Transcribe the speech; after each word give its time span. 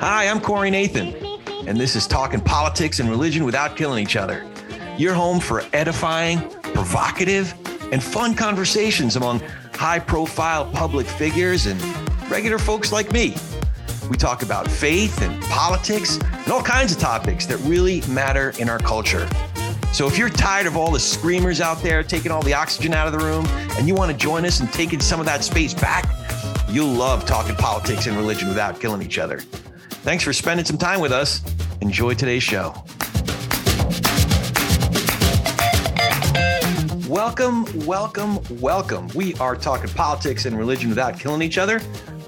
Hi, 0.00 0.28
I'm 0.28 0.40
Corey 0.40 0.70
Nathan, 0.70 1.16
and 1.66 1.76
this 1.76 1.96
is 1.96 2.06
Talking 2.06 2.40
Politics 2.40 3.00
and 3.00 3.10
Religion 3.10 3.44
Without 3.44 3.76
Killing 3.76 4.04
Each 4.04 4.14
Other. 4.14 4.46
Your 4.96 5.12
home 5.12 5.40
for 5.40 5.64
edifying, 5.72 6.48
provocative, 6.62 7.52
and 7.92 8.00
fun 8.00 8.36
conversations 8.36 9.16
among 9.16 9.40
high 9.72 9.98
profile 9.98 10.70
public 10.70 11.08
figures 11.08 11.66
and 11.66 11.82
regular 12.30 12.58
folks 12.58 12.92
like 12.92 13.12
me. 13.12 13.34
We 14.08 14.16
talk 14.16 14.42
about 14.42 14.70
faith 14.70 15.22
and 15.22 15.42
politics 15.44 16.18
and 16.22 16.52
all 16.52 16.62
kinds 16.62 16.92
of 16.92 16.98
topics 16.98 17.46
that 17.46 17.56
really 17.58 18.02
matter 18.02 18.52
in 18.60 18.68
our 18.68 18.78
culture. 18.78 19.28
So 19.94 20.08
if 20.08 20.18
you're 20.18 20.28
tired 20.28 20.66
of 20.66 20.76
all 20.76 20.90
the 20.90 20.98
screamers 20.98 21.60
out 21.60 21.80
there 21.80 22.02
taking 22.02 22.32
all 22.32 22.42
the 22.42 22.52
oxygen 22.52 22.92
out 22.92 23.06
of 23.06 23.12
the 23.12 23.24
room 23.24 23.46
and 23.78 23.86
you 23.86 23.94
want 23.94 24.10
to 24.10 24.16
join 24.16 24.44
us 24.44 24.58
and 24.58 24.68
taking 24.72 24.98
some 24.98 25.20
of 25.20 25.26
that 25.26 25.44
space 25.44 25.72
back, 25.72 26.04
you'll 26.68 26.88
love 26.88 27.24
talking 27.26 27.54
politics 27.54 28.08
and 28.08 28.16
religion 28.16 28.48
without 28.48 28.80
killing 28.80 29.02
each 29.02 29.18
other. 29.18 29.38
Thanks 30.02 30.24
for 30.24 30.32
spending 30.32 30.66
some 30.66 30.78
time 30.78 30.98
with 30.98 31.12
us. 31.12 31.42
Enjoy 31.80 32.12
today's 32.12 32.42
show. 32.42 32.74
Welcome, 37.08 37.64
welcome, 37.86 38.40
welcome. 38.60 39.06
We 39.14 39.34
are 39.34 39.54
talking 39.54 39.90
politics 39.90 40.44
and 40.44 40.58
religion 40.58 40.88
without 40.88 41.20
killing 41.20 41.40
each 41.40 41.56
other. 41.56 41.80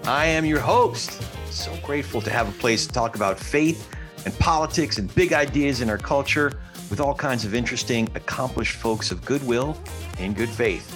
I 0.05 0.27
am 0.27 0.45
your 0.45 0.61
host. 0.61 1.21
So 1.51 1.77
grateful 1.83 2.21
to 2.21 2.31
have 2.31 2.49
a 2.49 2.59
place 2.61 2.87
to 2.87 2.93
talk 2.93 3.17
about 3.17 3.41
faith 3.41 3.93
and 4.25 4.33
politics 4.39 4.99
and 4.99 5.13
big 5.17 5.33
ideas 5.33 5.81
in 5.81 5.91
our 5.91 5.99
culture 5.99 6.53
with 6.91 7.01
all 7.01 7.15
kinds 7.15 7.45
of 7.45 7.55
interesting, 7.55 8.09
accomplished 8.15 8.77
folks 8.77 9.11
of 9.11 9.25
goodwill 9.25 9.77
and 10.19 10.37
good 10.37 10.49
faith. 10.49 10.93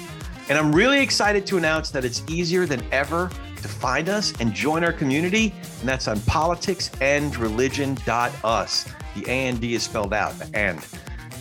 And 0.49 0.57
I'm 0.59 0.75
really 0.75 1.01
excited 1.01 1.47
to 1.47 1.59
announce 1.59 1.91
that 1.91 2.05
it's 2.05 2.23
easier 2.29 2.67
than 2.67 2.83
ever 2.93 3.31
to 3.63 3.69
find 3.69 4.09
us 4.09 4.33
and 4.41 4.53
join 4.53 4.83
our 4.85 4.93
community, 4.93 5.55
and 5.81 5.89
that's 5.89 6.09
on 6.09 6.19
politicsandreligion.us. 6.19 8.93
The 9.15 9.25
A 9.27 9.49
and 9.49 9.61
D 9.61 9.75
is 9.75 9.83
spelled 9.83 10.15
out, 10.15 10.39
the 10.39 10.49
and. 10.57 10.79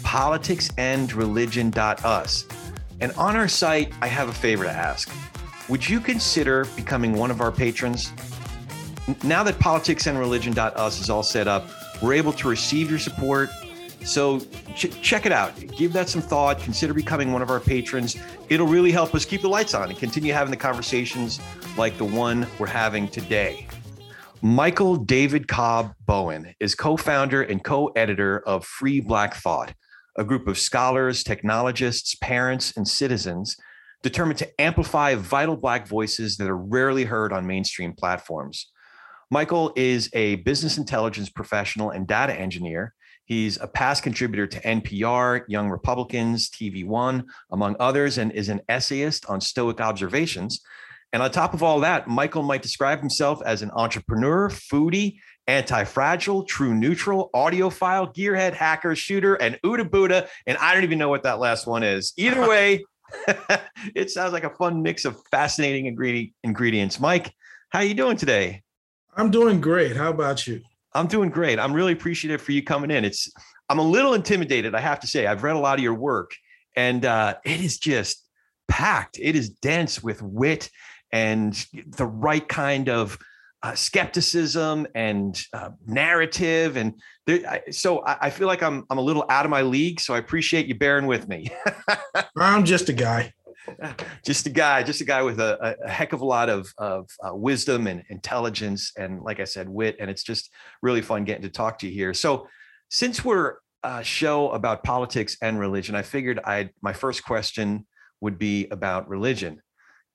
Politicsandreligion.us. 0.03 2.45
And 3.02 3.11
on 3.13 3.36
our 3.36 3.47
site, 3.47 3.94
I 4.02 4.08
have 4.08 4.30
a 4.30 4.34
favor 4.34 4.66
to 4.66 4.72
ask. 4.72 5.09
Would 5.69 5.88
you 5.88 6.00
consider 6.00 6.66
becoming 6.75 7.13
one 7.13 7.30
of 7.31 7.41
our 7.41 7.52
patrons? 7.52 8.11
Now 9.23 9.41
that 9.44 9.56
politicsandreligion.us 9.56 11.00
is 11.00 11.09
all 11.09 11.23
set 11.23 11.47
up, 11.47 11.67
we're 12.02 12.13
able 12.13 12.34
to 12.34 12.50
receive 12.50 12.89
your 12.89 13.00
support 13.00 13.50
so 14.03 14.39
ch- 14.75 15.02
check 15.02 15.25
it 15.25 15.31
out. 15.31 15.53
Give 15.75 15.94
that 15.94 16.09
some 16.09 16.22
thought. 16.22 16.59
Consider 16.59 16.94
becoming 16.94 17.31
one 17.31 17.42
of 17.42 17.50
our 17.50 17.59
patrons. 17.59 18.17
It'll 18.50 18.67
really 18.67 18.91
help 18.91 19.14
us 19.14 19.25
keep 19.25 19.41
the 19.41 19.50
lights 19.50 19.73
on 19.73 19.89
and 19.89 19.97
continue 19.97 20.33
having 20.33 20.52
the 20.52 20.58
conversations 20.58 21.39
like 21.78 21.97
the 21.97 22.06
one 22.06 22.47
we're 22.58 22.67
having 22.67 23.08
today. 23.08 23.67
Michael 24.41 24.95
David 24.95 25.47
Cobb 25.47 25.94
Bowen 26.06 26.53
is 26.59 26.73
co 26.73 26.95
founder 26.95 27.41
and 27.41 27.64
co 27.64 27.88
editor 27.88 28.39
of 28.39 28.66
Free 28.66 29.02
Black 29.02 29.36
Thought, 29.36 29.73
a 30.17 30.23
group 30.23 30.47
of 30.47 30.58
scholars, 30.58 31.23
technologists, 31.23 32.16
parents, 32.16 32.75
and 32.78 32.88
citizens 32.88 33.58
determined 34.02 34.39
to 34.39 34.61
amplify 34.61 35.16
vital 35.16 35.58
Black 35.58 35.88
voices 35.88 36.38
that 36.38 36.50
are 36.50 36.58
rarely 36.58 37.03
heard 37.03 37.34
on 37.34 37.45
mainstream 37.45 37.94
platforms. 37.94 38.72
Michael 39.30 39.73
is 39.75 40.09
a 40.13 40.36
business 40.38 40.78
intelligence 40.78 41.30
professional 41.30 41.91
and 41.91 42.08
data 42.08 42.34
engineer 42.34 42.94
He's 43.30 43.58
a 43.61 43.67
past 43.67 44.02
contributor 44.02 44.47
to 44.47 44.59
NPR, 44.61 45.44
Young 45.47 45.69
Republicans, 45.69 46.49
TV 46.49 46.83
One, 46.83 47.27
among 47.52 47.75
others, 47.80 48.17
and 48.17 48.31
is 48.31 48.49
an 48.49 48.59
essayist 48.67 49.27
on 49.27 49.39
Stoic 49.39 49.80
observations. 49.80 50.61
And 51.13 51.22
on 51.22 51.30
top 51.30 51.53
of 51.53 51.61
all 51.61 51.80
that, 51.81 52.07
Michael 52.07 52.41
might 52.41 52.63
describe 52.63 53.00
himself 53.00 53.39
as 53.45 53.61
an 53.61 53.69
entrepreneur, 53.75 54.50
foodie, 54.50 55.19
anti 55.45 55.83
fragile, 55.83 56.44
true 56.44 56.73
neutral, 56.73 57.30
audiophile, 57.35 58.16
gearhead, 58.16 58.53
hacker, 58.53 58.95
shooter, 58.95 59.35
and 59.35 59.59
OODA 59.63 59.91
Buddha. 59.91 60.28
And 60.47 60.57
I 60.57 60.73
don't 60.73 60.84
even 60.84 60.97
know 60.97 61.09
what 61.09 61.22
that 61.23 61.38
last 61.38 61.67
one 61.67 61.84
is. 61.84 62.13
Either 62.17 62.47
way, 62.50 62.84
it 63.94 64.09
sounds 64.09 64.34
like 64.34 64.44
a 64.44 64.56
fun 64.56 64.81
mix 64.81 65.06
of 65.06 65.22
fascinating 65.29 65.85
ingredients. 66.44 67.00
Mike, 67.00 67.31
how 67.69 67.79
are 67.79 67.85
you 67.85 67.94
doing 67.94 68.17
today? 68.17 68.63
I'm 69.16 69.29
doing 69.29 69.61
great. 69.61 69.96
How 69.96 70.09
about 70.09 70.47
you? 70.47 70.61
I'm 70.94 71.07
doing 71.07 71.29
great. 71.29 71.59
I'm 71.59 71.73
really 71.73 71.94
appreciative 71.94 72.41
for 72.41 72.51
you 72.51 72.63
coming 72.63 72.91
in. 72.91 73.05
It's 73.05 73.31
I'm 73.69 73.79
a 73.79 73.83
little 73.83 74.13
intimidated, 74.13 74.73
I 74.73 74.79
have 74.79 75.00
to 75.01 75.07
say. 75.07 75.27
I've 75.27 75.44
read 75.44 75.55
a 75.55 75.59
lot 75.59 75.77
of 75.77 75.83
your 75.83 75.94
work, 75.94 76.31
and 76.75 77.05
uh, 77.05 77.35
it 77.45 77.61
is 77.61 77.77
just 77.77 78.25
packed. 78.67 79.19
It 79.22 79.35
is 79.35 79.49
dense 79.49 80.01
with 80.01 80.22
wit 80.22 80.69
and 81.11 81.53
the 81.73 82.05
right 82.05 82.47
kind 82.47 82.89
of 82.89 83.17
uh, 83.61 83.75
skepticism 83.75 84.88
and 84.95 85.41
uh, 85.53 85.69
narrative. 85.85 86.78
And 86.78 86.94
there, 87.25 87.47
I, 87.47 87.72
so 87.72 88.05
I, 88.05 88.17
I, 88.22 88.29
feel 88.29 88.47
like 88.47 88.63
I'm 88.63 88.85
I'm 88.89 88.97
a 88.97 89.01
little 89.01 89.25
out 89.29 89.45
of 89.45 89.51
my 89.51 89.63
league. 89.63 89.99
So 89.99 90.13
I 90.13 90.17
appreciate 90.17 90.67
you 90.67 90.75
bearing 90.75 91.07
with 91.07 91.28
me. 91.28 91.49
I'm 92.38 92.63
just 92.63 92.89
a 92.89 92.94
guy. 92.94 93.33
Just 94.25 94.46
a 94.46 94.50
guy, 94.50 94.84
just 94.84 95.02
a 95.02 95.06
guy 95.06 95.22
with 95.22 95.40
a, 95.40 95.78
a 95.84 95.90
heck 95.90 96.13
of 96.13 96.22
a 96.22 96.25
lot 96.25 96.50
of, 96.50 96.72
of 96.78 97.09
uh, 97.24 97.35
wisdom 97.35 97.88
and 97.88 98.03
intelligence, 98.09 98.91
and 98.97 99.22
like 99.22 99.40
I 99.40 99.46
said, 99.46 99.68
wit. 99.69 99.97
And 100.00 100.09
it's 100.09 100.24
just 100.24 100.52
really 100.81 101.02
fun 101.02 101.24
getting 101.24 101.44
to 101.44 101.50
talk 101.50 101.79
to 101.79 101.88
you 101.88 101.94
here. 101.94 102.13
So, 102.13 102.47
since 102.90 103.24
we're 103.24 103.58
a 103.84 104.03
show 104.03 104.50
about 104.50 104.84
politics 104.84 105.38
and 105.41 105.59
religion, 105.59 105.96
I 105.96 106.02
figured 106.02 106.40
I'd 106.44 106.72
my 106.81 106.94
first 106.94 107.24
question 107.24 107.85
would 108.22 108.38
be 108.38 108.68
about 108.72 109.08
religion. 109.08 109.62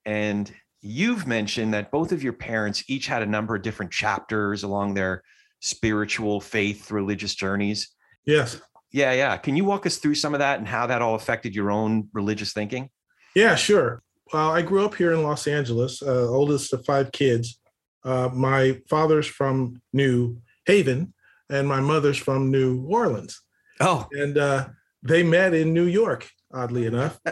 And 0.04 0.52
you've 0.80 1.26
mentioned 1.26 1.72
that 1.72 1.90
both 1.90 2.12
of 2.12 2.22
your 2.22 2.34
parents 2.34 2.84
each 2.88 3.06
had 3.06 3.22
a 3.22 3.26
number 3.26 3.54
of 3.56 3.62
different 3.62 3.90
chapters 3.90 4.62
along 4.62 4.94
their 4.94 5.22
spiritual 5.60 6.40
faith 6.40 6.90
religious 6.90 7.34
journeys. 7.34 7.88
Yes. 8.26 8.60
Yeah, 8.92 9.12
yeah. 9.12 9.36
Can 9.38 9.56
you 9.56 9.64
walk 9.64 9.86
us 9.86 9.96
through 9.96 10.14
some 10.14 10.34
of 10.34 10.40
that 10.40 10.58
and 10.58 10.68
how 10.68 10.86
that 10.86 11.02
all 11.02 11.14
affected 11.14 11.54
your 11.54 11.70
own 11.70 12.08
religious 12.12 12.52
thinking? 12.52 12.90
Yeah, 13.34 13.54
sure. 13.54 14.02
Well, 14.32 14.50
I 14.50 14.62
grew 14.62 14.84
up 14.84 14.94
here 14.94 15.12
in 15.12 15.22
Los 15.22 15.46
Angeles, 15.46 16.02
uh, 16.02 16.28
oldest 16.28 16.72
of 16.72 16.84
five 16.84 17.12
kids. 17.12 17.58
Uh, 18.04 18.30
my 18.32 18.80
father's 18.88 19.26
from 19.26 19.80
New 19.92 20.38
Haven, 20.66 21.14
and 21.50 21.66
my 21.66 21.80
mother's 21.80 22.18
from 22.18 22.50
New 22.50 22.84
Orleans. 22.86 23.40
Oh, 23.80 24.06
and 24.12 24.38
uh, 24.38 24.68
they 25.02 25.22
met 25.22 25.54
in 25.54 25.72
New 25.72 25.86
York, 25.86 26.28
oddly 26.52 26.86
enough. 26.86 27.20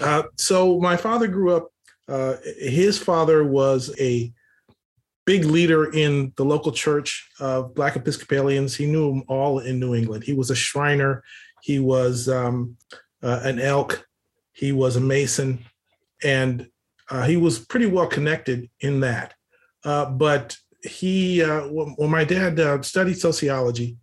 Uh, 0.00 0.24
so 0.36 0.80
my 0.80 0.96
father 0.96 1.28
grew 1.28 1.54
up. 1.54 1.68
Uh, 2.08 2.34
his 2.58 2.98
father 2.98 3.44
was 3.44 3.94
a 4.00 4.32
big 5.24 5.44
leader 5.44 5.92
in 5.92 6.32
the 6.36 6.44
local 6.44 6.72
church 6.72 7.28
of 7.38 7.74
Black 7.74 7.96
Episcopalians. 7.96 8.74
He 8.74 8.86
knew 8.86 9.08
them 9.08 9.22
all 9.28 9.60
in 9.60 9.78
New 9.78 9.94
England. 9.94 10.24
He 10.24 10.32
was 10.32 10.50
a 10.50 10.56
Shriner. 10.56 11.22
He 11.62 11.78
was 11.78 12.28
um, 12.28 12.76
uh, 13.22 13.40
an 13.44 13.60
elk 13.60 14.06
he 14.56 14.72
was 14.72 14.96
a 14.96 15.00
Mason, 15.00 15.64
and 16.24 16.68
uh, 17.10 17.24
he 17.24 17.36
was 17.36 17.58
pretty 17.58 17.86
well 17.86 18.06
connected 18.06 18.70
in 18.80 19.00
that. 19.00 19.34
Uh, 19.84 20.06
but 20.06 20.56
he, 20.82 21.42
uh, 21.42 21.68
well, 21.68 22.08
my 22.08 22.24
dad 22.24 22.58
uh, 22.58 22.80
studied 22.80 23.18
sociology 23.18 23.98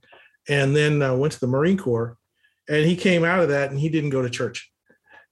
and 0.47 0.75
then 0.75 1.02
uh, 1.02 1.16
went 1.16 1.34
to 1.34 1.40
the 1.40 1.47
Marine 1.47 1.78
Corps, 1.78 2.18
and 2.69 2.86
he 2.86 2.96
came 2.96 3.24
out 3.24 3.40
of 3.40 3.50
that 3.50 3.72
and 3.72 3.80
he 3.80 3.90
didn't 3.90 4.12
go 4.12 4.22
to 4.22 4.30
church 4.30 4.72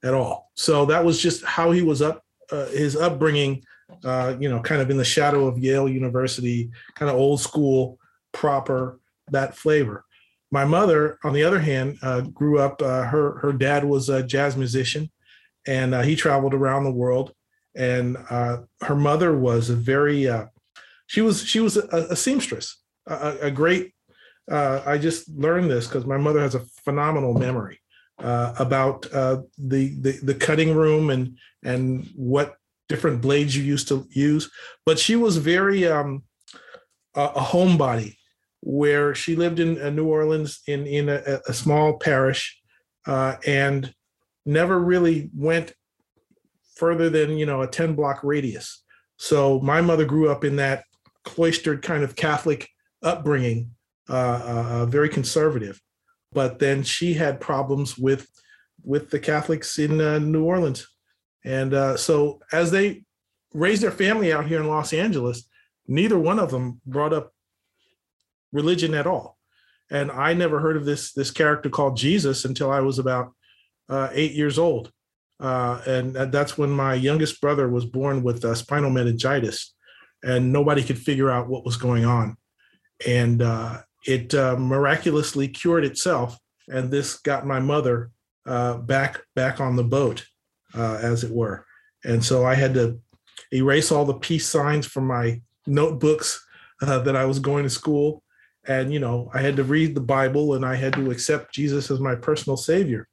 at 0.02 0.12
all. 0.12 0.50
So 0.54 0.86
that 0.86 1.04
was 1.04 1.22
just 1.22 1.44
how 1.44 1.70
he 1.70 1.82
was 1.82 2.02
up, 2.02 2.24
uh, 2.50 2.66
his 2.66 2.96
upbringing, 2.96 3.62
you 4.02 4.48
know, 4.48 4.60
kind 4.60 4.82
of 4.82 4.90
in 4.90 4.96
the 4.96 5.04
shadow 5.04 5.46
of 5.46 5.58
Yale 5.58 5.88
University, 5.88 6.70
kind 6.96 7.10
of 7.10 7.16
old 7.16 7.40
school, 7.40 7.98
proper, 8.32 8.98
that 9.30 9.56
flavor. 9.56 10.04
My 10.52 10.66
mother, 10.66 11.18
on 11.24 11.32
the 11.32 11.42
other 11.42 11.58
hand, 11.58 11.98
uh, 12.02 12.20
grew 12.20 12.58
up. 12.58 12.82
Uh, 12.82 13.04
her 13.04 13.38
her 13.38 13.52
dad 13.54 13.84
was 13.84 14.10
a 14.10 14.22
jazz 14.22 14.54
musician, 14.54 15.10
and 15.66 15.94
uh, 15.94 16.02
he 16.02 16.14
traveled 16.14 16.52
around 16.52 16.84
the 16.84 16.92
world. 16.92 17.32
And 17.74 18.18
uh, 18.28 18.58
her 18.82 18.94
mother 18.94 19.36
was 19.36 19.70
a 19.70 19.74
very 19.74 20.28
uh, 20.28 20.46
she 21.06 21.22
was 21.22 21.42
she 21.42 21.58
was 21.58 21.78
a, 21.78 22.06
a 22.10 22.16
seamstress, 22.16 22.76
a, 23.06 23.38
a 23.40 23.50
great. 23.50 23.94
I 24.50 24.98
just 24.98 25.30
learned 25.30 25.70
this 25.70 25.86
because 25.86 26.04
my 26.04 26.18
mother 26.18 26.40
has 26.40 26.54
a 26.54 26.66
phenomenal 26.84 27.32
memory 27.32 27.80
about 28.18 29.02
the, 29.02 29.46
the 29.56 30.18
the 30.22 30.34
cutting 30.34 30.76
room 30.76 31.08
and 31.08 31.38
and 31.64 32.10
what 32.14 32.56
different 32.90 33.22
blades 33.22 33.56
you 33.56 33.62
used 33.62 33.88
to 33.88 34.06
use. 34.10 34.50
But 34.84 34.98
she 34.98 35.16
was 35.16 35.38
very 35.38 35.86
um, 35.86 36.24
a, 37.14 37.22
a 37.22 37.40
homebody 37.40 38.16
where 38.62 39.12
she 39.12 39.34
lived 39.34 39.58
in 39.58 39.80
uh, 39.80 39.90
New 39.90 40.06
Orleans 40.06 40.60
in 40.66 40.86
in 40.86 41.08
a, 41.08 41.40
a 41.46 41.52
small 41.52 41.98
parish, 41.98 42.58
uh, 43.06 43.36
and 43.44 43.92
never 44.46 44.78
really 44.78 45.30
went 45.34 45.74
further 46.76 47.10
than 47.10 47.36
you 47.36 47.44
know 47.44 47.62
a 47.62 47.66
ten 47.66 47.94
block 47.94 48.20
radius. 48.22 48.84
So 49.18 49.60
my 49.60 49.80
mother 49.80 50.04
grew 50.04 50.30
up 50.30 50.44
in 50.44 50.56
that 50.56 50.84
cloistered 51.24 51.82
kind 51.82 52.02
of 52.04 52.16
Catholic 52.16 52.68
upbringing, 53.02 53.72
uh, 54.08 54.12
uh, 54.12 54.68
uh 54.70 54.86
very 54.86 55.08
conservative. 55.08 55.80
But 56.32 56.60
then 56.60 56.82
she 56.82 57.14
had 57.14 57.40
problems 57.40 57.98
with 57.98 58.28
with 58.84 59.10
the 59.10 59.20
Catholics 59.20 59.78
in 59.78 60.00
uh, 60.00 60.18
New 60.18 60.44
Orleans, 60.44 60.88
And 61.44 61.98
so 61.98 62.40
as 62.52 62.70
they 62.70 63.04
raised 63.52 63.82
their 63.82 63.90
family 63.90 64.32
out 64.32 64.46
here 64.46 64.60
in 64.60 64.68
Los 64.68 64.92
Angeles, 64.92 65.48
neither 65.86 66.18
one 66.18 66.38
of 66.38 66.50
them 66.50 66.80
brought 66.86 67.12
up 67.12 67.31
religion 68.52 68.94
at 68.94 69.06
all. 69.06 69.38
And 69.90 70.10
I 70.10 70.32
never 70.32 70.60
heard 70.60 70.76
of 70.76 70.84
this 70.84 71.12
this 71.12 71.30
character 71.30 71.68
called 71.68 71.96
Jesus 71.96 72.44
until 72.44 72.70
I 72.70 72.80
was 72.80 72.98
about 72.98 73.32
uh, 73.88 74.08
eight 74.12 74.32
years 74.32 74.58
old. 74.58 74.90
Uh, 75.38 75.82
and 75.86 76.14
that's 76.14 76.56
when 76.56 76.70
my 76.70 76.94
youngest 76.94 77.40
brother 77.40 77.68
was 77.68 77.84
born 77.84 78.22
with 78.22 78.44
uh, 78.44 78.54
spinal 78.54 78.90
meningitis, 78.90 79.74
and 80.22 80.52
nobody 80.52 80.84
could 80.84 80.98
figure 80.98 81.30
out 81.30 81.48
what 81.48 81.64
was 81.64 81.76
going 81.76 82.04
on. 82.04 82.36
And 83.06 83.42
uh, 83.42 83.80
it 84.06 84.34
uh, 84.34 84.56
miraculously 84.56 85.48
cured 85.48 85.84
itself, 85.84 86.38
and 86.68 86.90
this 86.90 87.18
got 87.18 87.44
my 87.44 87.58
mother 87.58 88.12
uh, 88.46 88.78
back 88.78 89.20
back 89.34 89.60
on 89.60 89.74
the 89.74 89.84
boat, 89.84 90.24
as 90.74 91.24
it 91.24 91.32
were. 91.32 91.66
And 92.04 92.24
so 92.24 92.46
I 92.46 92.54
had 92.54 92.74
to 92.74 93.00
erase 93.52 93.90
all 93.90 94.04
the 94.04 94.14
peace 94.14 94.48
signs 94.48 94.86
from 94.86 95.06
my 95.06 95.42
notebooks 95.66 96.44
that 96.80 97.16
I 97.16 97.24
was 97.24 97.40
going 97.40 97.64
to 97.64 97.70
school 97.70 98.22
and 98.66 98.92
you 98.92 98.98
know 98.98 99.30
i 99.34 99.40
had 99.40 99.56
to 99.56 99.64
read 99.64 99.94
the 99.94 100.00
bible 100.00 100.54
and 100.54 100.64
i 100.64 100.74
had 100.74 100.92
to 100.92 101.10
accept 101.10 101.54
jesus 101.54 101.90
as 101.90 102.00
my 102.00 102.14
personal 102.14 102.56
savior. 102.56 103.08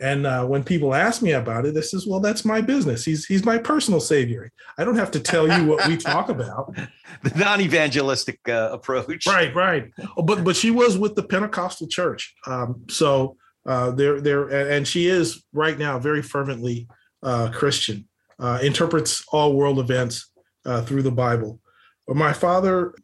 And 0.00 0.26
uh, 0.26 0.44
when 0.46 0.64
people 0.64 0.94
ask 0.94 1.20
me 1.20 1.32
about 1.32 1.66
it 1.66 1.74
this 1.74 1.92
is 1.92 2.06
well 2.06 2.20
that's 2.20 2.44
my 2.44 2.60
business. 2.60 3.04
He's 3.04 3.26
he's 3.26 3.44
my 3.44 3.58
personal 3.58 4.00
savior. 4.00 4.50
I 4.78 4.84
don't 4.84 4.96
have 4.96 5.10
to 5.12 5.20
tell 5.20 5.46
you 5.46 5.66
what 5.66 5.86
we 5.86 5.96
talk 5.96 6.28
about. 6.28 6.74
The 7.22 7.38
non-evangelistic 7.38 8.40
uh, 8.48 8.70
approach. 8.72 9.26
Right 9.26 9.54
right. 9.54 9.90
Oh, 10.16 10.22
but 10.22 10.44
but 10.44 10.54
she 10.54 10.70
was 10.70 10.98
with 10.98 11.14
the 11.14 11.22
pentecostal 11.22 11.88
church. 11.88 12.34
Um, 12.46 12.84
so 12.88 13.36
uh, 13.64 13.90
there 13.92 14.20
there 14.20 14.48
and 14.48 14.86
she 14.86 15.06
is 15.06 15.44
right 15.52 15.78
now 15.78 15.98
very 15.98 16.22
fervently 16.22 16.88
uh, 17.22 17.50
christian 17.52 18.06
uh, 18.38 18.58
interprets 18.62 19.24
all 19.32 19.54
world 19.54 19.78
events 19.78 20.30
uh, 20.66 20.82
through 20.82 21.02
the 21.02 21.10
bible. 21.10 21.60
But 22.06 22.16
my 22.16 22.32
father 22.32 22.94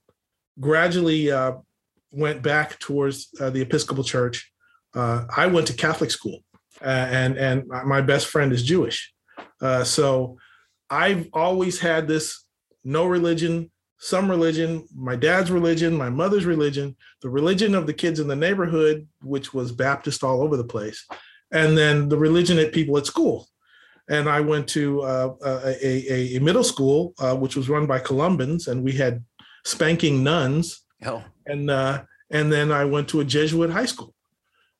gradually 0.61 1.31
uh, 1.31 1.53
went 2.13 2.43
back 2.43 2.79
towards 2.79 3.29
uh, 3.41 3.51
the 3.51 3.63
Episcopal 3.63 4.05
Church. 4.05 4.53
Uh, 4.95 5.25
I 5.35 5.47
went 5.47 5.67
to 5.69 5.73
Catholic 5.73 6.11
school, 6.11 6.41
uh, 6.83 7.09
and 7.11 7.37
and 7.37 7.67
my 7.67 8.01
best 8.01 8.27
friend 8.27 8.53
is 8.53 8.63
Jewish, 8.63 9.13
uh, 9.61 9.83
so 9.85 10.39
I've 10.91 11.29
always 11.33 11.81
had 11.81 12.07
this 12.07 12.45
no 12.85 13.07
religion, 13.07 13.71
some 13.99 14.31
religion, 14.31 14.87
my 14.95 15.17
dad's 15.17 15.51
religion, 15.51 15.97
my 15.97 16.11
mother's 16.11 16.45
religion, 16.45 16.97
the 17.23 17.31
religion 17.31 17.75
of 17.75 17.87
the 17.87 17.95
kids 17.95 18.21
in 18.21 18.29
the 18.29 18.37
neighborhood, 18.37 19.09
which 19.23 19.55
was 19.55 19.73
Baptist 19.73 20.23
all 20.23 20.43
over 20.43 20.57
the 20.57 20.65
place, 20.65 21.07
and 21.51 21.77
then 21.77 22.09
the 22.09 22.19
religion 22.19 22.59
at 22.59 22.73
people 22.73 22.99
at 22.99 23.07
school. 23.07 23.49
And 24.11 24.29
I 24.29 24.41
went 24.41 24.69
to 24.71 25.01
uh, 25.03 25.35
a, 25.45 26.37
a, 26.37 26.39
middle 26.41 26.65
school, 26.65 27.15
which 27.39 27.57
was 27.57 27.69
run 27.69 27.87
by 27.87 28.01
Columbans, 28.01 28.67
and 28.67 28.83
we 28.83 28.93
had 28.93 29.25
spanking 29.65 30.25
nuns 30.25 30.83
Oh. 31.05 31.23
And 31.47 31.71
uh, 31.71 32.05
and 32.31 32.53
then 32.53 32.73
I 32.73 32.85
went 32.85 33.09
to 33.09 33.21
a 33.21 33.25
Jesuit 33.25 33.71
high 33.71 33.87
school. 33.87 34.15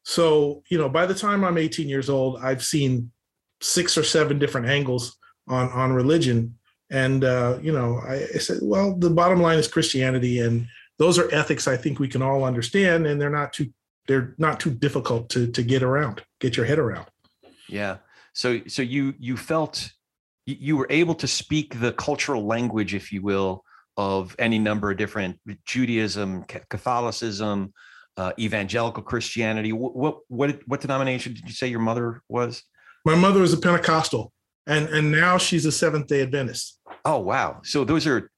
So, 0.05 0.63
you 0.69 0.79
know, 0.79 0.89
by 0.89 1.07
the 1.07 1.15
time 1.15 1.45
I'm 1.45 1.59
18 1.59 1.89
years 1.89 2.11
old, 2.11 2.41
I've 2.43 2.65
seen 2.65 3.13
six 3.61 3.97
or 3.97 4.03
seven 4.03 4.39
different 4.39 4.67
angles 4.67 5.17
on 5.49 5.69
on 5.71 5.93
religion. 5.93 6.57
And 6.91 7.25
uh, 7.25 7.59
you 7.63 7.73
know, 7.73 8.01
I, 8.07 8.15
I 8.35 8.39
said, 8.39 8.59
well, 8.63 8.95
the 8.97 9.11
bottom 9.11 9.41
line 9.41 9.59
is 9.59 9.69
Christianity, 9.69 10.41
and 10.41 10.67
those 10.99 11.19
are 11.19 11.33
ethics 11.35 11.67
I 11.67 11.77
think 11.77 11.99
we 11.99 12.09
can 12.09 12.23
all 12.23 12.45
understand, 12.45 13.07
and 13.07 13.21
they're 13.21 13.31
not 13.31 13.53
too 13.53 13.73
they're 14.09 14.35
not 14.39 14.61
too 14.61 14.71
difficult 14.71 15.29
to 15.31 15.47
to 15.47 15.63
get 15.63 15.83
around, 15.83 16.23
get 16.41 16.57
your 16.57 16.67
head 16.67 16.79
around. 16.79 17.07
Yeah. 17.69 17.99
So 18.35 18.61
so 18.67 18.83
you 18.83 19.15
you 19.19 19.37
felt 19.37 19.91
you 20.45 20.77
were 20.77 20.89
able 20.91 21.15
to 21.15 21.27
speak 21.27 21.79
the 21.81 21.93
cultural 21.93 22.45
language, 22.45 22.95
if 22.95 23.13
you 23.13 23.23
will, 23.23 23.65
of 23.97 24.35
any 24.39 24.59
number 24.59 24.91
of 24.91 24.97
different 24.97 25.39
Judaism, 25.65 26.45
Catholicism, 26.45 27.73
uh, 28.17 28.33
evangelical 28.39 29.03
Christianity. 29.03 29.73
What, 29.73 30.19
what 30.29 30.61
what 30.67 30.81
denomination 30.81 31.35
did 31.35 31.45
you 31.47 31.55
say 31.55 31.69
your 31.69 31.81
mother 31.81 32.23
was? 32.29 32.63
My 33.05 33.15
mother 33.15 33.41
was 33.41 33.53
a 33.53 33.59
Pentecostal, 33.59 34.33
and 34.67 34.89
and 34.89 35.11
now 35.11 35.39
she's 35.39 35.67
a 35.67 35.73
Seventh 35.73 36.07
Day 36.07 36.23
Adventist. 36.23 36.81
Oh 37.05 37.19
wow! 37.19 37.61
So 37.65 37.85
those 37.85 38.07
are. 38.07 38.31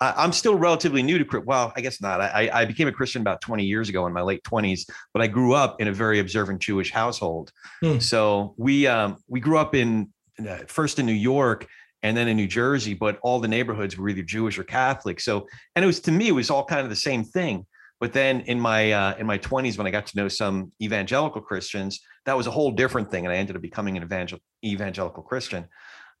I'm 0.00 0.30
still 0.30 0.54
relatively 0.54 1.02
new 1.02 1.18
to 1.18 1.40
well, 1.40 1.72
I 1.74 1.80
guess 1.80 2.00
not. 2.00 2.20
I, 2.20 2.48
I 2.52 2.64
became 2.66 2.86
a 2.86 2.92
Christian 2.92 3.20
about 3.20 3.40
20 3.40 3.64
years 3.64 3.88
ago 3.88 4.06
in 4.06 4.12
my 4.12 4.20
late 4.22 4.44
20s, 4.44 4.88
but 5.12 5.22
I 5.22 5.26
grew 5.26 5.54
up 5.54 5.80
in 5.80 5.88
a 5.88 5.92
very 5.92 6.20
observant 6.20 6.60
Jewish 6.60 6.92
household. 6.92 7.50
Hmm. 7.82 7.98
So 7.98 8.54
we 8.56 8.86
um, 8.86 9.16
we 9.26 9.40
grew 9.40 9.58
up 9.58 9.74
in 9.74 10.12
uh, 10.48 10.58
first 10.68 11.00
in 11.00 11.06
New 11.06 11.12
York, 11.12 11.66
and 12.02 12.16
then 12.16 12.28
in 12.28 12.36
New 12.36 12.46
Jersey, 12.46 12.94
but 12.94 13.18
all 13.22 13.40
the 13.40 13.48
neighborhoods 13.48 13.96
were 13.96 14.08
either 14.08 14.22
Jewish 14.22 14.58
or 14.58 14.64
Catholic. 14.64 15.20
So, 15.20 15.46
and 15.74 15.84
it 15.84 15.86
was 15.86 16.00
to 16.00 16.12
me, 16.12 16.28
it 16.28 16.32
was 16.32 16.50
all 16.50 16.64
kind 16.64 16.82
of 16.82 16.90
the 16.90 16.96
same 16.96 17.24
thing. 17.24 17.66
But 18.00 18.12
then 18.12 18.42
in 18.42 18.60
my 18.60 18.92
uh, 18.92 19.16
in 19.18 19.26
my 19.26 19.38
20s, 19.38 19.76
when 19.76 19.86
I 19.86 19.90
got 19.90 20.06
to 20.06 20.16
know 20.16 20.28
some 20.28 20.72
evangelical 20.80 21.40
Christians, 21.40 22.00
that 22.26 22.36
was 22.36 22.46
a 22.46 22.50
whole 22.50 22.70
different 22.70 23.10
thing, 23.10 23.26
and 23.26 23.32
I 23.32 23.38
ended 23.38 23.56
up 23.56 23.62
becoming 23.62 23.96
an 23.96 24.04
evangel- 24.04 24.38
evangelical 24.64 25.22
Christian. 25.22 25.66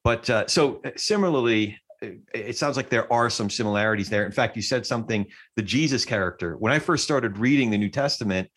But 0.02 0.28
uh, 0.28 0.46
so 0.48 0.80
uh, 0.84 0.90
similarly, 0.96 1.78
it 2.34 2.56
sounds 2.56 2.76
like 2.76 2.88
there 2.88 3.12
are 3.12 3.30
some 3.30 3.48
similarities 3.48 4.08
there. 4.08 4.26
In 4.26 4.32
fact, 4.32 4.56
you 4.56 4.62
said 4.62 4.86
something 4.86 5.26
the 5.54 5.62
Jesus 5.62 6.04
character. 6.04 6.56
When 6.56 6.72
I 6.72 6.80
first 6.80 7.04
started 7.04 7.38
reading 7.38 7.70
the 7.70 7.78
New 7.78 7.90
Testament, 7.90 8.48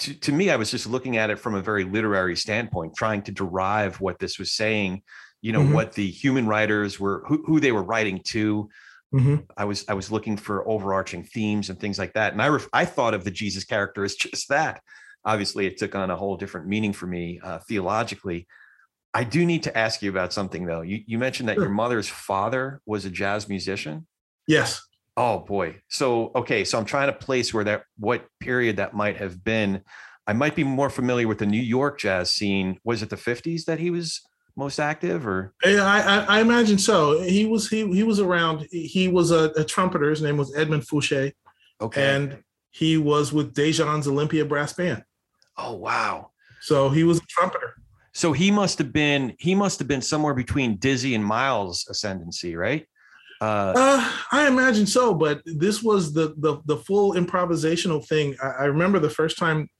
to, 0.00 0.14
to 0.14 0.32
me, 0.32 0.50
I 0.50 0.56
was 0.56 0.70
just 0.70 0.86
looking 0.86 1.16
at 1.18 1.30
it 1.30 1.38
from 1.38 1.54
a 1.54 1.60
very 1.60 1.84
literary 1.84 2.36
standpoint, 2.36 2.96
trying 2.96 3.22
to 3.22 3.32
derive 3.32 4.00
what 4.00 4.18
this 4.18 4.38
was 4.38 4.52
saying 4.52 5.02
you 5.42 5.52
know 5.52 5.60
mm-hmm. 5.60 5.74
what 5.74 5.92
the 5.92 6.10
human 6.10 6.46
writers 6.46 6.98
were 7.00 7.24
who, 7.26 7.42
who 7.44 7.60
they 7.60 7.72
were 7.72 7.82
writing 7.82 8.20
to. 8.24 8.68
Mm-hmm. 9.12 9.38
i 9.56 9.64
was 9.64 9.84
i 9.88 9.94
was 9.94 10.12
looking 10.12 10.36
for 10.36 10.68
overarching 10.68 11.24
themes 11.24 11.68
and 11.68 11.80
things 11.80 11.98
like 11.98 12.12
that. 12.12 12.32
And 12.32 12.40
i 12.40 12.48
ref, 12.48 12.68
i 12.72 12.84
thought 12.84 13.12
of 13.12 13.24
the 13.24 13.30
jesus 13.30 13.64
character 13.64 14.04
as 14.04 14.14
just 14.16 14.48
that. 14.48 14.82
Obviously 15.24 15.66
it 15.66 15.78
took 15.78 15.94
on 15.94 16.10
a 16.10 16.16
whole 16.16 16.36
different 16.36 16.68
meaning 16.68 16.92
for 16.92 17.06
me 17.06 17.40
uh, 17.42 17.58
theologically. 17.58 18.46
I 19.12 19.24
do 19.24 19.44
need 19.44 19.64
to 19.64 19.76
ask 19.76 20.00
you 20.00 20.10
about 20.10 20.32
something 20.32 20.64
though. 20.64 20.82
You, 20.82 21.00
you 21.06 21.18
mentioned 21.18 21.48
that 21.48 21.56
sure. 21.56 21.64
your 21.64 21.72
mother's 21.72 22.08
father 22.08 22.80
was 22.86 23.04
a 23.04 23.10
jazz 23.10 23.48
musician? 23.48 24.06
Yes. 24.46 24.80
Oh 25.16 25.40
boy. 25.40 25.80
So 25.88 26.30
okay 26.36 26.64
so 26.64 26.78
i'm 26.78 26.84
trying 26.84 27.08
to 27.08 27.12
place 27.12 27.52
where 27.52 27.64
that 27.64 27.82
what 27.98 28.26
period 28.38 28.76
that 28.76 28.94
might 28.94 29.16
have 29.16 29.42
been. 29.42 29.82
I 30.26 30.34
might 30.34 30.54
be 30.54 30.62
more 30.62 30.90
familiar 30.90 31.26
with 31.26 31.38
the 31.38 31.46
new 31.46 31.60
york 31.60 31.98
jazz 31.98 32.30
scene. 32.30 32.78
Was 32.84 33.02
it 33.02 33.10
the 33.10 33.16
50s 33.16 33.64
that 33.64 33.80
he 33.80 33.90
was 33.90 34.22
most 34.60 34.78
active 34.78 35.26
or? 35.26 35.52
Yeah 35.64 35.84
I, 35.84 36.36
I 36.36 36.40
imagine 36.40 36.78
so. 36.78 37.20
He 37.22 37.46
was 37.46 37.68
he 37.68 37.90
he 37.92 38.04
was 38.04 38.20
around 38.20 38.68
he 38.70 39.08
was 39.08 39.32
a, 39.32 39.50
a 39.56 39.64
trumpeter. 39.64 40.10
His 40.10 40.22
name 40.22 40.36
was 40.36 40.54
edmund 40.54 40.86
fouché. 40.86 41.32
Okay. 41.80 42.14
And 42.14 42.44
he 42.70 42.96
was 42.98 43.32
with 43.32 43.54
Dejan's 43.54 44.06
olympia 44.06 44.44
brass 44.44 44.72
band. 44.74 45.02
Oh 45.56 45.74
wow. 45.74 46.30
So 46.60 46.90
he 46.90 47.02
was 47.04 47.18
a 47.18 47.26
trumpeter. 47.28 47.74
So 48.12 48.32
he 48.32 48.50
must 48.50 48.78
have 48.78 48.92
been 48.92 49.34
he 49.38 49.54
must 49.54 49.78
have 49.80 49.88
been 49.88 50.02
somewhere 50.02 50.34
between 50.34 50.76
dizzy 50.76 51.14
and 51.14 51.24
miles 51.24 51.86
ascendancy 51.88 52.54
right? 52.54 52.86
Uh, 53.40 53.72
uh, 53.74 54.12
I 54.32 54.46
imagine 54.48 54.86
so, 54.86 55.14
but 55.14 55.40
this 55.46 55.82
was 55.82 56.12
the 56.12 56.34
the, 56.36 56.60
the 56.66 56.76
full 56.76 57.14
improvisational 57.14 58.06
thing. 58.06 58.36
I, 58.42 58.48
I 58.48 58.64
remember 58.66 58.98
the 58.98 59.08
first 59.08 59.38
time 59.38 59.70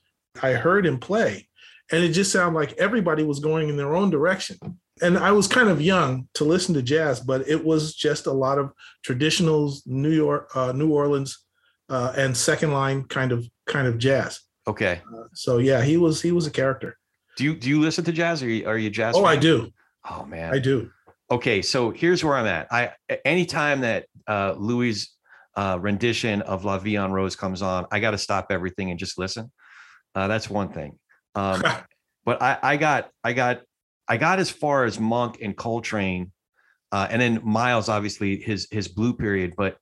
I 0.43 0.53
heard 0.53 0.87
him 0.87 0.99
play 0.99 1.50
and 1.93 2.05
it 2.05 2.11
just 2.11 2.33
sounded 2.33 2.59
like 2.59 2.73
everybody 2.79 3.23
was 3.23 3.41
going 3.41 3.69
in 3.69 3.77
their 3.77 3.95
own 3.95 4.11
direction. 4.11 4.59
And 5.03 5.17
i 5.17 5.33
was 5.33 5.47
kind 5.47 5.71
of 5.71 5.81
young 5.81 6.29
to 6.35 6.45
listen 6.45 6.75
to 6.75 6.83
jazz 6.83 7.21
but 7.21 7.49
it 7.49 7.65
was 7.65 7.95
just 7.95 8.27
a 8.27 8.33
lot 8.33 8.59
of 8.59 8.71
traditionals 9.07 9.81
new 9.87 10.11
york 10.11 10.55
uh, 10.55 10.73
new 10.73 10.93
orleans 10.93 11.47
uh, 11.91 12.13
and 12.17 12.37
second 12.37 12.73
line 12.73 13.05
kind 13.05 13.33
of 13.33 13.47
kind 13.67 13.87
of 13.87 13.99
jazz. 13.99 14.41
Okay. 14.67 15.03
Uh, 15.13 15.25
so 15.35 15.59
yeah 15.59 15.83
he 15.83 15.97
was 15.97 16.23
he 16.23 16.33
was 16.33 16.47
a 16.47 16.51
character. 16.51 16.97
Do 17.37 17.45
you 17.45 17.55
do 17.57 17.69
you 17.69 17.81
listen 17.81 18.05
to 18.05 18.13
jazz? 18.13 18.43
Or 18.43 18.47
are 18.47 18.49
you, 18.49 18.67
are 18.69 18.79
you 18.79 18.91
jazz 18.91 19.17
oh 19.17 19.25
fan? 19.25 19.27
i 19.27 19.37
do. 19.37 19.71
Oh 20.09 20.25
man. 20.25 20.55
I 20.55 20.59
do. 20.59 20.91
Okay 21.31 21.63
so 21.63 21.91
here's 21.91 22.25
where 22.25 22.37
i'm 22.37 22.47
at. 22.47 22.69
I 22.71 22.93
anytime 23.25 23.81
that 23.81 24.07
uh 24.29 24.55
louis 24.57 25.13
uh 25.57 25.79
rendition 25.81 26.43
of 26.43 26.65
la 26.65 26.79
vie 26.79 26.97
en 26.97 27.11
rose 27.11 27.35
comes 27.35 27.61
on 27.61 27.87
i 27.91 27.99
got 27.99 28.13
to 28.13 28.19
stop 28.19 28.47
everything 28.51 28.91
and 28.91 28.99
just 28.99 29.19
listen. 29.19 29.51
Uh 30.15 30.29
that's 30.29 30.49
one 30.49 30.73
thing 30.73 30.99
um, 31.35 31.63
but 32.25 32.43
I, 32.43 32.59
I 32.63 32.77
got, 32.77 33.11
I 33.25 33.33
got, 33.33 33.63
I 34.09 34.17
got 34.17 34.39
as 34.39 34.51
far 34.51 34.85
as 34.85 34.99
Monk 34.99 35.39
and 35.41 35.57
Coltrane, 35.57 36.33
uh, 36.93 37.07
and 37.11 37.23
then 37.23 37.41
Miles, 37.45 37.89
obviously 37.89 38.41
his 38.41 38.67
his 38.71 38.89
blue 38.89 39.15
period. 39.15 39.55
But 39.57 39.77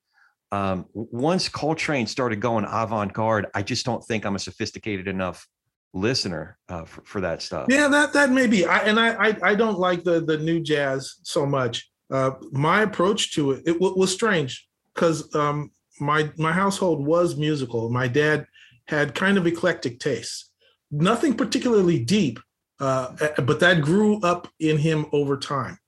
um, 0.52 0.86
once 0.92 1.48
Coltrane 1.48 2.06
started 2.06 2.40
going 2.40 2.66
avant 2.68 3.12
garde, 3.12 3.46
I 3.54 3.62
just 3.62 3.86
don't 3.86 4.04
think 4.04 4.26
I'm 4.26 4.36
a 4.36 4.38
sophisticated 4.38 5.08
enough 5.08 5.46
listener 5.94 6.58
uh, 6.68 6.84
for, 6.84 7.02
for 7.04 7.20
that 7.22 7.42
stuff. 7.42 7.66
Yeah, 7.70 7.88
that 7.88 8.12
that 8.12 8.30
may 8.30 8.46
be. 8.46 8.66
I, 8.66 8.78
and 8.80 9.00
I, 9.00 9.28
I, 9.28 9.36
I 9.42 9.54
don't 9.54 9.78
like 9.78 10.04
the 10.04 10.20
the 10.20 10.38
new 10.38 10.60
jazz 10.60 11.16
so 11.22 11.46
much. 11.46 11.90
Uh, 12.10 12.32
my 12.52 12.82
approach 12.82 13.34
to 13.34 13.52
it 13.52 13.62
it 13.66 13.72
w- 13.74 13.96
was 13.96 14.12
strange 14.12 14.68
because 14.94 15.34
um, 15.34 15.70
my 16.00 16.30
my 16.36 16.52
household 16.52 17.04
was 17.04 17.36
musical. 17.36 17.90
My 17.90 18.08
dad 18.08 18.46
had 18.86 19.14
kind 19.14 19.36
of 19.36 19.46
eclectic 19.46 20.00
tastes 20.00 20.47
nothing 20.90 21.34
particularly 21.34 21.98
deep, 21.98 22.38
uh, 22.80 23.14
but 23.42 23.60
that 23.60 23.82
grew 23.82 24.20
up 24.20 24.48
in 24.60 24.78
him 24.78 25.06
over 25.12 25.36
time. 25.36 25.78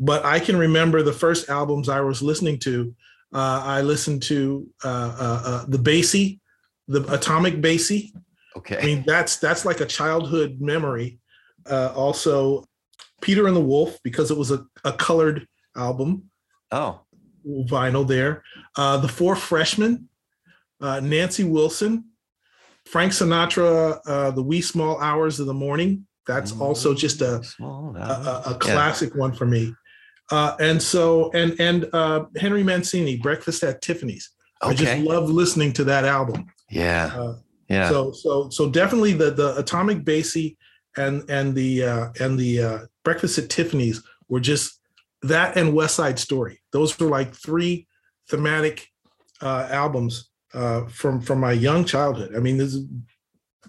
But 0.00 0.24
I 0.24 0.38
can 0.38 0.56
remember 0.56 1.02
the 1.02 1.12
first 1.12 1.48
albums 1.48 1.88
I 1.88 2.00
was 2.00 2.22
listening 2.22 2.58
to. 2.60 2.94
Uh, 3.32 3.62
I 3.64 3.82
listened 3.82 4.22
to 4.24 4.66
uh, 4.84 5.16
uh, 5.18 5.42
uh 5.44 5.64
the 5.68 5.78
Basie, 5.78 6.40
the 6.86 7.02
Atomic 7.12 7.60
Basie. 7.60 8.12
Okay. 8.56 8.78
I 8.78 8.84
mean, 8.84 9.04
that's 9.06 9.36
that's 9.36 9.64
like 9.64 9.80
a 9.80 9.86
childhood 9.86 10.60
memory. 10.60 11.18
Uh, 11.68 11.92
also, 11.94 12.64
Peter 13.20 13.46
and 13.46 13.56
the 13.56 13.60
Wolf 13.60 13.98
because 14.02 14.30
it 14.30 14.38
was 14.38 14.50
a, 14.50 14.64
a 14.84 14.92
colored 14.92 15.46
album. 15.76 16.30
Oh, 16.70 17.00
vinyl 17.46 18.06
there. 18.06 18.42
Uh, 18.76 18.96
the 18.96 19.08
Four 19.08 19.36
Freshmen, 19.36 20.08
uh, 20.80 21.00
Nancy 21.00 21.44
Wilson, 21.44 22.04
Frank 22.88 23.12
Sinatra, 23.12 24.00
uh, 24.06 24.30
The 24.30 24.42
Wee 24.42 24.62
Small 24.62 24.98
Hours 25.00 25.40
of 25.40 25.46
the 25.46 25.54
Morning. 25.54 26.06
That's 26.26 26.52
also 26.52 26.94
just 26.94 27.22
a 27.22 27.42
a, 27.60 28.42
a, 28.46 28.56
classic 28.60 29.12
yeah. 29.14 29.20
one 29.20 29.32
for 29.32 29.46
me. 29.46 29.74
Uh, 30.30 30.54
and 30.60 30.82
so 30.82 31.30
and 31.32 31.58
and 31.58 31.88
uh, 31.94 32.26
Henry 32.36 32.62
Mancini, 32.62 33.16
Breakfast 33.16 33.62
at 33.62 33.80
Tiffany's. 33.80 34.30
Okay. 34.62 34.72
I 34.72 34.74
just 34.74 35.02
love 35.02 35.30
listening 35.30 35.72
to 35.74 35.84
that 35.84 36.04
album. 36.04 36.46
Yeah. 36.70 37.12
Uh, 37.14 37.34
yeah. 37.68 37.88
So 37.88 38.12
so 38.12 38.50
so 38.50 38.68
definitely 38.68 39.14
the 39.14 39.30
the 39.30 39.56
Atomic 39.56 40.04
Basie 40.04 40.56
and 40.98 41.28
and 41.30 41.54
the 41.54 41.84
uh, 41.84 42.08
and 42.20 42.38
the 42.38 42.62
uh, 42.62 42.78
Breakfast 43.04 43.38
at 43.38 43.48
Tiffany's 43.48 44.02
were 44.28 44.40
just 44.40 44.80
that 45.22 45.56
and 45.56 45.74
West 45.74 45.94
Side 45.96 46.18
Story. 46.18 46.60
Those 46.72 46.98
were 46.98 47.08
like 47.08 47.34
three 47.34 47.86
thematic 48.28 48.86
uh, 49.40 49.66
albums 49.70 50.27
uh, 50.54 50.86
from 50.86 51.20
from 51.20 51.40
my 51.40 51.52
young 51.52 51.84
childhood. 51.84 52.34
I 52.34 52.40
mean, 52.40 52.56
this 52.56 52.74
is, 52.74 52.86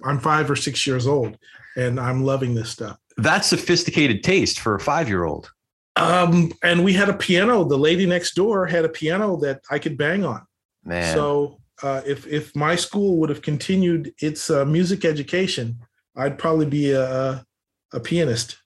I'm 0.04 0.20
five 0.20 0.50
or 0.50 0.56
six 0.56 0.86
years 0.88 1.08
old, 1.08 1.38
and 1.76 2.00
I'm 2.00 2.24
loving 2.24 2.56
this 2.56 2.70
stuff. 2.70 2.98
That's 3.18 3.48
sophisticated 3.48 4.24
taste 4.24 4.60
for 4.60 4.76
a 4.76 4.80
five 4.80 5.10
year 5.10 5.26
old. 5.26 5.52
Um, 5.96 6.54
and 6.64 6.84
we 6.84 6.94
had 6.94 7.10
a 7.10 7.14
piano. 7.14 7.66
The 7.66 7.78
lady 7.78 8.06
next 8.06 8.34
door 8.36 8.66
had 8.66 8.86
a 8.86 8.90
piano 8.90 9.36
that 9.38 9.62
I 9.70 9.80
could 9.80 9.98
bang 9.98 10.24
on. 10.24 10.46
Man. 10.86 11.14
So 11.14 11.60
uh, 11.84 12.02
if 12.06 12.26
if 12.28 12.56
my 12.56 12.76
school 12.76 13.18
would 13.18 13.30
have 13.30 13.42
continued 13.42 14.14
its 14.22 14.50
uh, 14.50 14.66
music 14.66 15.04
education, 15.04 15.80
I'd 16.16 16.38
probably 16.38 16.66
be 16.66 16.92
a 16.92 17.46
a 17.94 18.00
pianist. 18.00 18.58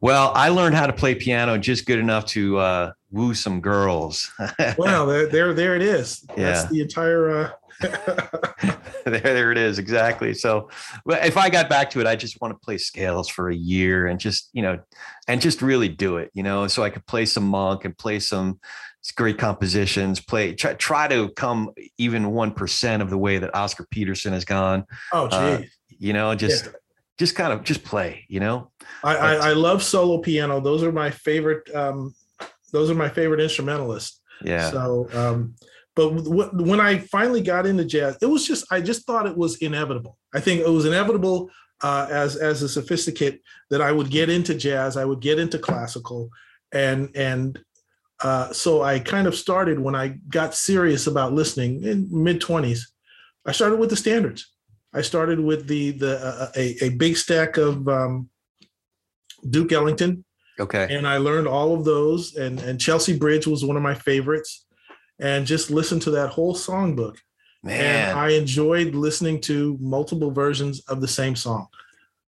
Well, 0.00 0.32
I 0.34 0.50
learned 0.50 0.74
how 0.74 0.86
to 0.86 0.92
play 0.92 1.14
piano 1.14 1.56
just 1.56 1.86
good 1.86 1.98
enough 1.98 2.26
to 2.26 2.58
uh, 2.58 2.92
woo 3.10 3.34
some 3.34 3.60
girls. 3.60 4.30
well, 4.78 5.06
there, 5.06 5.54
there, 5.54 5.74
it 5.74 5.82
is. 5.82 6.24
Yeah. 6.36 6.52
That's 6.52 6.70
the 6.70 6.80
entire. 6.80 7.30
Uh... 7.30 7.50
there, 9.04 9.20
there 9.20 9.52
it 9.52 9.58
is. 9.58 9.78
Exactly. 9.78 10.34
So, 10.34 10.68
if 11.06 11.36
I 11.36 11.48
got 11.48 11.68
back 11.68 11.90
to 11.90 12.00
it, 12.00 12.06
I 12.06 12.14
just 12.16 12.40
want 12.40 12.52
to 12.54 12.58
play 12.58 12.78
scales 12.78 13.28
for 13.28 13.48
a 13.48 13.54
year 13.54 14.06
and 14.06 14.20
just, 14.20 14.50
you 14.52 14.62
know, 14.62 14.78
and 15.28 15.40
just 15.40 15.62
really 15.62 15.88
do 15.88 16.18
it, 16.18 16.30
you 16.34 16.42
know, 16.42 16.66
so 16.66 16.82
I 16.82 16.90
could 16.90 17.06
play 17.06 17.24
some 17.24 17.44
monk 17.44 17.84
and 17.84 17.96
play 17.96 18.18
some 18.18 18.60
great 19.14 19.38
compositions, 19.38 20.20
play, 20.20 20.54
try, 20.54 20.74
try 20.74 21.08
to 21.08 21.28
come 21.30 21.70
even 21.96 22.24
1% 22.24 23.00
of 23.00 23.10
the 23.10 23.18
way 23.18 23.38
that 23.38 23.54
Oscar 23.54 23.86
Peterson 23.90 24.32
has 24.32 24.44
gone. 24.44 24.84
Oh, 25.12 25.28
geez. 25.28 25.38
Uh, 25.38 25.62
you 25.98 26.12
know, 26.12 26.34
just, 26.34 26.66
yeah. 26.66 26.72
Just 27.18 27.34
kind 27.34 27.52
of 27.52 27.64
just 27.64 27.82
play, 27.82 28.24
you 28.28 28.40
know, 28.40 28.70
I, 29.02 29.16
I, 29.16 29.34
I, 29.34 29.52
love 29.52 29.82
solo 29.82 30.18
piano. 30.18 30.60
Those 30.60 30.82
are 30.82 30.92
my 30.92 31.10
favorite. 31.10 31.74
Um, 31.74 32.14
those 32.72 32.90
are 32.90 32.94
my 32.94 33.08
favorite 33.08 33.40
instrumentalists. 33.40 34.20
Yeah. 34.42 34.70
So, 34.70 35.08
um, 35.14 35.54
but 35.94 36.10
w- 36.10 36.50
when 36.52 36.78
I 36.78 36.98
finally 36.98 37.40
got 37.40 37.66
into 37.66 37.84
jazz, 37.84 38.18
it 38.20 38.26
was 38.26 38.46
just 38.46 38.66
I 38.70 38.80
just 38.80 39.06
thought 39.06 39.26
it 39.26 39.36
was 39.36 39.56
inevitable. 39.56 40.18
I 40.34 40.40
think 40.40 40.60
it 40.60 40.68
was 40.68 40.84
inevitable 40.84 41.50
uh, 41.82 42.06
as 42.10 42.36
as 42.36 42.62
a 42.62 42.68
sophisticate 42.68 43.40
that 43.70 43.80
I 43.80 43.92
would 43.92 44.10
get 44.10 44.28
into 44.28 44.54
jazz. 44.54 44.96
I 44.96 45.04
would 45.04 45.20
get 45.20 45.38
into 45.38 45.58
classical, 45.58 46.28
and 46.72 47.10
and 47.14 47.58
uh, 48.22 48.52
so 48.52 48.82
I 48.82 48.98
kind 48.98 49.26
of 49.26 49.34
started 49.34 49.78
when 49.78 49.94
I 49.94 50.18
got 50.28 50.54
serious 50.54 51.06
about 51.06 51.32
listening 51.32 51.82
in 51.82 52.08
mid 52.10 52.40
twenties. 52.40 52.92
I 53.46 53.52
started 53.52 53.78
with 53.78 53.90
the 53.90 53.96
standards. 53.96 54.52
I 54.96 55.02
started 55.02 55.38
with 55.38 55.68
the 55.68 55.92
the 55.92 56.18
uh, 56.18 56.50
a, 56.56 56.84
a 56.86 56.88
big 56.90 57.16
stack 57.16 57.58
of 57.58 57.86
um, 57.86 58.30
Duke 59.48 59.72
Ellington. 59.72 60.24
Okay. 60.58 60.86
And 60.90 61.06
I 61.06 61.18
learned 61.18 61.46
all 61.46 61.74
of 61.74 61.84
those. 61.84 62.36
And, 62.36 62.58
and 62.60 62.80
Chelsea 62.80 63.16
Bridge 63.16 63.46
was 63.46 63.64
one 63.64 63.76
of 63.76 63.82
my 63.82 63.94
favorites. 63.94 64.64
And 65.18 65.46
just 65.46 65.70
listened 65.70 66.02
to 66.02 66.10
that 66.12 66.30
whole 66.30 66.54
songbook. 66.54 67.16
Man. 67.62 68.10
And 68.10 68.18
I 68.18 68.30
enjoyed 68.30 68.94
listening 68.94 69.40
to 69.42 69.76
multiple 69.80 70.30
versions 70.30 70.80
of 70.88 71.00
the 71.00 71.08
same 71.08 71.36
song. 71.36 71.66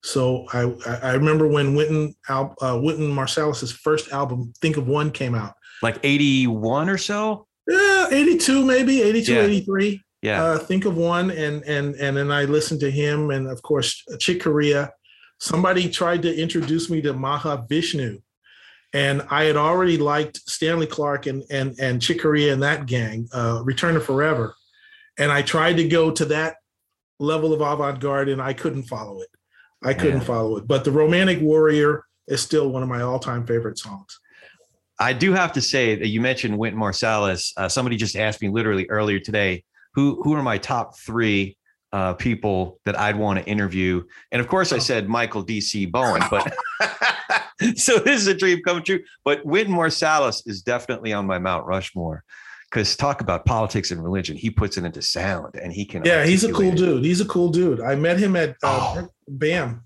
So 0.04 0.46
I 0.52 0.62
I 1.04 1.14
remember 1.14 1.48
when 1.48 1.76
Wynton 1.76 2.16
uh, 2.28 2.80
Wynton 2.82 3.12
Marsalis's 3.12 3.72
first 3.72 4.12
album, 4.12 4.52
Think 4.62 4.78
of 4.78 4.88
One, 4.88 5.12
came 5.12 5.36
out. 5.36 5.54
Like 5.84 6.00
81 6.02 6.90
or 6.90 6.98
so? 6.98 7.46
Yeah, 7.68 8.08
82 8.12 8.66
maybe, 8.66 9.04
82, 9.04 9.34
yeah. 9.34 9.42
83. 9.44 10.02
Yeah. 10.22 10.44
Uh, 10.44 10.60
think 10.60 10.86
of 10.86 10.96
one 10.96 11.32
and 11.32 11.64
and 11.64 11.96
and 11.96 12.18
then 12.18 12.32
I 12.32 12.44
listened 12.44 12.80
to 12.82 12.92
him 12.92 13.32
and 13.32 13.48
of 13.48 13.62
course 13.64 14.04
Chick 14.20 14.42
Corea 14.42 14.92
somebody 15.42 15.90
tried 15.90 16.22
to 16.22 16.34
introduce 16.34 16.90
me 16.90 17.02
to 17.02 17.14
Mahavishnu, 17.14 18.22
And 18.94 19.24
I 19.30 19.46
had 19.46 19.58
already 19.58 19.98
liked 19.98 20.38
Stanley 20.50 20.88
Clarke 20.88 21.26
and 21.26 21.44
and 21.50 21.78
and 21.80 22.02
Chick 22.02 22.22
Corea 22.22 22.54
and 22.54 22.64
that 22.64 22.86
gang, 22.86 23.28
uh, 23.34 23.62
Return 23.64 23.96
to 23.96 24.00
Forever. 24.00 24.56
And 25.18 25.32
I 25.32 25.42
tried 25.42 25.78
to 25.78 25.88
go 25.88 26.12
to 26.12 26.26
that 26.26 26.58
level 27.20 27.54
of 27.54 27.62
avant-garde 27.62 28.30
and 28.30 28.42
I 28.42 28.54
couldn't 28.54 28.84
follow 28.84 29.22
it. 29.22 29.30
I 29.84 29.94
couldn't 29.94 30.20
yeah. 30.20 30.26
follow 30.26 30.58
it. 30.58 30.68
But 30.68 30.84
the 30.84 30.92
Romantic 30.92 31.42
Warrior 31.42 32.06
is 32.28 32.42
still 32.42 32.70
one 32.70 32.84
of 32.84 32.90
my 32.90 33.02
all-time 33.02 33.46
favorite 33.46 33.78
songs. 33.78 34.20
I 35.00 35.14
do 35.14 35.34
have 35.34 35.54
to 35.54 35.62
say 35.62 35.96
that 35.96 36.08
you 36.08 36.22
mentioned 36.22 36.58
Wynton 36.58 36.80
Marsalis. 36.80 37.54
Uh, 37.58 37.68
somebody 37.68 37.98
just 37.98 38.16
asked 38.16 38.42
me 38.42 38.50
literally 38.50 38.88
earlier 38.90 39.20
today, 39.20 39.64
who 39.94 40.22
who 40.24 40.34
are 40.34 40.44
my 40.44 40.58
top 40.58 40.98
three 40.98 41.58
uh, 41.94 42.14
people 42.14 42.80
that 42.86 42.98
I'd 42.98 43.18
want 43.18 43.40
to 43.40 43.46
interview. 43.46 44.04
And 44.32 44.40
of 44.40 44.48
course, 44.48 44.72
I 44.72 44.78
oh. 44.78 44.80
said 44.80 45.10
Michael 45.10 45.42
D.C. 45.42 45.88
Bowen, 45.88 46.22
but 46.30 46.54
so 47.76 47.98
this 48.00 48.22
is 48.22 48.28
a 48.28 48.34
dream 48.34 48.62
come 48.64 48.84
true. 48.84 49.02
But 49.24 49.46
Wynton 49.46 49.76
Marsalis 49.76 50.48
is 50.48 50.62
definitely 50.62 51.14
on 51.14 51.26
my 51.26 51.40
Mount 51.40 51.66
Rushmore 51.66 52.24
because 52.70 52.96
talk 52.96 53.22
about 53.22 53.46
politics 53.46 53.92
and 53.92 54.04
religion. 54.04 54.38
He 54.38 54.50
puts 54.50 54.78
it 54.78 54.86
into 54.86 55.02
sound 55.02 55.56
and 55.56 55.72
he 55.72 55.86
can. 55.86 56.04
Yeah, 56.04 56.26
he's 56.26 56.44
a 56.44 56.52
cool 56.52 56.72
dude. 56.72 57.04
He's 57.04 57.22
a 57.22 57.26
cool 57.26 57.50
dude. 57.50 57.82
I 57.82 57.96
met 57.96 58.18
him 58.20 58.36
at 58.36 58.52
uh, 58.64 59.04
oh. 59.04 59.08
BAM. 59.28 59.84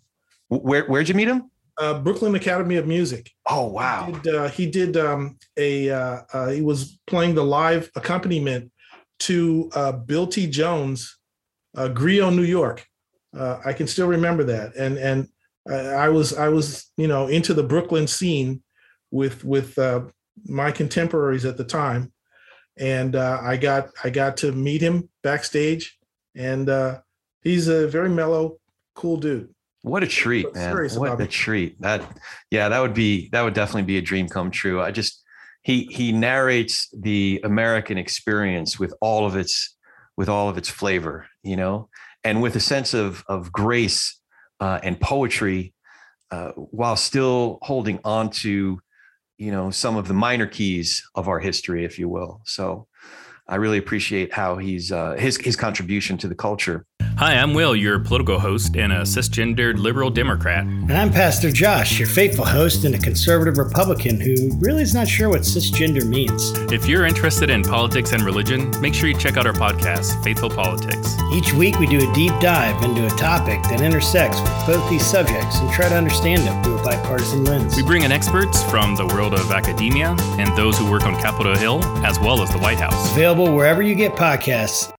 Where, 0.49 0.85
where'd 0.85 1.09
you 1.09 1.15
meet 1.15 1.27
him? 1.27 1.49
Uh, 1.77 1.99
Brooklyn 1.99 2.35
Academy 2.35 2.77
of 2.77 2.87
Music. 2.87 3.29
Oh 3.49 3.65
wow! 3.65 4.05
He 4.05 4.19
did, 4.19 4.35
uh, 4.35 4.47
he 4.47 4.65
did 4.65 4.95
um, 4.95 5.37
a 5.57 5.89
uh, 5.89 6.21
uh, 6.31 6.47
he 6.47 6.61
was 6.61 6.97
playing 7.05 7.35
the 7.35 7.43
live 7.43 7.91
accompaniment 7.95 8.71
to 9.19 9.69
uh, 9.73 9.91
Bill 9.91 10.27
T. 10.27 10.47
Jones 10.47 11.17
uh, 11.75 11.89
Griot, 11.89 12.35
New 12.35 12.43
York. 12.43 12.85
Uh, 13.35 13.59
I 13.65 13.73
can 13.73 13.87
still 13.87 14.07
remember 14.07 14.43
that, 14.45 14.75
and 14.75 14.97
and 14.97 15.27
I 15.69 16.09
was 16.09 16.33
I 16.33 16.47
was 16.49 16.91
you 16.95 17.07
know 17.07 17.27
into 17.27 17.53
the 17.53 17.63
Brooklyn 17.63 18.07
scene 18.07 18.61
with 19.11 19.43
with 19.43 19.77
uh, 19.77 20.01
my 20.45 20.71
contemporaries 20.71 21.45
at 21.45 21.57
the 21.57 21.63
time, 21.63 22.13
and 22.77 23.15
uh, 23.15 23.39
I 23.41 23.57
got 23.57 23.89
I 24.03 24.09
got 24.09 24.37
to 24.37 24.51
meet 24.51 24.81
him 24.81 25.09
backstage, 25.23 25.97
and 26.35 26.69
uh, 26.69 26.99
he's 27.41 27.67
a 27.67 27.87
very 27.87 28.09
mellow, 28.09 28.59
cool 28.93 29.17
dude. 29.17 29.53
What 29.81 30.01
a 30.01 30.07
treat, 30.07 30.53
man! 30.55 30.75
What 30.95 31.19
a 31.19 31.27
treat. 31.27 31.79
That 31.81 32.03
yeah, 32.51 32.69
that 32.69 32.79
would 32.79 32.93
be 32.93 33.29
that 33.29 33.41
would 33.41 33.53
definitely 33.53 33.83
be 33.83 33.97
a 33.97 34.01
dream 34.01 34.29
come 34.29 34.49
true. 34.49 34.81
I 34.81 34.91
just 34.91 35.23
he 35.65 35.89
he 35.91 36.11
narrates 36.11 36.87
the 36.95 37.41
American 37.43 37.97
experience 37.97 38.79
with 38.79 38.93
all 39.01 39.25
of 39.25 39.35
its 39.35 39.75
with 40.15 40.29
all 40.29 40.47
of 40.47 40.59
its 40.59 40.69
flavor, 40.69 41.27
you 41.41 41.57
know, 41.57 41.89
and 42.23 42.39
with 42.39 42.55
a 42.55 42.59
sense 42.59 42.93
of 42.93 43.23
of 43.27 43.51
grace 43.51 44.21
uh, 44.59 44.79
and 44.83 45.01
poetry, 45.01 45.73
uh, 46.29 46.51
while 46.51 46.95
still 46.95 47.57
holding 47.63 47.99
on 48.05 48.29
to, 48.29 48.79
you 49.39 49.51
know, 49.51 49.71
some 49.71 49.97
of 49.97 50.07
the 50.07 50.13
minor 50.13 50.45
keys 50.45 51.03
of 51.15 51.27
our 51.27 51.39
history, 51.39 51.83
if 51.83 51.97
you 51.97 52.07
will. 52.07 52.41
So, 52.45 52.87
I 53.47 53.55
really 53.55 53.79
appreciate 53.79 54.31
how 54.31 54.57
he's 54.57 54.91
uh, 54.91 55.13
his 55.13 55.37
his 55.37 55.55
contribution 55.55 56.15
to 56.19 56.27
the 56.27 56.35
culture. 56.35 56.85
Hi, 57.17 57.35
I'm 57.35 57.53
Will, 57.53 57.77
your 57.77 57.97
political 57.97 58.37
host 58.37 58.75
and 58.75 58.91
a 58.91 59.03
cisgendered 59.03 59.77
liberal 59.77 60.09
Democrat. 60.09 60.65
And 60.65 60.91
I'm 60.91 61.09
Pastor 61.09 61.49
Josh, 61.49 61.97
your 61.97 62.09
faithful 62.09 62.43
host 62.43 62.83
and 62.83 62.93
a 62.93 62.97
conservative 62.97 63.57
Republican 63.57 64.19
who 64.19 64.53
really 64.57 64.81
is 64.81 64.93
not 64.93 65.07
sure 65.07 65.29
what 65.29 65.43
cisgender 65.43 66.05
means. 66.05 66.51
If 66.73 66.89
you're 66.89 67.05
interested 67.05 67.49
in 67.49 67.63
politics 67.63 68.11
and 68.11 68.21
religion, 68.21 68.69
make 68.81 68.93
sure 68.93 69.07
you 69.07 69.17
check 69.17 69.37
out 69.37 69.47
our 69.47 69.53
podcast, 69.53 70.21
Faithful 70.25 70.49
Politics. 70.49 71.15
Each 71.31 71.53
week, 71.53 71.79
we 71.79 71.87
do 71.87 71.99
a 71.99 72.13
deep 72.13 72.33
dive 72.41 72.83
into 72.83 73.05
a 73.05 73.17
topic 73.17 73.63
that 73.63 73.79
intersects 73.79 74.41
with 74.41 74.67
both 74.67 74.89
these 74.89 75.05
subjects 75.05 75.59
and 75.59 75.71
try 75.71 75.87
to 75.87 75.95
understand 75.95 76.41
them 76.41 76.61
through 76.65 76.79
a 76.79 76.83
bipartisan 76.83 77.45
lens. 77.45 77.77
We 77.77 77.83
bring 77.83 78.03
in 78.03 78.11
experts 78.11 78.61
from 78.63 78.97
the 78.97 79.07
world 79.07 79.33
of 79.33 79.51
academia 79.51 80.17
and 80.37 80.53
those 80.57 80.77
who 80.77 80.91
work 80.91 81.05
on 81.05 81.15
Capitol 81.21 81.55
Hill, 81.55 81.81
as 82.05 82.19
well 82.19 82.43
as 82.43 82.49
the 82.49 82.59
White 82.59 82.79
House. 82.79 83.13
Available 83.13 83.55
wherever 83.55 83.81
you 83.81 83.95
get 83.95 84.11
podcasts 84.15 84.94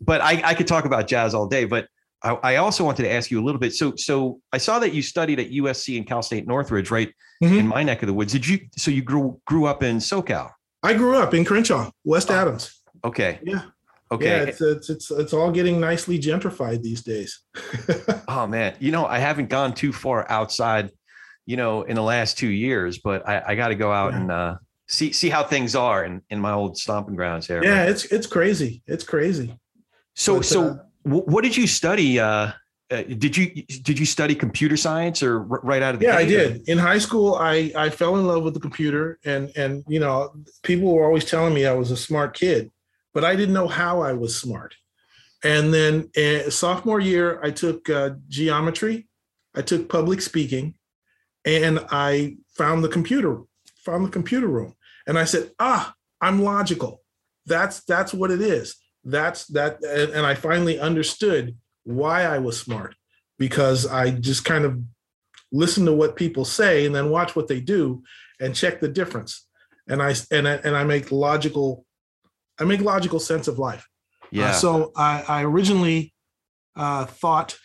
but 0.00 0.20
I, 0.20 0.40
I 0.44 0.54
could 0.54 0.66
talk 0.66 0.84
about 0.84 1.06
jazz 1.08 1.34
all 1.34 1.46
day. 1.46 1.64
But 1.64 1.88
I, 2.22 2.30
I 2.42 2.56
also 2.56 2.84
wanted 2.84 3.02
to 3.04 3.12
ask 3.12 3.30
you 3.30 3.40
a 3.40 3.44
little 3.44 3.60
bit. 3.60 3.74
So, 3.74 3.94
so 3.96 4.40
I 4.52 4.58
saw 4.58 4.78
that 4.80 4.92
you 4.92 5.02
studied 5.02 5.38
at 5.40 5.50
USC 5.50 5.96
and 5.96 6.06
Cal 6.06 6.22
State 6.22 6.46
Northridge, 6.46 6.90
right 6.90 7.12
Mhm. 7.42 7.58
in 7.60 7.66
my 7.68 7.84
neck 7.84 8.02
of 8.02 8.08
the 8.08 8.12
woods. 8.14 8.32
Did 8.32 8.48
you? 8.48 8.58
So 8.76 8.90
you 8.90 9.00
grew 9.02 9.40
grew 9.46 9.66
up 9.66 9.82
in 9.84 9.98
SoCal? 9.98 10.50
I 10.82 10.94
grew 10.94 11.16
up 11.16 11.34
in 11.34 11.44
Crenshaw, 11.44 11.90
West 12.04 12.30
Oh. 12.30 12.34
Adams. 12.34 12.80
Okay, 13.04 13.38
Yeah. 13.44 13.62
okay. 14.10 14.24
Yeah, 14.26 14.42
it's, 14.42 14.60
it's 14.60 14.90
it's 14.90 15.10
it's 15.12 15.32
all 15.32 15.52
getting 15.52 15.78
nicely 15.78 16.18
gentrified 16.18 16.82
these 16.82 17.02
days. 17.02 17.38
Oh 18.28 18.46
man, 18.48 18.74
you 18.80 18.90
know 18.90 19.06
I 19.06 19.18
haven't 19.20 19.48
gone 19.50 19.72
too 19.72 19.92
far 19.92 20.26
outside, 20.28 20.90
you 21.46 21.56
know, 21.56 21.82
in 21.82 21.94
the 21.94 22.02
last 22.02 22.36
two 22.38 22.48
years, 22.48 22.98
but 22.98 23.26
I, 23.28 23.42
I 23.48 23.54
got 23.54 23.68
to 23.68 23.74
go 23.76 23.92
out 23.92 24.12
Yeah. 24.12 24.20
and 24.20 24.30
uh, 24.32 24.54
see 24.88 25.12
see 25.12 25.28
how 25.28 25.44
things 25.44 25.76
are 25.76 26.04
in, 26.04 26.22
in 26.30 26.40
my 26.40 26.52
old 26.52 26.76
stomping 26.76 27.14
grounds 27.14 27.46
here. 27.46 27.62
yeah, 27.62 27.84
it's 27.84 28.04
it's 28.06 28.26
crazy. 28.26 28.82
It's 28.88 29.04
crazy. 29.04 29.56
So 30.18 30.36
But, 30.38 30.46
so 30.46 30.64
uh, 30.64 30.76
what 31.04 31.42
did 31.44 31.56
you 31.56 31.66
study? 31.68 32.18
Uh, 32.18 32.50
uh, 32.90 33.02
did 33.02 33.36
you 33.36 33.62
did 33.88 33.98
you 33.98 34.04
study 34.06 34.34
computer 34.34 34.76
science 34.76 35.22
or 35.22 35.40
r- 35.40 35.60
right 35.62 35.80
out 35.82 35.94
of 35.94 36.00
the 36.00 36.06
Yeah, 36.06 36.16
I 36.16 36.24
gate, 36.24 36.34
or- 36.34 36.48
did. 36.54 36.68
In 36.68 36.76
high 36.78 36.98
school, 36.98 37.36
I 37.36 37.70
I 37.76 37.88
fell 37.88 38.16
in 38.16 38.26
love 38.26 38.42
with 38.42 38.54
the 38.54 38.60
computer, 38.60 39.18
and 39.24 39.52
and 39.56 39.84
you 39.86 40.00
know, 40.00 40.34
people 40.64 40.92
were 40.92 41.04
always 41.04 41.24
telling 41.24 41.54
me 41.54 41.66
I 41.66 41.72
was 41.72 41.90
a 41.92 41.96
smart 41.96 42.34
kid, 42.34 42.70
but 43.14 43.24
I 43.24 43.36
didn't 43.36 43.54
know 43.54 43.68
how 43.68 44.00
I 44.02 44.12
was 44.12 44.36
smart. 44.36 44.74
And 45.44 45.72
then 45.72 46.10
uh, 46.16 46.50
sophomore 46.50 46.98
year, 46.98 47.38
I 47.44 47.52
took 47.52 47.88
uh, 47.88 48.10
geometry, 48.28 49.06
I 49.54 49.62
took 49.62 49.88
public 49.88 50.20
speaking, 50.20 50.74
and 51.44 51.78
I 51.90 52.38
found 52.56 52.82
the 52.82 52.88
computer, 52.88 53.42
found 53.84 54.04
the 54.04 54.10
computer 54.10 54.48
room, 54.48 54.74
and 55.06 55.16
I 55.16 55.24
said, 55.24 55.52
ah, 55.60 55.94
I'm 56.20 56.42
logical. 56.42 57.02
That's 57.46 57.84
that's 57.84 58.12
what 58.12 58.32
it 58.32 58.40
is. 58.40 58.74
That's 59.08 59.46
that, 59.48 59.82
and, 59.82 60.12
and 60.12 60.26
I 60.26 60.34
finally 60.34 60.78
understood 60.78 61.56
why 61.84 62.24
I 62.24 62.38
was 62.38 62.60
smart 62.60 62.94
because 63.38 63.86
I 63.86 64.10
just 64.10 64.44
kind 64.44 64.64
of 64.64 64.78
listen 65.50 65.86
to 65.86 65.94
what 65.94 66.14
people 66.16 66.44
say 66.44 66.84
and 66.84 66.94
then 66.94 67.08
watch 67.08 67.34
what 67.34 67.48
they 67.48 67.60
do 67.60 68.02
and 68.38 68.54
check 68.54 68.80
the 68.80 68.88
difference. 68.88 69.46
And 69.88 70.02
I 70.02 70.14
and 70.30 70.46
I, 70.46 70.54
and 70.56 70.76
I 70.76 70.84
make 70.84 71.10
logical, 71.10 71.86
I 72.60 72.64
make 72.64 72.80
logical 72.80 73.18
sense 73.18 73.48
of 73.48 73.58
life. 73.58 73.88
Yeah. 74.30 74.50
Uh, 74.50 74.52
so 74.52 74.92
I, 74.94 75.24
I 75.26 75.44
originally 75.44 76.12
uh, 76.76 77.06
thought 77.06 77.58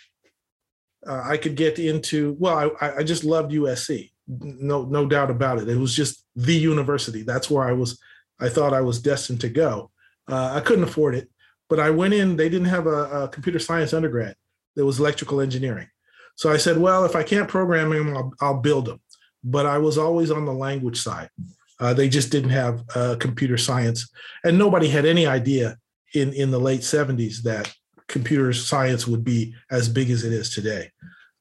uh, 1.05 1.23
I 1.25 1.35
could 1.35 1.55
get 1.55 1.77
into. 1.77 2.37
Well, 2.39 2.71
I, 2.79 2.99
I 2.99 3.03
just 3.03 3.25
loved 3.25 3.51
USC. 3.51 4.11
No, 4.27 4.85
no 4.85 5.05
doubt 5.05 5.29
about 5.29 5.57
it. 5.61 5.67
It 5.67 5.75
was 5.75 5.93
just 5.93 6.25
the 6.37 6.55
university. 6.55 7.23
That's 7.23 7.49
where 7.49 7.67
I 7.67 7.73
was. 7.73 7.99
I 8.39 8.47
thought 8.47 8.73
I 8.73 8.81
was 8.81 9.01
destined 9.01 9.41
to 9.41 9.49
go. 9.49 9.91
Uh, 10.29 10.53
I 10.55 10.61
couldn't 10.61 10.85
afford 10.85 11.15
it, 11.15 11.29
but 11.73 11.79
I 11.79 11.89
went 11.89 12.13
in. 12.13 12.35
They 12.35 12.49
didn't 12.49 12.67
have 12.67 12.85
a, 12.85 13.23
a 13.23 13.27
computer 13.29 13.57
science 13.57 13.95
undergrad. 13.95 14.35
There 14.75 14.85
was 14.85 14.99
electrical 14.99 15.41
engineering. 15.41 15.87
So 16.35 16.51
I 16.51 16.57
said, 16.57 16.77
well, 16.77 17.03
if 17.03 17.15
I 17.15 17.23
can't 17.23 17.49
program 17.49 17.89
them, 17.89 18.15
I'll, 18.15 18.31
I'll 18.41 18.59
build 18.59 18.85
them. 18.85 19.01
But 19.43 19.65
I 19.65 19.79
was 19.79 19.97
always 19.97 20.29
on 20.29 20.45
the 20.45 20.53
language 20.53 21.01
side. 21.01 21.31
Uh, 21.79 21.91
they 21.91 22.09
just 22.09 22.31
didn't 22.31 22.51
have 22.51 22.83
uh, 22.93 23.15
computer 23.19 23.57
science, 23.57 24.07
and 24.43 24.55
nobody 24.55 24.87
had 24.87 25.07
any 25.07 25.25
idea 25.25 25.79
in 26.13 26.31
in 26.33 26.51
the 26.51 26.59
late 26.59 26.81
70s 26.81 27.41
that 27.41 27.73
computer 28.07 28.53
science 28.53 29.07
would 29.07 29.23
be 29.23 29.55
as 29.71 29.89
big 29.89 30.11
as 30.11 30.23
it 30.23 30.31
is 30.31 30.53
today. 30.53 30.91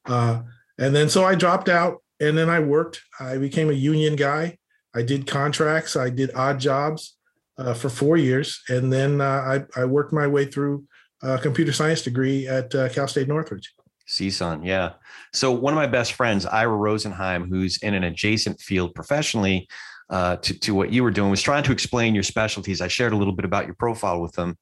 Uh, 0.07 0.45
and 0.79 0.97
then 0.97 1.11
so 1.11 1.27
I 1.27 1.35
dropped 1.35 1.69
out, 1.69 2.03
and 2.21 2.39
then 2.39 2.49
I 2.49 2.61
worked. 2.61 3.03
I 3.21 3.37
became 3.37 3.69
a 3.69 3.75
union 3.75 4.17
guy. 4.17 4.57
I 4.95 5.03
did 5.03 5.27
contracts. 5.27 5.95
I 5.95 6.09
did 6.09 6.35
odd 6.35 6.59
jobs 6.59 7.19
uh, 7.59 7.75
for 7.75 7.88
four 7.88 8.16
years, 8.16 8.61
and 8.68 8.92
then 8.92 9.21
uh, 9.21 9.64
I, 9.76 9.80
I 9.80 9.85
worked 9.85 10.12
my 10.12 10.26
way 10.26 10.44
through 10.47 10.85
a 11.23 11.38
computer 11.38 11.73
science 11.73 12.02
degree 12.02 12.49
at 12.49 12.75
uh, 12.75 12.88
Cal 12.88 13.06
State 13.06 13.28
Northridge. 13.28 13.73
CSUN, 14.09 14.66
yeah. 14.66 14.94
So 15.32 15.52
one 15.52 15.73
of 15.73 15.76
my 15.76 15.87
best 15.87 16.14
friends, 16.14 16.44
Ira 16.44 16.76
Rosenheim, 16.76 17.49
who's 17.49 17.78
in 17.78 17.94
an 17.94 18.04
adjacent 18.04 18.61
field 18.61 18.94
professionally 18.94 19.68
uh, 20.11 20.37
to, 20.37 20.59
to 20.61 20.75
what 20.75 20.92
you 20.92 21.02
were 21.02 21.11
doing, 21.11 21.30
was 21.30 21.40
trying 21.40 21.62
to 21.62 21.73
explain 21.73 22.14
your 22.14 22.25
specialties. 22.25 22.80
I 22.80 22.88
shared 22.88 23.12
a 23.12 23.16
little 23.16 23.32
bit 23.32 23.44
about 23.44 23.66
your 23.66 23.76
profile 23.76 24.21
with 24.21 24.32
them. 24.32 24.58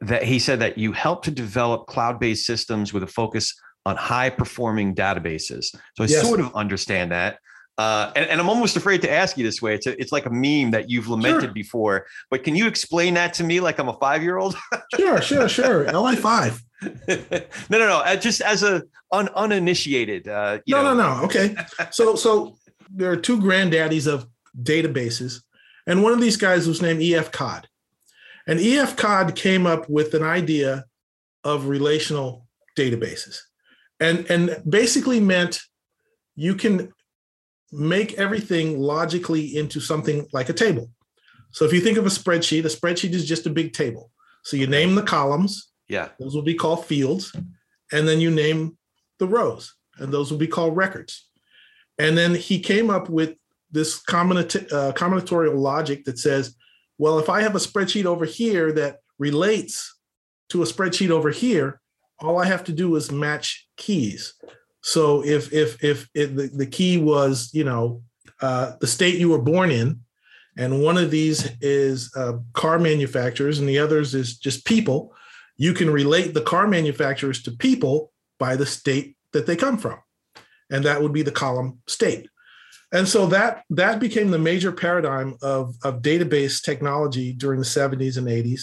That 0.00 0.22
he 0.22 0.38
said 0.38 0.60
that 0.60 0.78
you 0.78 0.92
helped 0.92 1.24
to 1.24 1.30
develop 1.30 1.86
cloud-based 1.86 2.46
systems 2.46 2.92
with 2.92 3.02
a 3.02 3.06
focus 3.06 3.54
on 3.84 3.96
high-performing 3.96 4.94
databases. 4.94 5.74
So 5.96 6.04
I 6.04 6.06
Yes. 6.06 6.22
sort 6.26 6.40
of 6.40 6.54
understand 6.54 7.12
that. 7.12 7.38
Uh, 7.78 8.10
and, 8.16 8.24
and 8.30 8.40
I'm 8.40 8.48
almost 8.48 8.76
afraid 8.76 9.02
to 9.02 9.10
ask 9.10 9.36
you 9.36 9.44
this 9.44 9.60
way. 9.60 9.74
It's 9.74 9.86
a, 9.86 10.00
it's 10.00 10.10
like 10.12 10.24
a 10.26 10.30
meme 10.30 10.70
that 10.70 10.88
you've 10.88 11.08
lamented 11.08 11.42
Sure. 11.44 11.52
before. 11.52 12.06
But 12.30 12.42
can 12.42 12.56
you 12.56 12.66
explain 12.66 13.14
that 13.14 13.34
to 13.34 13.44
me 13.44 13.60
like 13.60 13.78
I'm 13.78 13.88
a 13.88 13.98
five 13.98 14.22
year 14.22 14.38
old? 14.38 14.56
Sure, 14.96 15.20
sure, 15.20 15.48
sure. 15.48 15.84
LI5. 15.86 16.60
no, 17.70 17.78
no, 17.78 17.86
no. 17.86 17.98
uh, 17.98 18.16
Just 18.16 18.40
as 18.40 18.62
a 18.62 18.82
un, 19.12 19.28
uninitiated. 19.34 20.26
Uh, 20.26 20.58
No, 20.66 20.82
know. 20.82 20.94
no, 20.94 21.16
no. 21.18 21.24
Okay. 21.24 21.54
So, 21.90 22.14
so 22.16 22.56
there 22.90 23.10
are 23.10 23.16
two 23.16 23.38
granddaddies 23.40 24.06
of 24.06 24.26
databases, 24.62 25.42
and 25.86 26.02
one 26.02 26.12
of 26.12 26.20
these 26.20 26.36
guys 26.38 26.66
was 26.66 26.80
named 26.80 27.02
E.F. 27.02 27.30
Codd. 27.30 27.68
And 28.46 28.58
E.F. 28.60 28.96
Codd 28.96 29.34
came 29.34 29.66
up 29.66 29.88
with 29.90 30.14
an 30.14 30.22
idea 30.22 30.84
of 31.44 31.66
relational 31.68 32.46
databases, 32.76 33.38
and 34.00 34.24
and 34.30 34.62
basically 34.68 35.20
meant 35.20 35.60
you 36.36 36.54
can 36.54 36.92
make 37.76 38.14
everything 38.14 38.78
logically 38.78 39.56
into 39.56 39.80
something 39.80 40.26
like 40.32 40.48
a 40.48 40.52
table. 40.54 40.90
So 41.52 41.64
if 41.64 41.72
you 41.72 41.80
think 41.80 41.98
of 41.98 42.06
a 42.06 42.10
spreadsheet, 42.10 42.64
a 42.64 42.68
spreadsheet 42.68 43.12
is 43.12 43.26
just 43.26 43.46
a 43.46 43.50
big 43.50 43.72
table. 43.72 44.10
So 44.44 44.56
you 44.56 44.66
name 44.66 44.94
the 44.94 45.02
columns, 45.02 45.70
Yeah. 45.88 46.08
those 46.18 46.34
will 46.34 46.42
be 46.42 46.54
called 46.54 46.86
fields. 46.86 47.32
And 47.92 48.08
then 48.08 48.20
you 48.20 48.30
name 48.30 48.78
the 49.18 49.28
rows, 49.28 49.74
and 49.98 50.12
those 50.12 50.30
will 50.30 50.38
be 50.38 50.48
called 50.48 50.76
records. 50.76 51.28
And 51.98 52.16
then 52.16 52.34
he 52.34 52.60
came 52.60 52.90
up 52.90 53.08
with 53.08 53.36
this 53.70 54.02
combinat- 54.02 54.72
uh, 54.72 54.92
combinatorial 54.92 55.56
logic 55.56 56.04
that 56.04 56.18
says, 56.18 56.54
well, 56.98 57.18
if 57.18 57.28
I 57.28 57.42
have 57.42 57.54
a 57.54 57.58
spreadsheet 57.60 58.04
over 58.06 58.24
here 58.24 58.72
that 58.72 58.98
relates 59.18 59.98
to 60.50 60.62
a 60.62 60.66
spreadsheet 60.66 61.10
over 61.10 61.30
here, 61.30 61.80
all 62.20 62.38
I 62.38 62.46
have 62.46 62.64
to 62.64 62.72
do 62.72 62.96
is 62.96 63.10
match 63.12 63.68
keys. 63.76 64.34
So 64.86 65.24
if 65.24 65.52
if 65.52 65.82
if 65.82 66.08
it, 66.14 66.36
the, 66.36 66.46
the 66.46 66.66
key 66.66 66.96
was 66.96 67.50
you 67.52 67.64
know 67.64 68.02
uh, 68.40 68.74
the 68.80 68.86
state 68.86 69.18
you 69.18 69.28
were 69.28 69.42
born 69.42 69.72
in, 69.72 70.00
and 70.56 70.80
one 70.80 70.96
of 70.96 71.10
these 71.10 71.50
is 71.60 72.12
uh, 72.14 72.34
car 72.52 72.78
manufacturers 72.78 73.58
and 73.58 73.68
the 73.68 73.80
others 73.80 74.14
is 74.14 74.38
just 74.38 74.64
people, 74.64 75.12
you 75.56 75.74
can 75.74 75.90
relate 75.90 76.34
the 76.34 76.40
car 76.40 76.68
manufacturers 76.68 77.42
to 77.42 77.50
people 77.50 78.12
by 78.38 78.54
the 78.54 78.64
state 78.64 79.16
that 79.32 79.44
they 79.44 79.56
come 79.56 79.76
from, 79.76 79.98
and 80.70 80.84
that 80.84 81.02
would 81.02 81.12
be 81.12 81.22
the 81.22 81.32
column 81.32 81.80
state. 81.88 82.28
And 82.92 83.08
so 83.08 83.26
that 83.26 83.64
that 83.70 83.98
became 83.98 84.30
the 84.30 84.38
major 84.38 84.70
paradigm 84.70 85.36
of, 85.42 85.74
of 85.82 86.00
database 86.00 86.62
technology 86.62 87.32
during 87.32 87.58
the 87.58 87.66
70s 87.66 88.18
and 88.18 88.28
80s. 88.28 88.62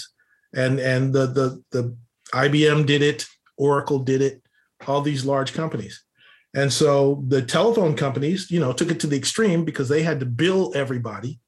And 0.56 0.80
and 0.80 1.12
the 1.12 1.26
the 1.28 1.64
the 1.72 1.98
IBM 2.34 2.86
did 2.86 3.02
it, 3.02 3.26
Oracle 3.58 4.00
did 4.00 4.22
it, 4.22 4.42
all 4.88 5.02
these 5.02 5.26
large 5.26 5.52
companies. 5.52 6.02
And 6.54 6.72
so 6.72 7.24
the 7.28 7.42
telephone 7.42 7.96
companies, 7.96 8.52
you 8.52 8.60
know, 8.60 8.74
took 8.74 8.92
it 8.92 9.00
to 9.02 9.08
the 9.08 9.18
extreme 9.18 9.66
because 9.66 9.90
they 9.90 10.04
had 10.04 10.20
to 10.20 10.26
bill 10.26 10.72
everybody. 10.76 11.40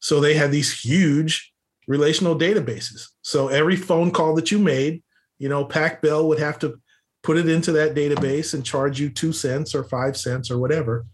So 0.00 0.20
they 0.20 0.34
had 0.34 0.50
these 0.50 0.80
huge 0.80 1.52
relational 1.86 2.38
databases. 2.38 3.08
So 3.22 3.48
every 3.48 3.76
phone 3.76 4.10
call 4.10 4.34
that 4.34 4.50
you 4.50 4.58
made, 4.58 5.02
you 5.38 5.48
know, 5.48 5.64
Pac 5.64 6.02
Bell 6.02 6.28
would 6.28 6.38
have 6.38 6.58
to 6.60 6.80
put 7.22 7.36
it 7.36 7.48
into 7.48 7.72
that 7.72 7.94
database 7.94 8.54
and 8.54 8.64
charge 8.64 9.00
you 9.00 9.10
two 9.10 9.32
cents 9.32 9.74
or 9.74 9.84
five 9.84 10.16
cents 10.16 10.50
or 10.50 10.58
whatever. 10.58 11.06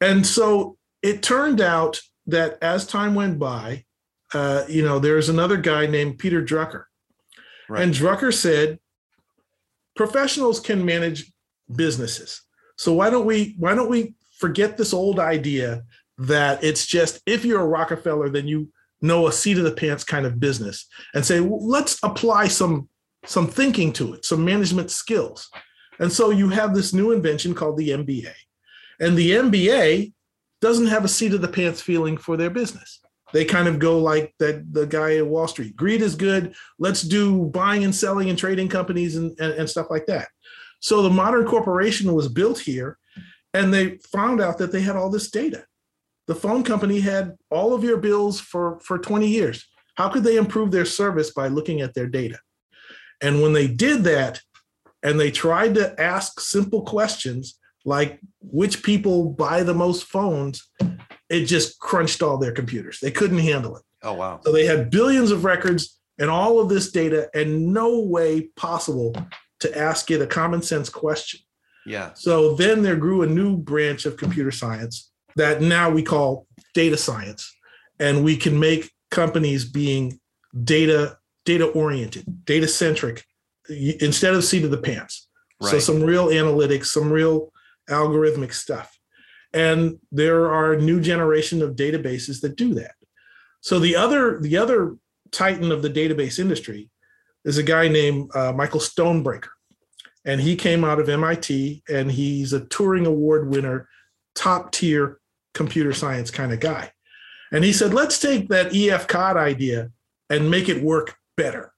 And 0.00 0.26
so 0.26 0.76
it 1.02 1.22
turned 1.22 1.60
out 1.60 2.00
that 2.26 2.58
as 2.62 2.86
time 2.86 3.14
went 3.14 3.38
by, 3.38 3.84
uh, 4.34 4.64
you 4.68 4.82
know, 4.82 4.98
there's 4.98 5.28
another 5.28 5.56
guy 5.56 5.86
named 5.86 6.18
Peter 6.18 6.42
Drucker. 6.42 6.84
Right. 7.68 7.82
And 7.82 7.94
Drucker 7.94 8.32
said, 8.32 8.78
professionals 9.96 10.60
can 10.60 10.84
manage 10.84 11.31
businesses. 11.74 12.42
So 12.76 12.92
why 12.92 13.10
don't 13.10 13.26
we 13.26 13.54
why 13.58 13.74
don't 13.74 13.90
we 13.90 14.14
forget 14.38 14.76
this 14.76 14.92
old 14.92 15.18
idea 15.18 15.82
that 16.18 16.62
it's 16.62 16.86
just 16.86 17.20
if 17.26 17.44
you're 17.44 17.60
a 17.60 17.66
Rockefeller, 17.66 18.28
then 18.28 18.46
you 18.46 18.68
know 19.00 19.26
a 19.26 19.32
seat 19.32 19.58
of 19.58 19.64
the 19.64 19.72
pants 19.72 20.04
kind 20.04 20.26
of 20.26 20.40
business 20.40 20.86
and 21.14 21.24
say, 21.24 21.40
well, 21.40 21.66
let's 21.66 21.98
apply 22.02 22.48
some 22.48 22.88
some 23.24 23.46
thinking 23.46 23.92
to 23.94 24.14
it, 24.14 24.24
some 24.24 24.44
management 24.44 24.90
skills. 24.90 25.48
And 25.98 26.12
so 26.12 26.30
you 26.30 26.48
have 26.48 26.74
this 26.74 26.92
new 26.92 27.12
invention 27.12 27.54
called 27.54 27.76
the 27.76 27.90
MBA. 27.90 28.32
And 28.98 29.16
the 29.16 29.32
MBA 29.32 30.12
doesn't 30.60 30.88
have 30.88 31.04
a 31.04 31.08
seat 31.08 31.34
of 31.34 31.40
the 31.40 31.48
pants 31.48 31.80
feeling 31.80 32.16
for 32.16 32.36
their 32.36 32.50
business. 32.50 33.00
They 33.32 33.44
kind 33.44 33.66
of 33.66 33.78
go 33.78 33.98
like 33.98 34.34
that 34.38 34.72
the 34.72 34.86
guy 34.86 35.16
at 35.16 35.26
Wall 35.26 35.48
Street. 35.48 35.74
Greed 35.74 36.02
is 36.02 36.14
good. 36.14 36.54
Let's 36.78 37.02
do 37.02 37.46
buying 37.46 37.84
and 37.84 37.94
selling 37.94 38.28
and 38.28 38.38
trading 38.38 38.68
companies 38.68 39.16
and, 39.16 39.38
and, 39.40 39.52
and 39.54 39.70
stuff 39.70 39.86
like 39.90 40.06
that. 40.06 40.28
So 40.82 41.00
the 41.00 41.10
modern 41.10 41.46
corporation 41.46 42.12
was 42.12 42.28
built 42.28 42.58
here, 42.58 42.98
and 43.54 43.72
they 43.72 43.98
found 44.12 44.40
out 44.40 44.58
that 44.58 44.72
they 44.72 44.82
had 44.82 44.96
all 44.96 45.10
this 45.10 45.30
data. 45.30 45.64
The 46.26 46.34
phone 46.34 46.64
company 46.64 47.00
had 47.00 47.36
all 47.50 47.72
of 47.72 47.84
your 47.84 47.98
bills 47.98 48.40
for, 48.40 48.80
for 48.80 48.98
20 48.98 49.26
years. 49.26 49.64
How 49.94 50.08
could 50.08 50.24
they 50.24 50.36
improve 50.36 50.70
their 50.70 50.84
service 50.84 51.30
by 51.30 51.48
looking 51.48 51.80
at 51.80 51.94
their 51.94 52.06
data? 52.06 52.38
And 53.20 53.40
when 53.40 53.52
they 53.52 53.68
did 53.68 54.02
that, 54.04 54.40
and 55.04 55.18
they 55.18 55.30
tried 55.30 55.74
to 55.74 56.00
ask 56.00 56.40
simple 56.40 56.82
questions 56.82 57.58
like 57.84 58.20
which 58.40 58.82
people 58.82 59.30
buy 59.30 59.62
the 59.62 59.74
most 59.74 60.04
phones, 60.04 60.68
it 61.28 61.46
just 61.46 61.78
crunched 61.80 62.22
all 62.22 62.38
their 62.38 62.52
computers. 62.52 62.98
They 63.00 63.10
couldn't 63.10 63.38
handle 63.38 63.76
it. 63.76 63.82
Oh 64.02 64.14
wow. 64.14 64.40
So 64.44 64.52
they 64.52 64.64
had 64.64 64.90
billions 64.90 65.30
of 65.30 65.44
records 65.44 65.98
and 66.18 66.30
all 66.30 66.60
of 66.60 66.68
this 66.68 66.92
data 66.92 67.28
and 67.34 67.72
no 67.72 68.00
way 68.00 68.42
possible 68.56 69.14
to 69.62 69.78
ask 69.78 70.10
it 70.10 70.22
a 70.22 70.26
common 70.26 70.62
sense 70.62 70.88
question. 70.88 71.40
Yeah. 71.86 72.12
So 72.14 72.54
then 72.54 72.82
there 72.82 72.96
grew 72.96 73.22
a 73.22 73.26
new 73.26 73.56
branch 73.56 74.06
of 74.06 74.16
computer 74.16 74.50
science 74.50 75.10
that 75.36 75.62
now 75.62 75.90
we 75.90 76.02
call 76.02 76.46
data 76.74 76.96
science. 76.96 77.52
And 77.98 78.24
we 78.24 78.36
can 78.36 78.58
make 78.58 78.90
companies 79.10 79.64
being 79.64 80.18
data 80.64 81.18
data 81.44 81.66
oriented, 81.66 82.44
data 82.44 82.68
centric 82.68 83.24
instead 83.68 84.34
of 84.34 84.44
seat 84.44 84.64
of 84.64 84.70
the 84.70 84.78
pants. 84.78 85.28
Right. 85.60 85.70
So 85.70 85.78
some 85.78 86.02
real 86.02 86.28
analytics, 86.28 86.86
some 86.86 87.12
real 87.12 87.52
algorithmic 87.88 88.52
stuff. 88.52 88.96
And 89.52 89.98
there 90.10 90.52
are 90.52 90.72
a 90.72 90.80
new 90.80 91.00
generation 91.00 91.62
of 91.62 91.76
databases 91.76 92.40
that 92.40 92.56
do 92.56 92.74
that. 92.74 92.94
So 93.60 93.78
the 93.78 93.96
other 93.96 94.40
the 94.40 94.56
other 94.56 94.96
titan 95.30 95.72
of 95.72 95.82
the 95.82 95.90
database 95.90 96.38
industry 96.38 96.90
is 97.44 97.58
a 97.58 97.62
guy 97.62 97.88
named 97.88 98.30
uh, 98.34 98.52
Michael 98.52 98.80
Stonebraker. 98.80 99.48
and 100.24 100.40
he 100.40 100.54
came 100.54 100.84
out 100.84 101.00
of 101.00 101.08
MIT, 101.08 101.82
and 101.88 102.10
he's 102.10 102.52
a 102.52 102.60
Turing 102.60 103.06
Award 103.06 103.48
winner, 103.48 103.88
top 104.34 104.72
tier 104.72 105.18
computer 105.54 105.92
science 105.92 106.30
kind 106.30 106.52
of 106.52 106.60
guy. 106.60 106.92
And 107.50 107.64
he 107.64 107.72
said, 107.72 107.92
let's 107.92 108.18
take 108.18 108.48
that 108.48 108.74
EF 108.74 109.06
Codd 109.08 109.36
idea 109.36 109.90
and 110.30 110.50
make 110.50 110.68
it 110.68 110.82
work 110.82 111.16
better. 111.36 111.72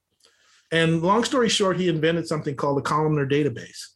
And 0.71 1.03
long 1.03 1.25
story 1.25 1.49
short, 1.49 1.79
he 1.79 1.89
invented 1.89 2.29
something 2.29 2.55
called 2.55 2.79
the 2.79 2.83
columnar 2.83 3.27
database. 3.27 3.89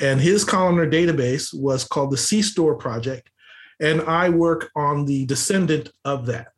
And 0.00 0.20
his 0.20 0.44
columnar 0.44 0.86
database 0.88 1.52
was 1.52 1.84
called 1.84 2.10
the 2.10 2.16
CStore 2.16 2.78
project. 2.78 3.30
And 3.80 4.02
I 4.02 4.28
work 4.28 4.70
on 4.74 5.04
the 5.06 5.26
descendant 5.26 5.90
of 6.04 6.26
that. 6.26 6.48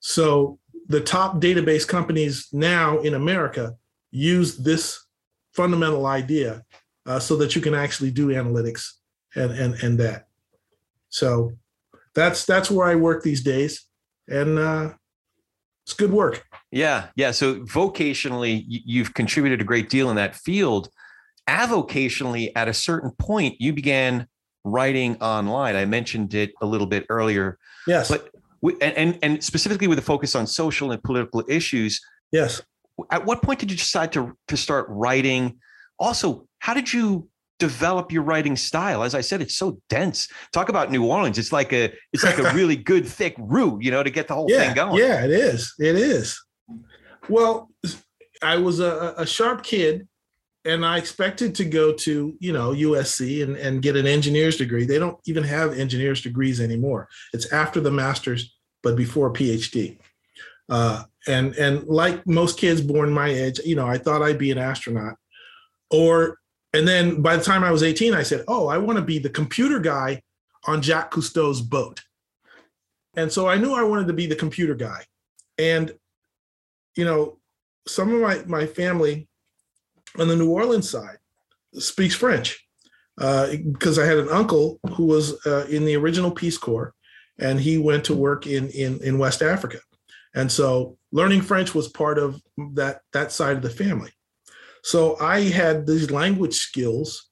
So 0.00 0.58
the 0.88 1.00
top 1.00 1.40
database 1.40 1.86
companies 1.86 2.48
now 2.52 2.98
in 2.98 3.14
America 3.14 3.74
use 4.10 4.56
this 4.58 5.04
fundamental 5.54 6.06
idea 6.06 6.62
uh, 7.06 7.18
so 7.18 7.36
that 7.36 7.56
you 7.56 7.62
can 7.62 7.74
actually 7.74 8.10
do 8.10 8.28
analytics 8.28 8.92
and, 9.34 9.52
and, 9.52 9.74
and 9.82 9.98
that. 9.98 10.28
So 11.08 11.52
that's 12.14 12.44
that's 12.44 12.70
where 12.70 12.88
I 12.88 12.94
work 12.94 13.22
these 13.22 13.42
days, 13.42 13.86
and 14.28 14.58
uh, 14.58 14.94
it's 15.84 15.92
good 15.92 16.12
work. 16.12 16.44
Yeah, 16.72 17.08
yeah. 17.14 17.30
So 17.30 17.60
vocationally, 17.60 18.64
you've 18.66 19.14
contributed 19.14 19.60
a 19.60 19.64
great 19.64 19.88
deal 19.88 20.10
in 20.10 20.16
that 20.16 20.34
field. 20.34 20.88
Avocationally, 21.48 22.50
at 22.56 22.68
a 22.68 22.74
certain 22.74 23.12
point, 23.12 23.56
you 23.60 23.72
began 23.72 24.26
writing 24.64 25.16
online. 25.22 25.76
I 25.76 25.84
mentioned 25.84 26.34
it 26.34 26.52
a 26.60 26.66
little 26.66 26.88
bit 26.88 27.06
earlier. 27.08 27.58
Yes, 27.86 28.08
but 28.08 28.30
and 28.80 29.18
and 29.22 29.42
specifically 29.42 29.86
with 29.86 29.98
a 29.98 30.02
focus 30.02 30.34
on 30.34 30.46
social 30.46 30.92
and 30.92 31.02
political 31.02 31.44
issues. 31.48 32.00
Yes. 32.32 32.62
At 33.10 33.26
what 33.26 33.42
point 33.42 33.60
did 33.60 33.70
you 33.70 33.76
decide 33.76 34.12
to 34.12 34.36
to 34.48 34.56
start 34.56 34.86
writing? 34.88 35.58
Also, 35.98 36.46
how 36.58 36.74
did 36.74 36.92
you 36.92 37.28
develop 37.58 38.12
your 38.12 38.22
writing 38.22 38.56
style? 38.56 39.02
As 39.02 39.14
I 39.14 39.20
said, 39.20 39.40
it's 39.40 39.56
so 39.56 39.80
dense. 39.88 40.28
Talk 40.52 40.68
about 40.68 40.90
New 40.90 41.04
Orleans. 41.04 41.38
It's 41.38 41.52
like 41.52 41.72
a 41.72 41.92
it's 42.12 42.24
like 42.24 42.38
a 42.38 42.50
really 42.54 42.76
good 42.76 43.06
thick 43.06 43.34
root, 43.38 43.82
you 43.82 43.90
know, 43.90 44.02
to 44.02 44.10
get 44.10 44.28
the 44.28 44.34
whole 44.34 44.46
yeah, 44.50 44.58
thing 44.66 44.74
going. 44.74 45.02
Yeah, 45.02 45.24
it 45.24 45.30
is. 45.30 45.74
It 45.78 45.96
is. 45.96 46.38
Well, 47.28 47.70
I 48.42 48.56
was 48.58 48.80
a, 48.80 49.14
a 49.16 49.26
sharp 49.26 49.62
kid 49.62 50.06
and 50.66 50.84
I 50.84 50.98
expected 50.98 51.54
to 51.56 51.64
go 51.64 51.92
to, 51.92 52.36
you 52.40 52.52
know, 52.52 52.72
USC 52.72 53.42
and, 53.42 53.56
and 53.56 53.80
get 53.80 53.96
an 53.96 54.06
engineer's 54.06 54.56
degree. 54.56 54.84
They 54.84 54.98
don't 54.98 55.18
even 55.26 55.44
have 55.44 55.78
engineer's 55.78 56.20
degrees 56.20 56.60
anymore. 56.60 57.08
It's 57.32 57.52
after 57.52 57.80
the 57.80 57.90
master's, 57.90 58.55
but 58.86 58.94
before 58.94 59.32
PhD. 59.32 59.98
Uh, 60.68 61.02
and 61.26 61.56
and 61.56 61.82
like 61.88 62.24
most 62.24 62.56
kids 62.56 62.80
born 62.80 63.10
my 63.12 63.28
age, 63.28 63.58
you 63.64 63.74
know, 63.74 63.84
I 63.84 63.98
thought 63.98 64.22
I'd 64.22 64.38
be 64.38 64.52
an 64.52 64.58
astronaut. 64.58 65.16
Or 65.90 66.38
and 66.72 66.86
then 66.86 67.20
by 67.20 67.36
the 67.36 67.42
time 67.42 67.64
I 67.64 67.72
was 67.72 67.82
18, 67.82 68.14
I 68.14 68.22
said, 68.22 68.44
"Oh, 68.46 68.68
I 68.68 68.78
want 68.78 68.96
to 68.96 69.04
be 69.04 69.18
the 69.18 69.28
computer 69.28 69.80
guy 69.80 70.22
on 70.68 70.82
Jacques 70.82 71.10
Cousteau's 71.10 71.60
boat." 71.60 72.00
And 73.16 73.32
so 73.32 73.48
I 73.48 73.56
knew 73.56 73.74
I 73.74 73.82
wanted 73.82 74.06
to 74.06 74.12
be 74.12 74.28
the 74.28 74.36
computer 74.36 74.76
guy. 74.76 75.02
And 75.58 75.92
you 76.96 77.04
know, 77.04 77.38
some 77.88 78.14
of 78.14 78.20
my 78.20 78.44
my 78.46 78.66
family 78.66 79.26
on 80.16 80.28
the 80.28 80.36
New 80.36 80.50
Orleans 80.50 80.88
side 80.88 81.18
speaks 81.72 82.14
French 82.14 82.64
uh, 83.20 83.48
because 83.72 83.98
I 83.98 84.04
had 84.04 84.18
an 84.18 84.28
uncle 84.28 84.78
who 84.94 85.06
was 85.06 85.44
uh, 85.44 85.66
in 85.68 85.84
the 85.84 85.96
original 85.96 86.30
Peace 86.30 86.56
Corps, 86.56 86.94
and 87.38 87.60
he 87.60 87.78
went 87.78 88.04
to 88.04 88.14
work 88.14 88.46
in 88.46 88.68
in 88.70 89.02
in 89.02 89.18
West 89.18 89.42
Africa, 89.42 89.78
and 90.34 90.50
so 90.50 90.98
learning 91.12 91.42
French 91.42 91.74
was 91.74 91.88
part 91.88 92.18
of 92.18 92.40
that 92.74 93.00
that 93.12 93.32
side 93.32 93.56
of 93.56 93.62
the 93.62 93.70
family. 93.70 94.10
So 94.82 95.18
I 95.20 95.40
had 95.40 95.86
these 95.86 96.10
language 96.10 96.54
skills, 96.54 97.30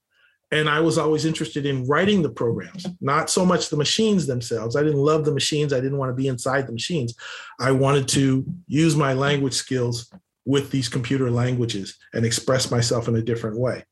and 0.51 0.69
I 0.69 0.81
was 0.81 0.99
always 0.99 1.25
interested 1.25 1.67
in 1.67 1.87
writing 1.87 2.23
the 2.23 2.31
programs, 2.31 2.87
not 3.01 3.31
so 3.31 3.47
much 3.47 3.69
the 3.69 3.77
machines 3.77 4.27
themselves. 4.27 4.75
I 4.75 4.83
didn't 4.83 4.99
love 4.99 5.25
the 5.25 5.33
machines. 5.33 5.73
I 5.73 5.81
didn't 5.81 5.99
want 5.99 6.11
to 6.11 6.21
be 6.21 6.29
inside 6.29 6.67
the 6.67 6.73
machines. 6.73 7.15
I 7.61 7.71
wanted 7.71 8.09
to 8.09 8.45
use 8.67 8.97
my 8.97 9.13
language 9.13 9.55
skills 9.55 10.13
with 10.45 10.71
these 10.71 10.89
computer 10.89 11.31
languages 11.31 11.97
and 12.13 12.25
express 12.25 12.71
myself 12.71 13.09
in 13.09 13.17
a 13.17 13.23
different 13.23 13.59
way. 13.59 13.85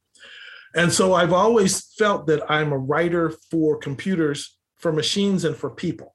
And 0.74 0.92
so 0.92 1.14
I've 1.14 1.32
always 1.32 1.92
felt 1.98 2.26
that 2.26 2.50
I'm 2.50 2.72
a 2.72 2.78
writer 2.78 3.34
for 3.50 3.76
computers, 3.76 4.58
for 4.82 4.92
machines, 4.92 5.44
and 5.44 5.56
for 5.56 5.70
people. 5.70 6.14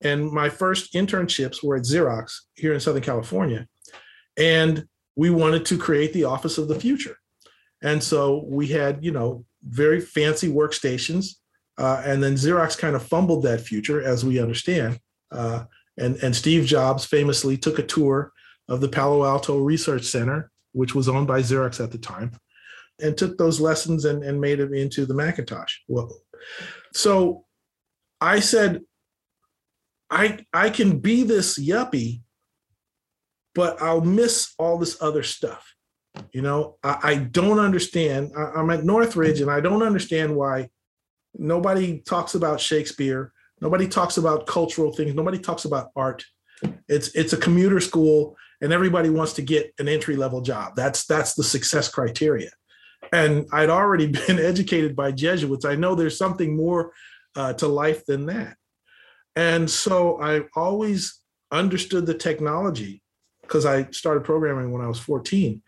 And 0.00 0.30
my 0.30 0.48
first 0.48 0.94
internships 0.94 1.62
were 1.62 1.76
at 1.76 1.84
Xerox 1.84 2.40
here 2.54 2.74
in 2.74 2.80
Southern 2.80 3.02
California. 3.02 3.68
And 4.36 4.86
we 5.14 5.30
wanted 5.30 5.64
to 5.66 5.78
create 5.78 6.12
the 6.12 6.24
office 6.24 6.58
of 6.58 6.68
the 6.68 6.78
future. 6.78 7.16
And 7.82 8.02
so 8.02 8.44
we 8.46 8.66
had, 8.66 9.04
you 9.04 9.12
know, 9.12 9.44
very 9.62 10.00
fancy 10.00 10.48
workstations. 10.48 11.36
Uh, 11.78 12.02
and 12.04 12.22
then 12.22 12.34
Xerox 12.34 12.76
kind 12.76 12.96
of 12.96 13.02
fumbled 13.02 13.44
that 13.44 13.60
future, 13.60 14.02
as 14.02 14.24
we 14.24 14.40
understand. 14.40 14.98
Uh, 15.30 15.64
and, 15.98 16.16
and 16.16 16.36
Steve 16.36 16.66
Jobs 16.66 17.04
famously 17.04 17.56
took 17.56 17.78
a 17.78 17.82
tour 17.82 18.32
of 18.68 18.80
the 18.80 18.88
Palo 18.88 19.24
Alto 19.24 19.58
Research 19.58 20.04
Center, 20.04 20.50
which 20.72 20.94
was 20.94 21.08
owned 21.08 21.26
by 21.26 21.40
Xerox 21.40 21.82
at 21.82 21.90
the 21.90 21.98
time, 21.98 22.32
and 23.00 23.16
took 23.16 23.38
those 23.38 23.60
lessons 23.60 24.04
and, 24.04 24.22
and 24.22 24.40
made 24.40 24.58
them 24.58 24.74
into 24.74 25.06
the 25.06 25.14
Macintosh. 25.14 25.74
So 26.92 27.45
I 28.26 28.40
said, 28.40 28.82
I 30.10 30.44
I 30.52 30.70
can 30.70 30.98
be 30.98 31.22
this 31.22 31.58
yuppie, 31.58 32.22
but 33.54 33.80
I'll 33.80 34.00
miss 34.00 34.52
all 34.58 34.78
this 34.78 35.00
other 35.00 35.22
stuff. 35.22 35.74
You 36.32 36.42
know, 36.42 36.76
I, 36.82 36.98
I 37.02 37.14
don't 37.16 37.60
understand. 37.60 38.32
I, 38.36 38.52
I'm 38.56 38.70
at 38.70 38.84
Northridge 38.84 39.40
and 39.40 39.50
I 39.50 39.60
don't 39.60 39.82
understand 39.82 40.34
why 40.34 40.70
nobody 41.36 42.00
talks 42.00 42.34
about 42.34 42.60
Shakespeare. 42.60 43.32
Nobody 43.60 43.86
talks 43.86 44.16
about 44.16 44.46
cultural 44.46 44.92
things. 44.92 45.14
Nobody 45.14 45.38
talks 45.38 45.64
about 45.64 45.90
art. 45.94 46.24
It's 46.88 47.14
it's 47.14 47.32
a 47.32 47.36
commuter 47.36 47.78
school 47.78 48.36
and 48.60 48.72
everybody 48.72 49.08
wants 49.08 49.34
to 49.34 49.42
get 49.42 49.72
an 49.78 49.86
entry 49.88 50.16
level 50.16 50.40
job. 50.40 50.74
That's 50.74 51.06
that's 51.06 51.34
the 51.34 51.44
success 51.44 51.88
criteria. 51.88 52.50
And 53.12 53.46
I'd 53.52 53.70
already 53.70 54.06
been 54.26 54.40
educated 54.40 54.96
by 54.96 55.12
Jesuits. 55.12 55.64
I 55.64 55.76
know 55.76 55.94
there's 55.94 56.18
something 56.18 56.56
more 56.56 56.92
uh, 57.36 57.52
to 57.54 57.68
life 57.68 58.04
than 58.06 58.26
that. 58.26 58.56
And 59.34 59.70
so 59.70 60.20
I 60.20 60.42
always 60.54 61.20
understood 61.52 62.06
the 62.06 62.14
technology 62.14 63.02
because 63.42 63.66
I 63.66 63.90
started 63.90 64.24
programming 64.24 64.72
when 64.72 64.82
I 64.82 64.88
was 64.88 64.98
14. 64.98 65.62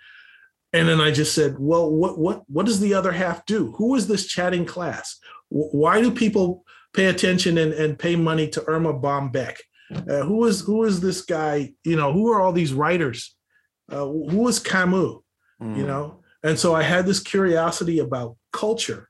And 0.73 0.89
then 0.89 1.01
I 1.01 1.11
just 1.11 1.35
said, 1.35 1.57
well, 1.59 1.91
what 1.91 2.19
what 2.19 2.43
what 2.49 2.67
does 2.67 2.81
the 2.81 2.93
other 2.93 3.13
half 3.13 3.47
do? 3.47 3.73
Who 3.79 3.95
is 3.95 4.07
this 4.07 4.27
chatting 4.27 4.67
class? 4.67 5.19
Why 5.49 6.03
do 6.03 6.11
people 6.11 6.65
pay 6.93 7.07
attention 7.07 7.57
and, 7.57 7.73
and 7.73 7.99
pay 7.99 8.17
money 8.17 8.49
to 8.49 8.65
Erma 8.67 8.93
Bombeck? 8.93 9.57
Uh, 9.91 10.25
who 10.25 10.45
is 10.45 10.61
who 10.61 10.85
is 10.85 11.01
this 11.01 11.23
guy? 11.23 11.73
You 11.85 11.97
know, 11.97 12.13
who 12.13 12.31
are 12.31 12.43
all 12.43 12.53
these 12.53 12.75
writers? 12.75 13.35
Uh, 13.91 14.05
who 14.05 14.47
is 14.47 14.59
Camus? 14.59 15.17
Mm. 15.63 15.77
You 15.79 15.87
know, 15.87 16.21
and 16.43 16.59
so 16.59 16.75
I 16.75 16.83
had 16.83 17.07
this 17.07 17.21
curiosity 17.21 17.99
about 18.01 18.37
culture, 18.53 19.09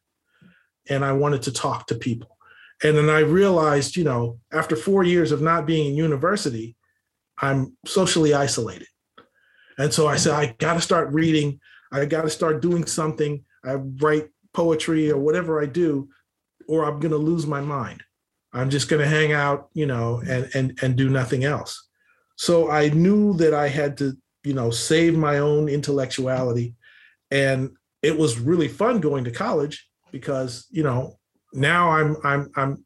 and 0.88 1.04
I 1.04 1.12
wanted 1.12 1.42
to 1.42 1.52
talk 1.52 1.88
to 1.88 1.96
people. 1.96 2.37
And 2.82 2.96
then 2.96 3.10
I 3.10 3.20
realized, 3.20 3.96
you 3.96 4.04
know, 4.04 4.38
after 4.52 4.76
four 4.76 5.02
years 5.02 5.32
of 5.32 5.42
not 5.42 5.66
being 5.66 5.88
in 5.88 5.96
university, 5.96 6.76
I'm 7.40 7.76
socially 7.86 8.34
isolated. 8.34 8.86
And 9.78 9.92
so 9.92 10.06
I 10.06 10.16
said, 10.16 10.34
I 10.34 10.54
got 10.58 10.74
to 10.74 10.80
start 10.80 11.12
reading. 11.12 11.60
I 11.92 12.04
got 12.04 12.22
to 12.22 12.30
start 12.30 12.62
doing 12.62 12.84
something. 12.86 13.44
I 13.64 13.74
write 13.74 14.28
poetry 14.52 15.10
or 15.10 15.18
whatever 15.18 15.62
I 15.62 15.66
do, 15.66 16.08
or 16.68 16.84
I'm 16.84 17.00
going 17.00 17.12
to 17.12 17.18
lose 17.18 17.46
my 17.46 17.60
mind. 17.60 18.02
I'm 18.52 18.70
just 18.70 18.88
going 18.88 19.02
to 19.02 19.08
hang 19.08 19.32
out, 19.32 19.68
you 19.74 19.86
know, 19.86 20.22
and 20.26 20.48
and 20.54 20.78
and 20.82 20.96
do 20.96 21.08
nothing 21.08 21.44
else. 21.44 21.88
So 22.36 22.70
I 22.70 22.88
knew 22.88 23.34
that 23.34 23.54
I 23.54 23.68
had 23.68 23.96
to, 23.98 24.16
you 24.42 24.54
know, 24.54 24.70
save 24.70 25.16
my 25.16 25.38
own 25.38 25.68
intellectuality, 25.68 26.74
and 27.30 27.70
it 28.02 28.16
was 28.16 28.38
really 28.38 28.68
fun 28.68 29.00
going 29.00 29.24
to 29.24 29.30
college 29.30 29.86
because 30.12 30.66
you 30.70 30.82
know 30.82 31.18
now 31.52 31.90
I'm 31.90 32.16
I'm 32.24 32.50
I'm 32.56 32.84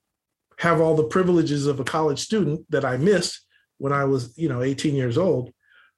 have 0.58 0.80
all 0.80 0.94
the 0.94 1.04
privileges 1.04 1.66
of 1.66 1.80
a 1.80 1.84
college 1.84 2.20
student 2.20 2.64
that 2.70 2.84
I 2.84 2.96
missed 2.96 3.44
when 3.78 3.92
I 3.92 4.04
was 4.04 4.36
you 4.38 4.48
know 4.48 4.62
18 4.62 4.94
years 4.94 5.18
old, 5.18 5.50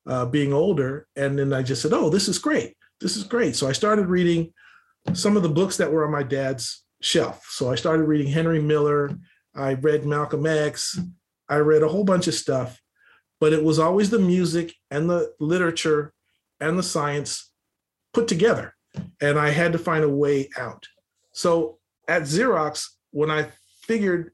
uh, 0.06 0.26
being 0.26 0.52
older, 0.52 1.06
and 1.16 1.38
then 1.38 1.52
I 1.52 1.62
just 1.62 1.82
said, 1.82 1.92
oh, 1.92 2.08
this 2.10 2.28
is 2.28 2.38
great, 2.38 2.76
this 3.00 3.16
is 3.16 3.24
great. 3.24 3.56
So 3.56 3.68
I 3.68 3.72
started 3.72 4.06
reading 4.06 4.52
some 5.12 5.36
of 5.36 5.42
the 5.42 5.48
books 5.48 5.76
that 5.76 5.92
were 5.92 6.04
on 6.04 6.12
my 6.12 6.22
dad's 6.22 6.84
shelf. 7.02 7.46
So 7.50 7.70
I 7.70 7.74
started 7.74 8.04
reading 8.04 8.32
Henry 8.32 8.60
Miller. 8.60 9.10
I 9.54 9.74
read 9.74 10.06
Malcolm 10.06 10.46
X. 10.46 10.98
I 11.48 11.56
read 11.56 11.82
a 11.82 11.88
whole 11.88 12.04
bunch 12.04 12.26
of 12.26 12.34
stuff, 12.34 12.80
but 13.38 13.52
it 13.52 13.62
was 13.62 13.78
always 13.78 14.10
the 14.10 14.18
music 14.18 14.74
and 14.90 15.08
the 15.08 15.32
literature 15.38 16.14
and 16.60 16.78
the 16.78 16.82
science 16.82 17.50
put 18.14 18.26
together. 18.26 18.74
And 19.20 19.38
I 19.38 19.50
had 19.50 19.72
to 19.72 19.78
find 19.78 20.04
a 20.04 20.08
way 20.08 20.48
out. 20.56 20.86
So 21.32 21.78
at 22.08 22.22
Xerox, 22.22 22.88
when 23.10 23.30
I 23.30 23.48
figured, 23.82 24.32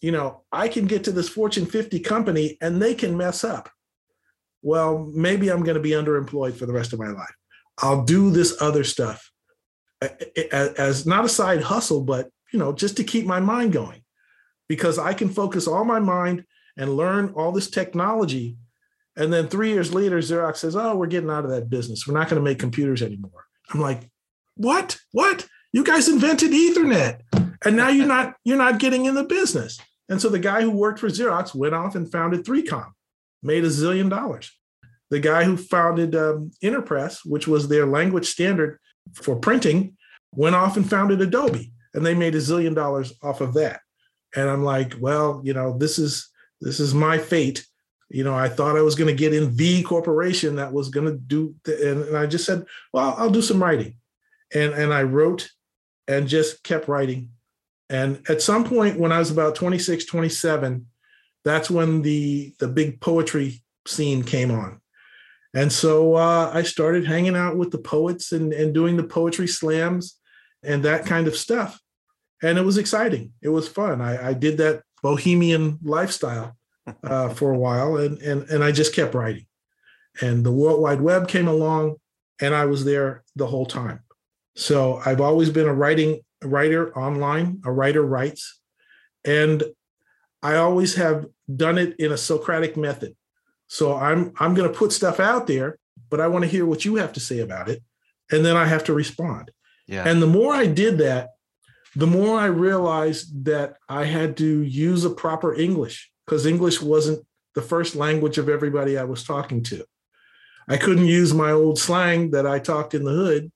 you 0.00 0.12
know, 0.12 0.42
I 0.52 0.68
can 0.68 0.86
get 0.86 1.04
to 1.04 1.12
this 1.12 1.28
Fortune 1.28 1.66
50 1.66 2.00
company 2.00 2.56
and 2.60 2.80
they 2.80 2.94
can 2.94 3.16
mess 3.16 3.44
up. 3.44 3.70
Well, 4.62 5.10
maybe 5.14 5.50
I'm 5.50 5.62
going 5.62 5.76
to 5.76 5.80
be 5.82 5.90
underemployed 5.90 6.56
for 6.56 6.66
the 6.66 6.72
rest 6.72 6.92
of 6.92 6.98
my 6.98 7.08
life. 7.08 7.34
I'll 7.78 8.04
do 8.04 8.30
this 8.30 8.60
other 8.60 8.84
stuff 8.84 9.30
as 10.52 11.06
not 11.06 11.24
a 11.24 11.28
side 11.28 11.62
hustle, 11.62 12.02
but 12.02 12.30
you 12.52 12.58
know, 12.58 12.72
just 12.72 12.96
to 12.96 13.04
keep 13.04 13.26
my 13.26 13.40
mind 13.40 13.72
going, 13.72 14.02
because 14.68 14.98
I 14.98 15.12
can 15.12 15.28
focus 15.28 15.66
all 15.66 15.84
my 15.84 16.00
mind 16.00 16.44
and 16.76 16.96
learn 16.96 17.32
all 17.34 17.52
this 17.52 17.70
technology. 17.70 18.56
And 19.16 19.32
then 19.32 19.48
three 19.48 19.70
years 19.70 19.92
later, 19.92 20.18
Xerox 20.18 20.56
says, 20.58 20.76
"Oh, 20.76 20.96
we're 20.96 21.06
getting 21.06 21.30
out 21.30 21.44
of 21.44 21.50
that 21.50 21.68
business. 21.68 22.06
We're 22.06 22.14
not 22.14 22.28
going 22.28 22.40
to 22.40 22.44
make 22.44 22.58
computers 22.58 23.02
anymore." 23.02 23.46
I'm 23.72 23.80
like, 23.80 24.08
"What? 24.54 24.98
What? 25.12 25.46
You 25.78 25.84
guys 25.84 26.08
invented 26.08 26.50
Ethernet, 26.50 27.20
and 27.64 27.76
now 27.76 27.88
you're 27.88 28.04
not 28.04 28.34
you're 28.42 28.58
not 28.58 28.80
getting 28.80 29.04
in 29.04 29.14
the 29.14 29.22
business." 29.22 29.78
And 30.08 30.20
so 30.20 30.28
the 30.28 30.40
guy 30.40 30.62
who 30.62 30.72
worked 30.72 30.98
for 30.98 31.06
Xerox 31.06 31.54
went 31.54 31.72
off 31.72 31.94
and 31.94 32.10
founded 32.10 32.44
3Com, 32.44 32.90
made 33.44 33.62
a 33.62 33.68
zillion 33.68 34.10
dollars. 34.10 34.50
The 35.10 35.20
guy 35.20 35.44
who 35.44 35.56
founded 35.56 36.16
um, 36.16 36.50
Interpress, 36.64 37.20
which 37.24 37.46
was 37.46 37.68
their 37.68 37.86
language 37.86 38.26
standard 38.26 38.80
for 39.14 39.36
printing, 39.36 39.96
went 40.34 40.56
off 40.56 40.76
and 40.76 40.90
founded 40.90 41.20
Adobe, 41.20 41.72
and 41.94 42.04
they 42.04 42.12
made 42.12 42.34
a 42.34 42.38
zillion 42.38 42.74
dollars 42.74 43.12
off 43.22 43.40
of 43.40 43.54
that. 43.54 43.78
And 44.34 44.50
I'm 44.50 44.64
like, 44.64 44.96
well, 45.00 45.40
you 45.44 45.54
know, 45.54 45.78
this 45.78 45.96
is 46.00 46.28
this 46.60 46.80
is 46.80 46.92
my 46.92 47.18
fate. 47.18 47.64
You 48.10 48.24
know, 48.24 48.34
I 48.34 48.48
thought 48.48 48.76
I 48.76 48.82
was 48.82 48.96
going 48.96 49.14
to 49.16 49.22
get 49.22 49.32
in 49.32 49.54
the 49.54 49.84
corporation 49.84 50.56
that 50.56 50.72
was 50.72 50.88
going 50.88 51.06
to 51.06 51.16
do, 51.16 51.54
the, 51.62 51.92
and, 51.92 52.02
and 52.02 52.16
I 52.16 52.26
just 52.26 52.46
said, 52.46 52.66
well, 52.92 53.14
I'll 53.16 53.30
do 53.30 53.42
some 53.42 53.62
writing, 53.62 53.94
and 54.52 54.74
and 54.74 54.92
I 54.92 55.04
wrote, 55.04 55.48
and 56.08 56.26
just 56.26 56.64
kept 56.64 56.88
writing. 56.88 57.30
And 57.90 58.22
at 58.28 58.42
some 58.42 58.64
point, 58.64 58.98
when 58.98 59.12
I 59.12 59.18
was 59.18 59.30
about 59.30 59.54
26, 59.54 60.04
27, 60.04 60.86
that's 61.44 61.70
when 61.70 62.02
the 62.02 62.54
the 62.58 62.68
big 62.68 63.00
poetry 63.00 63.62
scene 63.86 64.22
came 64.24 64.50
on 64.50 64.80
and 65.54 65.72
so 65.72 66.14
uh, 66.14 66.50
I 66.52 66.62
started 66.62 67.06
hanging 67.06 67.36
out 67.36 67.56
with 67.56 67.70
the 67.70 67.78
poets 67.78 68.32
and, 68.32 68.52
and 68.52 68.74
doing 68.74 68.96
the 68.96 69.04
poetry 69.04 69.46
slams 69.46 70.18
and 70.62 70.84
that 70.84 71.06
kind 71.06 71.26
of 71.26 71.36
stuff. 71.36 71.80
And 72.42 72.58
it 72.58 72.64
was 72.64 72.78
exciting. 72.78 73.32
It 73.42 73.48
was 73.48 73.68
fun. 73.68 74.00
I, 74.00 74.28
I 74.28 74.32
did 74.34 74.58
that 74.58 74.82
bohemian 75.02 75.78
lifestyle 75.82 76.56
uh, 77.02 77.28
for 77.34 77.52
a 77.52 77.58
while 77.58 77.96
and, 77.96 78.20
and, 78.22 78.48
and 78.50 78.62
I 78.62 78.72
just 78.72 78.94
kept 78.94 79.14
writing. 79.14 79.46
And 80.20 80.44
the 80.44 80.52
World 80.52 80.80
Wide 80.80 81.00
Web 81.00 81.28
came 81.28 81.48
along 81.48 81.96
and 82.40 82.54
I 82.54 82.66
was 82.66 82.84
there 82.84 83.24
the 83.34 83.46
whole 83.46 83.66
time. 83.66 84.00
So 84.58 85.00
I've 85.06 85.20
always 85.20 85.50
been 85.50 85.68
a 85.68 85.72
writing 85.72 86.20
writer 86.42 86.92
online, 86.98 87.62
a 87.64 87.70
writer 87.70 88.02
writes. 88.02 88.60
And 89.24 89.62
I 90.42 90.56
always 90.56 90.96
have 90.96 91.26
done 91.54 91.78
it 91.78 91.94
in 92.00 92.10
a 92.10 92.16
Socratic 92.16 92.76
method. 92.76 93.14
So 93.68 93.96
I'm 93.96 94.32
I'm 94.40 94.54
going 94.54 94.70
to 94.70 94.76
put 94.76 94.90
stuff 94.90 95.20
out 95.20 95.46
there, 95.46 95.78
but 96.10 96.20
I 96.20 96.26
want 96.26 96.44
to 96.44 96.50
hear 96.50 96.66
what 96.66 96.84
you 96.84 96.96
have 96.96 97.12
to 97.12 97.20
say 97.20 97.38
about 97.38 97.68
it, 97.68 97.82
and 98.32 98.44
then 98.44 98.56
I 98.56 98.64
have 98.64 98.82
to 98.84 98.92
respond. 98.92 99.52
Yeah. 99.86 100.08
And 100.08 100.20
the 100.20 100.26
more 100.26 100.54
I 100.54 100.66
did 100.66 100.98
that, 100.98 101.30
the 101.94 102.06
more 102.08 102.40
I 102.40 102.46
realized 102.46 103.44
that 103.44 103.76
I 103.88 104.06
had 104.06 104.36
to 104.38 104.62
use 104.62 105.04
a 105.04 105.10
proper 105.10 105.54
English 105.54 106.10
because 106.26 106.46
English 106.46 106.82
wasn't 106.82 107.24
the 107.54 107.62
first 107.62 107.94
language 107.94 108.38
of 108.38 108.48
everybody 108.48 108.98
I 108.98 109.04
was 109.04 109.22
talking 109.22 109.62
to. 109.64 109.84
I 110.66 110.78
couldn't 110.78 111.06
use 111.06 111.32
my 111.32 111.52
old 111.52 111.78
slang 111.78 112.32
that 112.32 112.46
I 112.46 112.58
talked 112.58 112.94
in 112.94 113.04
the 113.04 113.12
hood 113.12 113.52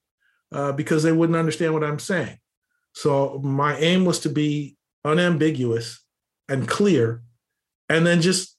uh, 0.53 0.73
because 0.73 1.03
they 1.03 1.13
wouldn't 1.13 1.39
understand 1.39 1.75
what 1.75 1.85
I'm 1.85 1.99
saying. 1.99 2.39
So 2.95 3.41
my 3.43 3.77
aim 3.79 4.05
was 4.05 4.21
to 4.21 4.29
be 4.29 4.77
unambiguous 5.05 6.05
and 6.49 6.69
clear, 6.69 7.23
and 7.89 8.07
then 8.07 8.21
just 8.21 8.57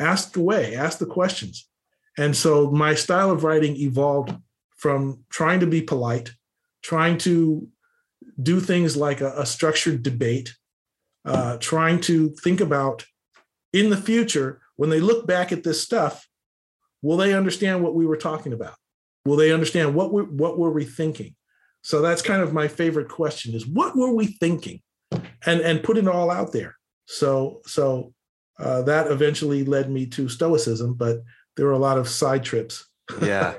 ask 0.00 0.36
away, 0.36 0.74
ask 0.74 0.98
the 0.98 1.06
questions. 1.06 1.68
And 2.16 2.36
so 2.36 2.70
my 2.70 2.94
style 2.94 3.30
of 3.30 3.44
writing 3.44 3.76
evolved 3.76 4.34
from 4.76 5.24
trying 5.30 5.60
to 5.60 5.66
be 5.66 5.82
polite, 5.82 6.32
trying 6.82 7.18
to 7.18 7.68
do 8.40 8.60
things 8.60 8.96
like 8.96 9.20
a, 9.20 9.32
a 9.40 9.46
structured 9.46 10.02
debate, 10.02 10.54
uh, 11.24 11.58
trying 11.58 12.00
to 12.00 12.30
think 12.42 12.60
about 12.60 13.04
in 13.72 13.90
the 13.90 13.96
future 13.96 14.60
when 14.76 14.90
they 14.90 15.00
look 15.00 15.26
back 15.26 15.52
at 15.52 15.64
this 15.64 15.82
stuff, 15.82 16.26
will 17.02 17.16
they 17.16 17.34
understand 17.34 17.82
what 17.82 17.94
we 17.94 18.06
were 18.06 18.16
talking 18.16 18.52
about? 18.52 18.76
Will 19.24 19.36
they 19.36 19.52
understand 19.52 19.94
what 19.94 20.12
we, 20.12 20.22
what 20.22 20.58
were 20.58 20.70
we 20.70 20.84
thinking? 20.84 21.34
So 21.82 22.00
that's 22.02 22.22
kind 22.22 22.42
of 22.42 22.52
my 22.52 22.68
favorite 22.68 23.08
question: 23.08 23.54
is 23.54 23.66
what 23.66 23.96
were 23.96 24.12
we 24.12 24.26
thinking, 24.26 24.82
and 25.46 25.60
and 25.60 25.82
put 25.82 25.98
it 25.98 26.08
all 26.08 26.30
out 26.30 26.52
there. 26.52 26.76
So 27.06 27.60
so 27.66 28.12
uh, 28.58 28.82
that 28.82 29.10
eventually 29.10 29.64
led 29.64 29.90
me 29.90 30.06
to 30.06 30.28
stoicism, 30.28 30.94
but 30.94 31.18
there 31.56 31.66
were 31.66 31.72
a 31.72 31.78
lot 31.78 31.98
of 31.98 32.08
side 32.08 32.44
trips. 32.44 32.86
yeah. 33.22 33.54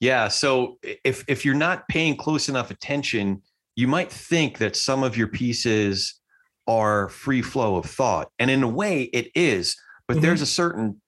Yeah. 0.00 0.28
So 0.28 0.78
if 0.82 1.24
if 1.28 1.44
you're 1.44 1.54
not 1.54 1.86
paying 1.88 2.16
close 2.16 2.48
enough 2.48 2.70
attention, 2.70 3.42
you 3.76 3.86
might 3.86 4.10
think 4.10 4.58
that 4.58 4.74
some 4.74 5.02
of 5.02 5.16
your 5.16 5.28
pieces 5.28 6.20
are 6.66 7.08
free 7.08 7.42
flow 7.42 7.76
of 7.76 7.84
thought. 7.84 8.28
And 8.38 8.50
in 8.50 8.62
a 8.62 8.68
way 8.68 9.04
it 9.04 9.30
is, 9.34 9.76
but 10.06 10.14
mm-hmm. 10.14 10.22
there's 10.22 10.42
a 10.42 10.46
certain 10.46 11.00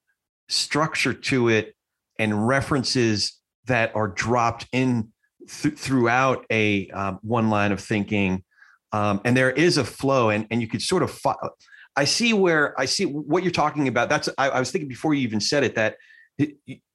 structure 0.49 1.15
to 1.15 1.49
it 1.49 1.75
and 2.19 2.47
references 2.47 3.39
that 3.67 3.95
are 3.95 4.09
dropped 4.09 4.67
in 4.73 5.13
th- 5.49 5.75
throughout 5.75 6.45
a 6.51 6.89
um, 6.91 7.19
one 7.23 7.51
line 7.51 7.73
of 7.73 7.81
thinking. 7.81 8.45
Um, 8.93 9.21
and 9.25 9.37
there 9.37 9.51
is 9.51 9.79
a 9.79 9.85
flow 9.85 10.31
and, 10.31 10.47
and 10.51 10.61
you 10.61 10.69
could 10.69 10.83
sort 10.83 11.03
of 11.03 11.11
fo- 11.11 11.37
I 11.97 12.05
see 12.05 12.33
where 12.33 12.79
I 12.81 12.87
see 12.87 13.05
what 13.05 13.43
you're 13.43 13.53
talking 13.53 13.89
about. 13.89 14.09
That's 14.09 14.29
I, 14.39 14.51
I 14.51 14.59
was 14.59 14.71
thinking 14.71 14.89
before 14.89 15.15
you 15.15 15.23
even 15.23 15.41
said 15.41 15.65
it 15.65 15.75
that 15.75 15.97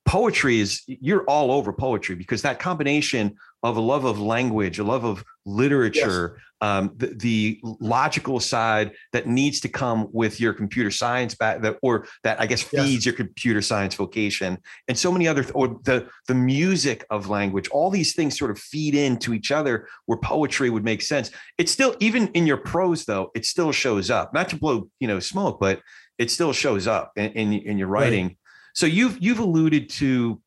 poetry 0.06 0.60
is 0.60 0.84
you're 0.88 1.24
all 1.26 1.52
over 1.52 1.72
poetry 1.74 2.16
because 2.16 2.42
that 2.42 2.60
combination 2.60 3.36
of 3.64 3.78
a 3.78 3.82
love 3.82 4.06
of 4.06 4.20
language, 4.20 4.80
a 4.80 4.84
love 4.84 5.04
of 5.04 5.24
literature, 5.46 6.36
yes. 6.36 6.46
um, 6.62 6.92
the, 6.98 7.08
the, 7.08 7.60
logical 7.64 8.40
side 8.40 8.92
that 9.14 9.26
needs 9.26 9.60
to 9.62 9.68
come 9.68 10.08
with 10.12 10.40
your 10.40 10.54
computer 10.54 10.92
science 10.92 11.34
back 11.34 11.62
that, 11.62 11.78
or 11.82 12.06
that 12.24 12.40
I 12.40 12.46
guess 12.46 12.62
feeds 12.62 12.94
yes. 12.94 13.06
your 13.06 13.16
computer 13.16 13.62
science 13.62 13.96
vocation, 13.96 14.58
and 14.88 14.98
so 14.98 15.12
many 15.12 15.28
other, 15.28 15.44
th- 15.44 15.56
or 15.56 15.80
the 15.84 16.08
the 16.28 16.36
music 16.36 17.04
of 17.10 17.30
language. 17.30 17.68
All 17.70 17.90
these 17.90 18.14
things 18.14 18.38
sort 18.38 18.52
of 18.52 18.60
feed 18.60 18.94
into 18.94 19.34
each 19.34 19.52
other, 19.52 19.88
where 20.06 20.20
poetry 20.20 20.70
would 20.70 20.84
make 20.84 21.02
sense. 21.02 21.32
It's 21.58 21.72
still, 21.72 21.96
even 22.00 22.28
in 22.30 22.46
your 22.46 22.58
prose, 22.58 23.06
though, 23.06 23.32
it 23.34 23.46
still 23.46 23.72
shows 23.72 24.12
up. 24.12 24.34
Not 24.34 24.50
to 24.50 24.58
blow, 24.58 24.90
you 25.00 25.08
know, 25.08 25.20
smoke, 25.20 25.60
but 25.60 25.82
it 26.18 26.30
still 26.30 26.54
shows 26.54 26.86
up 26.86 27.12
in 27.16 27.32
in, 27.32 27.54
in 27.54 27.78
your 27.78 27.88
writing. 27.88 28.28
Right. 28.28 28.38
So 28.74 28.86
you've 28.86 29.18
you've 29.20 29.40
alluded 29.40 29.90
to 29.92 30.42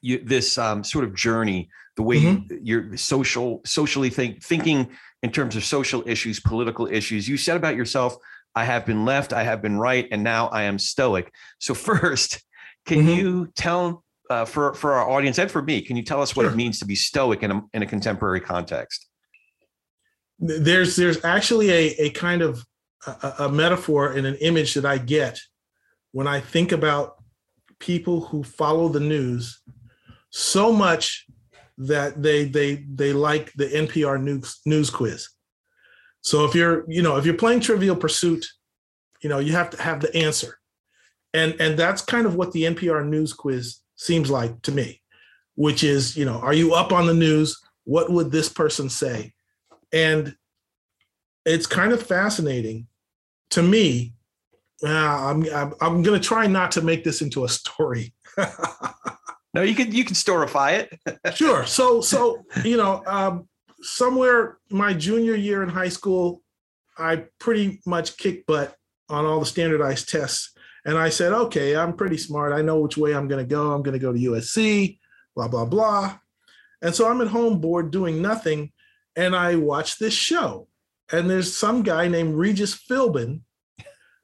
you, 0.00 0.22
this 0.24 0.58
um, 0.58 0.84
sort 0.84 1.04
of 1.04 1.14
journey, 1.14 1.68
the 1.96 2.02
way 2.02 2.20
mm-hmm. 2.20 2.56
you're 2.62 2.96
social 2.96 3.60
socially 3.64 4.10
think, 4.10 4.42
thinking 4.42 4.88
in 5.22 5.30
terms 5.30 5.56
of 5.56 5.64
social 5.64 6.02
issues, 6.06 6.40
political 6.40 6.86
issues. 6.86 7.28
You 7.28 7.36
said 7.36 7.56
about 7.56 7.76
yourself, 7.76 8.16
"I 8.54 8.64
have 8.64 8.86
been 8.86 9.04
left, 9.04 9.32
I 9.32 9.42
have 9.42 9.62
been 9.62 9.78
right, 9.78 10.06
and 10.10 10.22
now 10.22 10.48
I 10.48 10.64
am 10.64 10.78
stoic." 10.78 11.32
So 11.58 11.74
first, 11.88 12.42
can 12.86 12.98
mm-hmm. 12.98 13.08
you 13.08 13.52
tell 13.56 14.04
uh, 14.30 14.44
for 14.44 14.74
for 14.74 14.92
our 14.94 15.08
audience 15.08 15.38
and 15.38 15.50
for 15.50 15.62
me, 15.62 15.80
can 15.80 15.96
you 15.96 16.02
tell 16.02 16.22
us 16.22 16.36
what 16.36 16.44
sure. 16.44 16.52
it 16.52 16.56
means 16.56 16.78
to 16.78 16.86
be 16.86 16.94
stoic 16.94 17.42
in 17.42 17.50
a 17.50 17.62
in 17.72 17.82
a 17.82 17.86
contemporary 17.86 18.40
context? 18.40 19.06
There's 20.38 20.96
there's 20.96 21.24
actually 21.24 21.70
a 21.70 21.94
a 21.98 22.10
kind 22.10 22.42
of 22.42 22.64
a, 23.06 23.34
a 23.40 23.48
metaphor 23.48 24.12
and 24.12 24.26
an 24.26 24.36
image 24.36 24.74
that 24.74 24.84
I 24.84 24.98
get 24.98 25.38
when 26.12 26.26
I 26.26 26.40
think 26.40 26.72
about 26.72 27.16
people 27.78 28.20
who 28.20 28.42
follow 28.42 28.88
the 28.88 29.00
news 29.00 29.60
so 30.30 30.72
much 30.72 31.26
that 31.78 32.22
they 32.22 32.44
they 32.44 32.84
they 32.94 33.12
like 33.12 33.52
the 33.54 33.66
NPR 33.66 34.20
news 34.22 34.60
news 34.66 34.90
quiz. 34.90 35.28
So 36.22 36.44
if 36.44 36.54
you're 36.54 36.84
you 36.88 37.02
know 37.02 37.16
if 37.16 37.24
you're 37.24 37.34
playing 37.34 37.60
Trivial 37.60 37.96
Pursuit, 37.96 38.46
you 39.22 39.28
know 39.28 39.38
you 39.38 39.52
have 39.52 39.70
to 39.70 39.82
have 39.82 40.00
the 40.00 40.14
answer, 40.16 40.58
and 41.32 41.54
and 41.60 41.78
that's 41.78 42.02
kind 42.02 42.26
of 42.26 42.34
what 42.34 42.52
the 42.52 42.64
NPR 42.64 43.06
news 43.06 43.32
quiz 43.32 43.78
seems 43.96 44.30
like 44.30 44.62
to 44.62 44.72
me. 44.72 45.00
which 45.54 45.82
is, 45.82 46.16
you 46.16 46.24
know, 46.24 46.38
are 46.38 46.54
you 46.54 46.72
up 46.72 46.92
on 46.92 47.06
the 47.08 47.14
news? 47.14 47.60
What 47.82 48.10
would 48.12 48.30
this 48.30 48.48
person 48.48 48.88
say? 48.88 49.32
And 49.92 50.36
it's 51.44 51.66
kind 51.66 51.92
of 51.92 52.00
fascinating 52.00 52.86
to 53.50 53.62
me. 53.62 54.14
Uh, 54.84 54.88
I'm 54.88 55.42
I'm, 55.52 55.74
I'm 55.80 56.02
going 56.02 56.20
to 56.20 56.24
try 56.28 56.46
not 56.46 56.70
to 56.72 56.80
make 56.82 57.02
this 57.02 57.22
into 57.22 57.44
a 57.44 57.48
story. 57.48 58.14
no, 59.54 59.62
you 59.62 59.74
can 59.74 59.92
you 59.92 60.04
can 60.04 60.14
storify 60.14 60.78
it. 60.78 61.34
sure. 61.36 61.66
So 61.66 62.00
so 62.00 62.44
you 62.64 62.76
know, 62.76 63.02
um, 63.06 63.48
somewhere 63.80 64.58
my 64.70 64.92
junior 64.92 65.34
year 65.34 65.62
in 65.62 65.68
high 65.68 65.88
school, 65.88 66.42
I 66.96 67.24
pretty 67.38 67.80
much 67.86 68.16
kicked 68.16 68.46
butt 68.46 68.74
on 69.08 69.24
all 69.24 69.40
the 69.40 69.46
standardized 69.46 70.08
tests. 70.08 70.52
And 70.84 70.96
I 70.96 71.08
said, 71.08 71.32
okay, 71.32 71.76
I'm 71.76 71.94
pretty 71.94 72.18
smart. 72.18 72.52
I 72.52 72.62
know 72.62 72.80
which 72.80 72.96
way 72.96 73.14
I'm 73.14 73.28
going 73.28 73.44
to 73.44 73.48
go. 73.48 73.72
I'm 73.72 73.82
going 73.82 73.98
to 73.98 73.98
go 73.98 74.12
to 74.12 74.18
USC, 74.18 74.98
blah, 75.34 75.48
blah, 75.48 75.64
blah. 75.64 76.18
And 76.80 76.94
so 76.94 77.10
I'm 77.10 77.20
at 77.20 77.28
home 77.28 77.60
bored 77.60 77.90
doing 77.90 78.22
nothing. 78.22 78.72
And 79.16 79.34
I 79.34 79.56
watch 79.56 79.98
this 79.98 80.14
show. 80.14 80.68
And 81.10 81.28
there's 81.28 81.56
some 81.56 81.82
guy 81.82 82.08
named 82.08 82.34
Regis 82.34 82.74
Philbin 82.74 83.40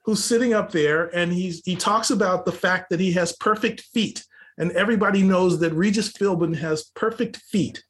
who's 0.05 0.23
sitting 0.23 0.53
up 0.53 0.71
there 0.71 1.07
and 1.17 1.33
he's 1.33 1.63
he 1.65 1.75
talks 1.75 2.11
about 2.11 2.45
the 2.45 2.53
fact 2.53 2.91
that 2.91 3.01
he 3.01 3.13
has 3.13 3.33
perfect 3.37 3.81
feet. 3.81 4.25
And 4.59 4.73
everybody 4.73 5.23
knows 5.23 5.61
that 5.61 5.73
Regis 5.73 6.13
Philbin 6.13 6.57
has 6.57 6.91
perfect 6.95 7.37
feet. 7.39 7.83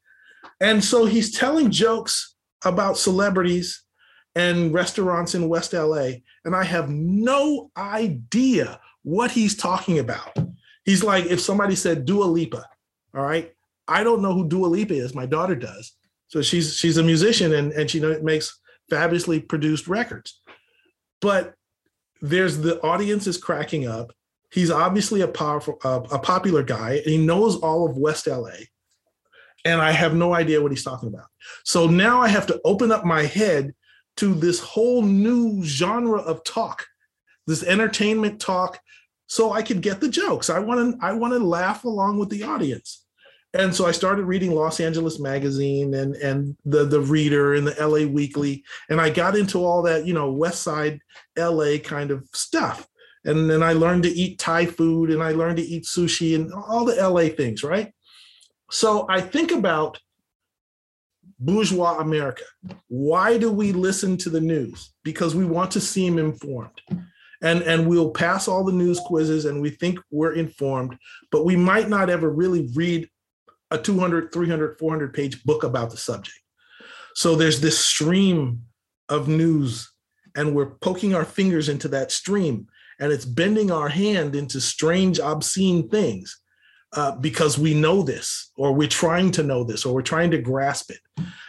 And 0.61 0.83
so 0.83 1.05
he's 1.05 1.33
telling 1.33 1.71
jokes 1.71 2.35
about 2.65 2.97
celebrities 2.97 3.83
and 4.35 4.73
restaurants 4.73 5.35
in 5.35 5.49
West 5.49 5.73
LA. 5.73 6.11
And 6.45 6.55
I 6.55 6.65
have 6.65 6.89
no 6.89 7.71
idea 7.77 8.81
what 9.03 9.31
he's 9.31 9.57
talking 9.57 9.99
about. 9.99 10.37
He's 10.85 11.05
like, 11.05 11.27
if 11.27 11.41
somebody 11.41 11.75
said 11.75 12.05
Dua 12.05 12.25
Lipa, 12.25 12.65
all 13.15 13.23
right, 13.23 13.53
I 13.87 14.03
don't 14.03 14.23
know 14.23 14.33
who 14.33 14.49
Dua 14.49 14.67
Lipa 14.67 14.95
is. 14.95 15.15
My 15.15 15.27
daughter 15.27 15.55
does. 15.55 15.93
So 16.29 16.43
she's 16.43 16.77
she's 16.77 16.97
a 16.97 17.03
musician 17.03 17.55
and, 17.55 17.73
and 17.73 17.91
she 17.91 18.01
makes 18.01 18.59
fabulously 18.91 19.41
produced 19.41 19.87
records. 19.87 20.41
But 21.21 21.55
there's 22.21 22.59
the 22.59 22.81
audience 22.83 23.27
is 23.27 23.37
cracking 23.37 23.87
up. 23.87 24.13
He's 24.55 24.71
obviously 24.71 25.21
a 25.21 25.27
powerful, 25.29 25.79
uh, 25.83 26.03
a 26.13 26.19
popular 26.19 26.63
guy, 26.63 27.01
he 27.01 27.19
knows 27.19 27.57
all 27.57 27.91
of 27.91 27.99
West 27.99 28.29
LA. 28.29 28.69
And 29.65 29.81
I 29.83 29.91
have 29.91 30.15
no 30.15 30.33
idea 30.33 30.63
what 30.63 30.71
he's 30.71 30.85
talking 30.85 31.09
about. 31.09 31.27
So 31.65 31.89
now 31.89 32.21
I 32.21 32.29
have 32.29 32.47
to 32.47 32.61
open 32.65 32.93
up 32.93 33.05
my 33.05 33.25
head 33.25 33.75
to 34.19 34.33
this 34.33 34.61
whole 34.61 35.03
new 35.03 35.65
genre 35.65 36.21
of 36.21 36.45
talk, 36.45 36.87
this 37.49 37.65
entertainment 37.65 38.41
talk, 38.41 38.79
so 39.27 39.53
I 39.53 39.63
could 39.63 39.81
get 39.81 40.01
the 40.01 40.09
jokes. 40.09 40.49
I 40.49 40.61
want 40.61 41.01
to 41.01 41.05
I 41.05 41.15
want 41.15 41.33
to 41.33 41.41
laugh 41.41 41.83
along 41.83 42.19
with 42.19 42.29
the 42.29 42.45
audience. 42.45 43.05
And 43.55 43.75
so 43.75 43.87
I 43.87 43.91
started 43.91 44.25
reading 44.25 44.53
Los 44.53 44.79
Angeles 44.79 45.19
Magazine 45.19 45.95
and 45.95 46.15
and 46.17 46.57
the 46.65 46.85
the 46.85 47.01
Reader 47.01 47.55
and 47.55 47.67
the 47.67 47.75
LA 47.85 48.07
Weekly, 48.07 48.63
and 48.89 49.01
I 49.01 49.11
got 49.11 49.37
into 49.37 49.65
all 49.65 49.83
that 49.83 50.07
you 50.07 50.15
know 50.15 50.31
West 50.31 50.63
Side 50.63 51.01
LA 51.37 51.79
kind 51.83 52.13
of 52.13 52.29
stuff. 52.33 52.87
And 53.25 53.49
then 53.49 53.63
I 53.63 53.73
learned 53.73 54.03
to 54.05 54.11
eat 54.11 54.39
Thai 54.39 54.67
food 54.67 55.11
and 55.11 55.23
I 55.23 55.33
learned 55.33 55.57
to 55.57 55.63
eat 55.63 55.85
sushi 55.85 56.35
and 56.35 56.53
all 56.53 56.85
the 56.85 56.97
LA 56.97 57.35
things, 57.35 57.65
right? 57.65 57.93
So 58.71 59.07
I 59.09 59.21
think 59.21 59.51
about 59.51 59.99
bourgeois 61.39 61.99
America. 61.99 62.45
Why 62.89 63.39
do 63.39 63.51
we 63.51 63.73
listen 63.73 64.17
to 64.19 64.31
the 64.31 64.41
news? 64.41 64.93
Because 65.05 65.35
we 65.35 65.45
want 65.45 65.71
to 65.73 65.81
seem 65.81 66.19
informed. 66.19 66.81
And, 67.43 67.63
and 67.63 67.87
we'll 67.87 68.11
pass 68.11 68.49
all 68.49 68.65
the 68.65 68.73
news 68.73 69.01
quizzes 69.01 69.45
and 69.45 69.61
we 69.61 69.71
think 69.71 69.99
we're 70.11 70.35
informed, 70.35 70.97
but 71.31 71.45
we 71.45 71.57
might 71.57 71.89
not 71.89 72.09
ever 72.09 72.31
really 72.31 72.71
read 72.75 73.09
a 73.71 73.79
200, 73.79 74.33
300, 74.33 74.79
400 74.79 75.13
page 75.13 75.43
book 75.45 75.63
about 75.63 75.91
the 75.91 75.97
subject. 75.97 76.39
So 77.15 77.37
there's 77.37 77.61
this 77.61 77.79
stream 77.79 78.63
of 79.09 79.29
news, 79.29 79.93
and 80.35 80.55
we're 80.55 80.75
poking 80.77 81.15
our 81.15 81.25
fingers 81.25 81.69
into 81.69 81.89
that 81.89 82.11
stream, 82.11 82.67
and 83.05 83.13
it's 83.13 83.27
bending 83.27 83.71
our 83.71 83.91
hand 83.91 84.35
into 84.35 84.63
strange, 84.63 85.21
obscene 85.21 85.91
things 85.91 86.41
uh, 86.95 87.15
because 87.17 87.59
we 87.59 87.75
know 87.75 88.03
this, 88.03 88.51
or 88.57 88.73
we're 88.73 88.89
trying 88.89 89.31
to 89.33 89.43
know 89.43 89.63
this, 89.63 89.85
or 89.85 89.93
we're 89.93 90.01
trying 90.01 90.31
to 90.31 90.39
grasp 90.39 90.91
it. 90.91 91.01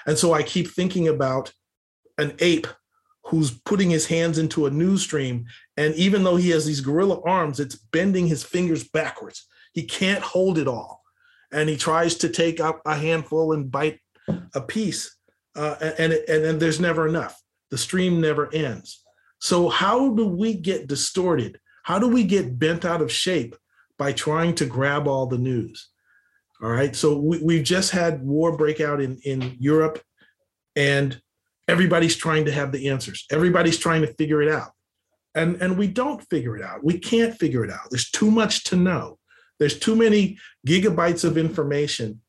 And 0.05 0.17
so 0.17 0.33
I 0.33 0.43
keep 0.43 0.67
thinking 0.67 1.07
about 1.07 1.53
an 2.17 2.33
ape 2.39 2.67
who's 3.23 3.51
putting 3.51 3.89
his 3.89 4.05
hands 4.05 4.37
into 4.37 4.65
a 4.65 4.69
news 4.69 5.03
stream. 5.03 5.45
And 5.77 5.95
even 5.95 6.25
though 6.25 6.35
he 6.35 6.49
has 6.49 6.65
these 6.65 6.81
gorilla 6.81 7.21
arms, 7.21 7.61
it's 7.61 7.75
bending 7.75 8.27
his 8.27 8.43
fingers 8.43 8.83
backwards. 8.83 9.47
He 9.71 9.83
can't 9.83 10.23
hold 10.23 10.57
it 10.57 10.67
all. 10.67 11.03
And 11.53 11.69
he 11.69 11.77
tries 11.77 12.15
to 12.15 12.27
take 12.27 12.59
up 12.59 12.81
a 12.85 12.97
handful 12.97 13.53
and 13.53 13.71
bite 13.71 14.01
a 14.53 14.59
piece. 14.59 15.15
Uh, 15.55 15.75
and, 15.97 16.11
and 16.11 16.43
then 16.43 16.59
there's 16.59 16.81
never 16.81 17.07
enough. 17.07 17.41
The 17.71 17.77
stream 17.77 18.19
never 18.19 18.53
ends. 18.53 19.04
So, 19.45 19.69
how 19.69 20.09
do 20.09 20.25
we 20.25 20.55
get 20.55 20.87
distorted? 20.87 21.59
How 21.83 21.99
do 21.99 22.07
we 22.07 22.23
get 22.23 22.57
bent 22.57 22.83
out 22.83 23.01
of 23.03 23.11
shape 23.11 23.55
by 23.97 24.11
trying 24.11 24.55
to 24.55 24.65
grab 24.65 25.07
all 25.07 25.27
the 25.27 25.37
news. 25.37 25.89
All 26.61 26.69
right. 26.69 26.95
So 26.95 27.17
we, 27.17 27.57
have 27.57 27.65
just 27.65 27.91
had 27.91 28.23
war 28.23 28.57
break 28.57 28.79
out 28.79 29.01
in, 29.01 29.19
in 29.23 29.55
Europe, 29.59 30.01
and 30.75 31.21
everybody's 31.67 32.15
trying 32.15 32.45
to 32.45 32.51
have 32.51 32.71
the 32.71 32.89
answers. 32.89 33.25
Everybody's 33.31 33.77
trying 33.77 34.01
to 34.01 34.13
figure 34.13 34.41
it 34.41 34.49
out. 34.49 34.71
And, 35.33 35.61
and 35.61 35.77
we 35.77 35.87
don't 35.87 36.27
figure 36.29 36.55
it 36.55 36.63
out. 36.63 36.83
We 36.83 36.97
can't 36.97 37.35
figure 37.35 37.63
it 37.65 37.71
out. 37.71 37.89
There's 37.91 38.09
too 38.09 38.31
much 38.31 38.63
to 38.65 38.75
know. 38.75 39.19
There's 39.59 39.77
too 39.77 39.95
many 39.95 40.37
gigabytes 40.67 41.23
of 41.23 41.37
information, 41.37 42.21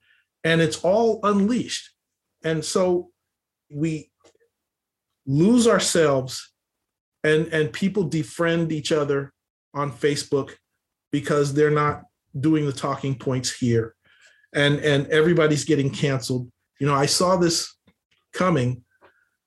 and 0.45 0.61
it's 0.61 0.85
all 0.85 1.21
unleashed. 1.23 1.91
And 2.45 2.65
so 2.65 3.11
we 3.71 4.11
lose 5.25 5.67
ourselves 5.67 6.53
and, 7.27 7.49
and 7.49 7.73
people 7.73 8.09
defriend 8.09 8.71
each 8.71 8.93
other 8.93 9.33
on 9.75 9.91
Facebook 9.91 10.53
because 11.11 11.53
they're 11.53 11.71
not 11.71 12.03
doing 12.39 12.67
the 12.67 12.73
talking 12.73 13.19
points 13.19 13.53
here. 13.53 13.95
And 14.55 14.79
and 14.81 15.07
everybody's 15.09 15.65
getting 15.65 15.91
canceled. 15.91 16.51
You 16.81 16.87
know 16.87 16.95
i 16.95 17.07
saw 17.07 17.37
this 17.37 17.75
coming 18.33 18.85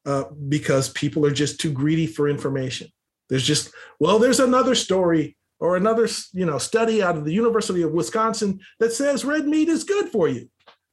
uh, 0.05 0.25
because 0.47 0.89
people 0.89 1.25
are 1.25 1.31
just 1.31 1.59
too 1.59 1.71
greedy 1.71 2.07
for 2.07 2.27
information. 2.27 2.87
There's 3.29 3.45
just 3.45 3.71
well 3.99 4.19
there's 4.19 4.39
another 4.39 4.75
story 4.75 5.37
or 5.59 5.77
another 5.77 6.07
you 6.33 6.45
know 6.45 6.57
study 6.57 7.01
out 7.01 7.17
of 7.17 7.25
the 7.25 7.33
university 7.33 7.81
of 7.81 7.91
wisconsin 7.91 8.59
that 8.79 8.93
says 8.93 9.25
red 9.25 9.45
meat 9.45 9.67
is 9.67 9.83
good 9.83 10.09
for 10.09 10.27
you 10.27 10.49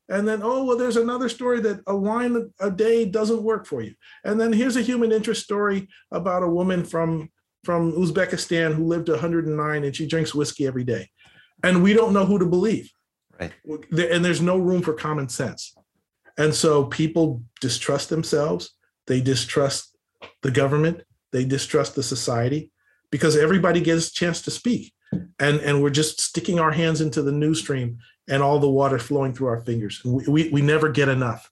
and 0.09 0.27
then 0.27 0.41
oh 0.43 0.65
well 0.65 0.77
there's 0.77 0.97
another 0.97 1.29
story 1.29 1.61
that 1.61 1.81
a 1.87 1.93
line 1.93 2.51
a 2.61 2.71
day 2.71 3.05
doesn't 3.05 3.43
work 3.43 3.67
for 3.67 3.83
you 3.83 3.93
and 4.25 4.41
then 4.41 4.53
here's 4.53 4.77
a 4.77 4.83
human 4.83 5.13
interest 5.13 5.43
story 5.43 5.89
about 6.13 6.43
a 6.43 6.49
woman 6.49 6.85
from 6.85 7.29
from 7.67 7.93
Uzbekistan 7.93 8.75
who 8.75 8.85
lived 8.85 9.09
109 9.09 9.85
and 9.85 9.95
she 9.95 10.07
drinks 10.07 10.33
whiskey 10.33 10.69
every 10.69 10.85
day. 10.85 11.11
And 11.65 11.83
we 11.83 11.93
don't 11.93 12.15
know 12.15 12.25
who 12.25 12.39
to 12.39 12.47
believe. 12.47 12.91
Right. 13.39 13.53
And 13.67 14.25
there's 14.25 14.41
no 14.41 14.57
room 14.57 14.83
for 14.83 14.95
common 14.95 15.29
sense. 15.29 15.75
And 16.39 16.55
so 16.55 16.85
people 16.85 17.43
distrust 17.61 18.09
themselves, 18.09 18.71
they 19.09 19.21
distrust 19.21 19.97
the 20.43 20.51
government, 20.51 21.03
they 21.33 21.45
distrust 21.45 21.97
the 21.97 22.05
society 22.05 22.71
because 23.11 23.37
everybody 23.37 23.81
gets 23.81 24.09
a 24.09 24.13
chance 24.13 24.41
to 24.43 24.51
speak. 24.51 24.93
And, 25.41 25.61
and 25.61 25.83
we're 25.83 25.91
just 25.91 26.21
sticking 26.21 26.61
our 26.61 26.73
hands 26.73 27.01
into 27.01 27.21
the 27.21 27.33
news 27.33 27.61
stream 27.61 27.99
and 28.29 28.43
all 28.43 28.59
the 28.59 28.69
water 28.69 28.99
flowing 28.99 29.33
through 29.33 29.49
our 29.49 29.61
fingers. 29.61 30.03
We, 30.05 30.27
we, 30.27 30.49
we 30.51 30.63
never 30.63 30.89
get 30.89 31.09
enough. 31.09 31.51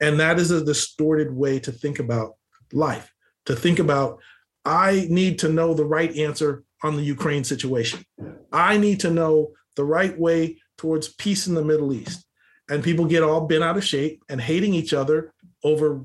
And 0.00 0.20
that 0.20 0.38
is 0.38 0.50
a 0.50 0.64
distorted 0.64 1.34
way 1.34 1.60
to 1.60 1.72
think 1.72 1.98
about 1.98 2.34
life, 2.72 3.12
to 3.46 3.56
think 3.56 3.78
about 3.78 4.20
I 4.64 5.06
need 5.10 5.40
to 5.40 5.48
know 5.48 5.74
the 5.74 5.84
right 5.84 6.14
answer 6.16 6.64
on 6.82 6.96
the 6.96 7.02
Ukraine 7.02 7.44
situation. 7.44 8.04
I 8.52 8.76
need 8.76 9.00
to 9.00 9.10
know 9.10 9.52
the 9.76 9.84
right 9.84 10.16
way 10.18 10.58
towards 10.78 11.12
peace 11.14 11.46
in 11.46 11.54
the 11.54 11.64
Middle 11.64 11.92
East. 11.92 12.24
And 12.68 12.84
people 12.84 13.06
get 13.06 13.22
all 13.22 13.46
bent 13.46 13.64
out 13.64 13.76
of 13.76 13.84
shape 13.84 14.22
and 14.28 14.40
hating 14.40 14.74
each 14.74 14.94
other 14.94 15.32
over 15.64 16.00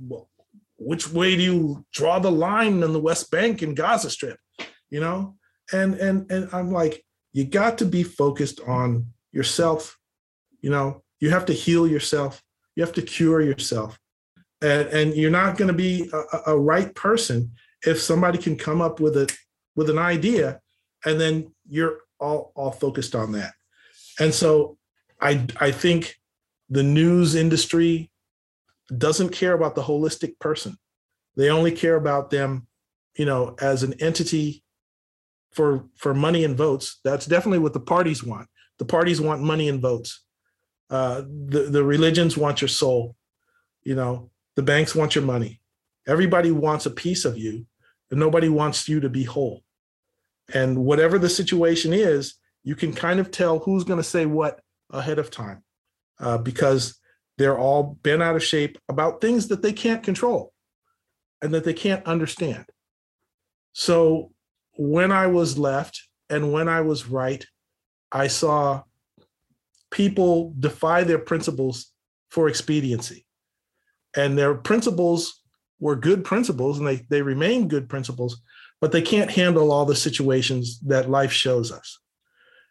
which 0.78 1.12
way 1.12 1.36
do 1.36 1.42
you 1.42 1.86
draw 1.92 2.20
the 2.20 2.32
line 2.32 2.84
in 2.84 2.94
the 2.94 3.00
West 3.00 3.32
Bank 3.32 3.62
and 3.62 3.76
Gaza 3.76 4.10
Strip, 4.10 4.40
you 4.90 5.00
know? 5.00 5.36
And 5.72 5.96
and 5.96 6.32
and 6.32 6.50
I'm 6.54 6.72
like, 6.72 7.04
you 7.34 7.46
got 7.46 7.78
to 7.80 7.86
be 7.86 8.04
focused 8.04 8.60
on 8.62 9.08
yourself. 9.32 9.97
You 10.68 10.74
know, 10.74 11.02
you 11.22 11.30
have 11.30 11.46
to 11.46 11.54
heal 11.54 11.88
yourself. 11.88 12.44
You 12.76 12.84
have 12.84 12.92
to 12.96 13.02
cure 13.02 13.40
yourself. 13.40 13.98
And, 14.62 14.90
and 14.90 15.14
you're 15.16 15.32
not 15.32 15.56
going 15.56 15.70
to 15.70 15.74
be 15.74 16.12
a, 16.12 16.52
a 16.52 16.60
right 16.60 16.94
person 16.94 17.54
if 17.86 18.02
somebody 18.02 18.38
can 18.38 18.58
come 18.58 18.82
up 18.82 19.00
with 19.00 19.16
a 19.16 19.34
with 19.78 19.90
an 19.90 19.98
idea 19.98 20.60
and 21.06 21.22
then 21.22 21.54
you're 21.70 22.00
all 22.20 22.52
all 22.54 22.72
focused 22.72 23.16
on 23.16 23.32
that. 23.32 23.54
And 24.20 24.34
so 24.34 24.78
i 25.22 25.46
i 25.62 25.72
think 25.72 26.18
the 26.70 26.84
news 26.84 27.34
industry 27.34 28.12
doesn't 28.98 29.30
care 29.30 29.54
about 29.54 29.74
the 29.76 29.84
holistic 29.84 30.38
person. 30.38 30.76
They 31.38 31.50
only 31.50 31.72
care 31.72 31.96
about 31.96 32.30
them 32.30 32.68
you 33.16 33.24
know 33.24 33.56
as 33.62 33.84
an 33.84 33.94
entity 34.02 34.66
for 35.54 35.86
for 35.96 36.14
money 36.14 36.44
and 36.44 36.58
votes. 36.58 37.00
That's 37.06 37.26
definitely 37.26 37.60
what 37.60 37.74
the 37.74 37.88
parties 37.96 38.22
want. 38.22 38.50
The 38.80 38.92
parties 38.98 39.22
want 39.22 39.42
money 39.42 39.70
and 39.70 39.82
votes 39.82 40.27
Uh, 40.90 41.22
the 41.22 41.68
the 41.70 41.84
religions 41.84 42.38
want 42.38 42.62
your 42.62 42.68
soul. 42.70 43.16
You 43.84 43.96
know, 43.96 44.32
the 44.56 44.64
banks 44.64 44.96
want 44.96 45.16
your 45.16 45.24
money. 45.24 45.62
Everybody 46.08 46.52
wants 46.52 46.86
a 46.86 46.92
piece 46.92 47.26
of 47.26 47.38
you, 47.38 47.66
and 48.12 48.20
nobody 48.20 48.50
wants 48.50 48.88
you 48.88 49.00
to 49.02 49.10
be 49.10 49.24
whole. 49.24 49.64
And 50.54 50.78
whatever 50.78 51.20
the 51.20 51.30
situation 51.30 51.92
is, 51.92 52.36
you 52.64 52.76
can 52.76 52.94
kind 52.94 53.20
of 53.20 53.32
tell 53.32 53.60
who's 53.60 53.84
going 53.84 54.00
to 54.00 54.04
say 54.04 54.26
what 54.26 54.62
ahead 54.90 55.20
of 55.20 55.30
time 55.30 55.64
uh, 56.20 56.38
because 56.38 57.00
they're 57.38 57.58
all 57.58 57.98
bent 58.02 58.24
out 58.24 58.36
of 58.36 58.44
shape 58.44 58.78
about 58.90 59.22
things 59.22 59.48
that 59.50 59.62
they 59.62 59.74
can't 59.74 60.04
control 60.04 60.54
and 61.42 61.54
that 61.54 61.64
they 61.64 61.74
can't 61.74 62.06
understand. 62.06 62.66
So 63.74 64.32
when 64.78 65.12
I 65.12 65.28
was 65.28 65.58
left 65.58 66.08
and 66.30 66.52
when 66.52 66.68
I 66.68 66.82
was 66.82 67.08
right, 67.08 67.46
I 68.12 68.28
saw 68.28 68.84
people 69.92 70.54
defy 70.60 71.04
their 71.04 71.20
principles 71.20 71.92
for 72.30 72.48
expediency. 72.48 73.26
And 74.16 74.38
their 74.38 74.56
principles 74.56 75.42
were 75.80 75.96
good 75.96 76.24
principles 76.24 76.80
and 76.80 76.88
they, 76.88 77.06
they 77.10 77.22
remain 77.22 77.68
good 77.68 77.88
principles, 77.88 78.42
but 78.82 78.92
they 78.92 79.02
can't 79.02 79.32
handle 79.32 79.72
all 79.72 79.86
the 79.86 79.96
situations 79.96 80.80
that 80.82 81.10
life 81.10 81.32
shows 81.32 81.72
us. 81.72 82.00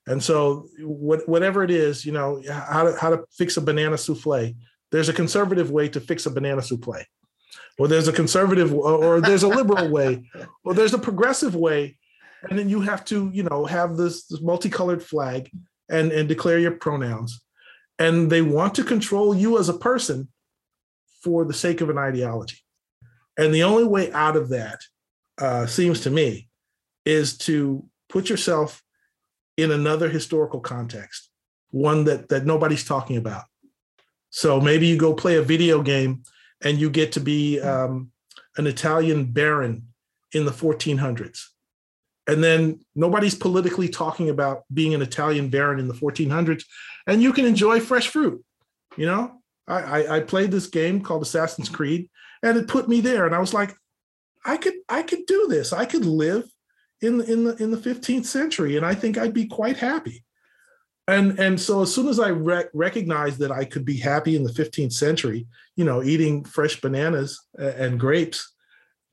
And 0.09 0.23
so, 0.23 0.69
what, 0.81 1.29
whatever 1.29 1.65
it 1.65 1.71
is, 1.71 2.05
you 2.05 2.13
know, 2.13 2.41
how 2.49 2.85
to, 2.85 2.97
how 2.97 3.11
to 3.11 3.25
fix 3.37 3.57
a 3.57 3.61
banana 3.61 3.99
souffle, 3.99 4.55
there's 4.93 5.09
a 5.09 5.13
conservative 5.13 5.71
way 5.71 5.89
to 5.89 6.01
fix 6.01 6.27
a 6.27 6.31
banana 6.31 6.63
souffle, 6.63 7.03
or 7.79 7.89
there's 7.89 8.07
a 8.07 8.13
conservative, 8.13 8.73
or 8.73 9.21
there's 9.21 9.43
a 9.43 9.49
liberal 9.49 9.89
way, 9.91 10.31
or 10.65 10.75
there's 10.75 10.95
a 10.95 10.99
progressive 10.99 11.57
way. 11.57 11.99
And 12.49 12.57
then 12.57 12.69
you 12.69 12.81
have 12.83 13.05
to, 13.07 13.31
you 13.33 13.43
know, 13.43 13.65
have 13.65 13.97
this, 13.97 14.27
this 14.27 14.41
multicolored 14.41 15.03
flag 15.03 15.51
and, 15.89 16.13
and 16.13 16.29
declare 16.29 16.59
your 16.59 16.73
pronouns. 16.73 17.43
And 17.99 18.31
they 18.31 18.43
want 18.43 18.75
to 18.75 18.85
control 18.85 19.35
you 19.35 19.59
as 19.59 19.69
a 19.69 19.79
person 19.79 20.29
for 21.23 21.45
the 21.45 21.55
sake 21.55 21.81
of 21.81 21.91
an 21.91 21.99
ideology. 21.99 22.59
And 23.39 23.55
the 23.55 23.63
only 23.63 23.85
way 23.85 24.13
out 24.13 24.37
of 24.37 24.49
that 24.51 24.81
uh, 25.39 25.67
seems 25.67 26.01
to 26.03 26.11
me 26.11 26.49
is 27.05 27.37
to 27.39 27.85
put 28.09 28.29
yourself 28.29 28.83
in 29.57 29.71
another 29.71 30.09
historical 30.09 30.61
context, 30.61 31.31
one 31.71 32.05
that 32.05 32.29
that 32.29 32.47
nobody's 32.47 32.85
talking 32.85 33.17
about. 33.17 33.45
So 34.31 34.61
maybe 34.61 34.87
you 34.87 34.97
go 34.99 35.15
play 35.15 35.37
a 35.37 35.43
video 35.43 35.83
game 35.83 36.23
and 36.63 36.79
you 36.79 36.91
get 36.91 37.13
to 37.13 37.21
be 37.21 37.61
um, 37.61 38.11
an 38.57 38.67
Italian 38.67 39.27
baron 39.33 39.89
in 40.33 40.45
the 40.45 40.51
1400s. 40.51 41.41
And 42.29 42.43
then 42.43 42.81
nobody's 42.95 43.35
politically 43.35 43.89
talking 43.89 44.31
about 44.31 44.65
being 44.73 44.95
an 44.95 45.03
Italian 45.03 45.49
baron 45.49 45.79
in 45.79 45.89
the 45.89 45.95
1400s, 45.95 46.65
and 47.07 47.23
you 47.23 47.33
can 47.33 47.47
enjoy 47.47 47.81
fresh 47.81 48.09
fruit. 48.09 48.45
You 48.97 49.07
know, 49.07 49.43
I, 49.69 49.81
I, 49.81 50.17
I 50.17 50.21
played 50.21 50.51
this 50.51 50.67
game 50.67 51.01
called 51.01 51.23
Assassin's 51.23 51.69
Creed, 51.69 52.11
and 52.43 52.57
it 52.57 52.69
put 52.69 52.89
me 52.89 53.01
there, 53.01 53.27
and 53.27 53.35
I 53.35 53.39
was 53.39 53.55
like, 53.55 53.77
I 54.45 54.57
could 54.57 54.75
I 54.89 55.03
could 55.03 55.27
do 55.27 55.47
this. 55.49 55.73
I 55.73 55.85
could 55.85 56.05
live 56.05 56.45
in 57.01 57.21
in 57.21 57.45
the 57.45 57.57
in 57.63 57.71
the 57.71 57.77
15th 57.77 58.27
century, 58.27 58.77
and 58.77 58.87
I 58.87 58.95
think 58.95 59.19
I'd 59.19 59.35
be 59.35 59.47
quite 59.47 59.77
happy. 59.77 60.25
And 61.09 61.39
and 61.39 61.61
so 61.61 61.83
as 61.83 61.95
soon 61.95 62.09
as 62.09 62.19
I 62.19 62.31
rec- 62.31 62.71
recognized 62.75 63.39
that 63.41 63.53
I 63.53 63.65
could 63.65 63.85
be 63.85 63.97
happy 63.97 64.35
in 64.35 64.45
the 64.45 64.53
15th 64.53 64.93
century, 64.93 65.47
you 65.77 65.85
know, 65.85 66.03
eating 66.03 66.45
fresh 66.45 66.81
bananas 66.81 67.41
and 67.59 68.01
grapes, 68.01 68.55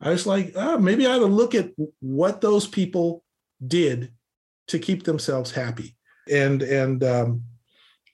I 0.03 0.09
was 0.09 0.27
like, 0.27 0.53
oh, 0.55 0.77
maybe 0.77 1.07
I 1.07 1.13
ought 1.13 1.19
to 1.19 1.25
look 1.25 1.55
at 1.55 1.71
what 1.99 2.41
those 2.41 2.67
people 2.67 3.23
did 3.65 4.11
to 4.67 4.79
keep 4.79 5.03
themselves 5.03 5.51
happy. 5.51 5.95
And 6.31 6.61
and 6.61 7.03
um, 7.03 7.43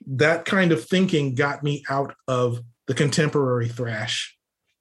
that 0.07 0.45
kind 0.45 0.71
of 0.71 0.85
thinking 0.85 1.35
got 1.35 1.63
me 1.63 1.83
out 1.89 2.15
of 2.27 2.61
the 2.87 2.93
contemporary 2.93 3.67
thrash, 3.67 4.35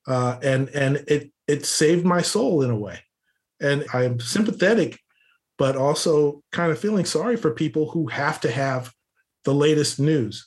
uh, 0.06 0.38
and 0.42 0.68
and 0.70 1.04
it 1.08 1.30
it 1.46 1.66
saved 1.66 2.04
my 2.04 2.22
soul 2.22 2.62
in 2.62 2.70
a 2.70 2.78
way 2.78 3.00
and 3.60 3.84
I'm 3.92 4.20
sympathetic, 4.20 5.00
but 5.56 5.76
also 5.76 6.42
kind 6.52 6.70
of 6.70 6.78
feeling 6.78 7.04
sorry 7.04 7.36
for 7.36 7.50
people 7.50 7.90
who 7.90 8.06
have 8.08 8.40
to 8.42 8.50
have 8.50 8.92
the 9.44 9.54
latest 9.54 9.98
news. 9.98 10.46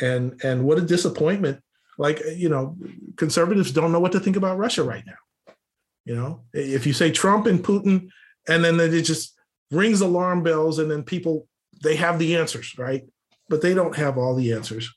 And 0.00 0.40
and 0.44 0.64
what 0.64 0.78
a 0.78 0.82
disappointment. 0.82 1.62
Like, 1.98 2.22
you 2.36 2.50
know, 2.50 2.76
conservatives 3.16 3.72
don't 3.72 3.90
know 3.90 4.00
what 4.00 4.12
to 4.12 4.20
think 4.20 4.36
about 4.36 4.58
Russia 4.58 4.84
right 4.84 5.04
now. 5.06 5.14
You 6.06 6.16
know, 6.16 6.44
if 6.54 6.86
you 6.86 6.94
say 6.94 7.10
Trump 7.10 7.46
and 7.46 7.62
Putin, 7.62 8.08
and 8.48 8.64
then 8.64 8.80
it 8.80 9.02
just 9.02 9.34
rings 9.70 10.00
alarm 10.00 10.42
bells, 10.42 10.78
and 10.78 10.90
then 10.90 11.02
people 11.02 11.46
they 11.82 11.96
have 11.96 12.18
the 12.18 12.36
answers, 12.36 12.74
right? 12.78 13.04
But 13.50 13.60
they 13.60 13.74
don't 13.74 13.96
have 13.96 14.16
all 14.16 14.34
the 14.34 14.52
answers. 14.52 14.90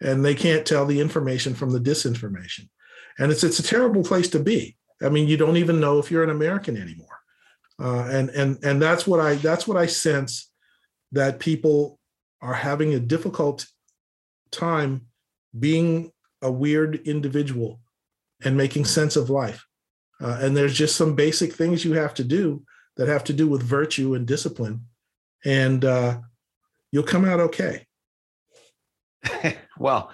And 0.00 0.24
they 0.24 0.34
can't 0.34 0.64
tell 0.64 0.86
the 0.86 1.00
information 1.00 1.54
from 1.54 1.72
the 1.72 1.80
disinformation. 1.80 2.68
And 3.18 3.32
it's 3.32 3.42
it's 3.42 3.58
a 3.58 3.64
terrible 3.64 4.04
place 4.04 4.28
to 4.28 4.38
be 4.38 4.76
I 5.02 5.08
mean, 5.08 5.28
you 5.28 5.36
don't 5.36 5.56
even 5.56 5.80
know 5.80 5.98
if 5.98 6.10
you're 6.10 6.24
an 6.24 6.30
American 6.30 6.76
anymore. 6.76 7.06
Uh, 7.78 8.06
and 8.10 8.28
and 8.30 8.58
and 8.62 8.82
that's 8.82 9.06
what 9.06 9.20
I 9.20 9.36
that's 9.36 9.66
what 9.66 9.78
I 9.78 9.86
sense 9.86 10.50
that 11.12 11.40
people 11.40 11.98
are 12.42 12.54
having 12.54 12.94
a 12.94 13.00
difficult 13.00 13.66
time 14.50 15.06
being 15.58 16.12
a 16.42 16.50
weird 16.50 16.96
individual 17.06 17.80
and 18.44 18.56
making 18.56 18.84
sense 18.84 19.16
of 19.16 19.30
life. 19.30 19.64
Uh, 20.20 20.38
and 20.40 20.56
there's 20.56 20.76
just 20.76 20.96
some 20.96 21.14
basic 21.14 21.52
things 21.52 21.84
you 21.84 21.94
have 21.94 22.14
to 22.14 22.24
do 22.24 22.62
that 22.96 23.08
have 23.08 23.24
to 23.24 23.32
do 23.32 23.48
with 23.48 23.62
virtue 23.62 24.14
and 24.14 24.26
discipline, 24.26 24.84
and 25.44 25.84
uh, 25.84 26.18
you'll 26.92 27.02
come 27.02 27.24
out 27.24 27.40
okay. 27.40 27.86
well, 29.78 30.12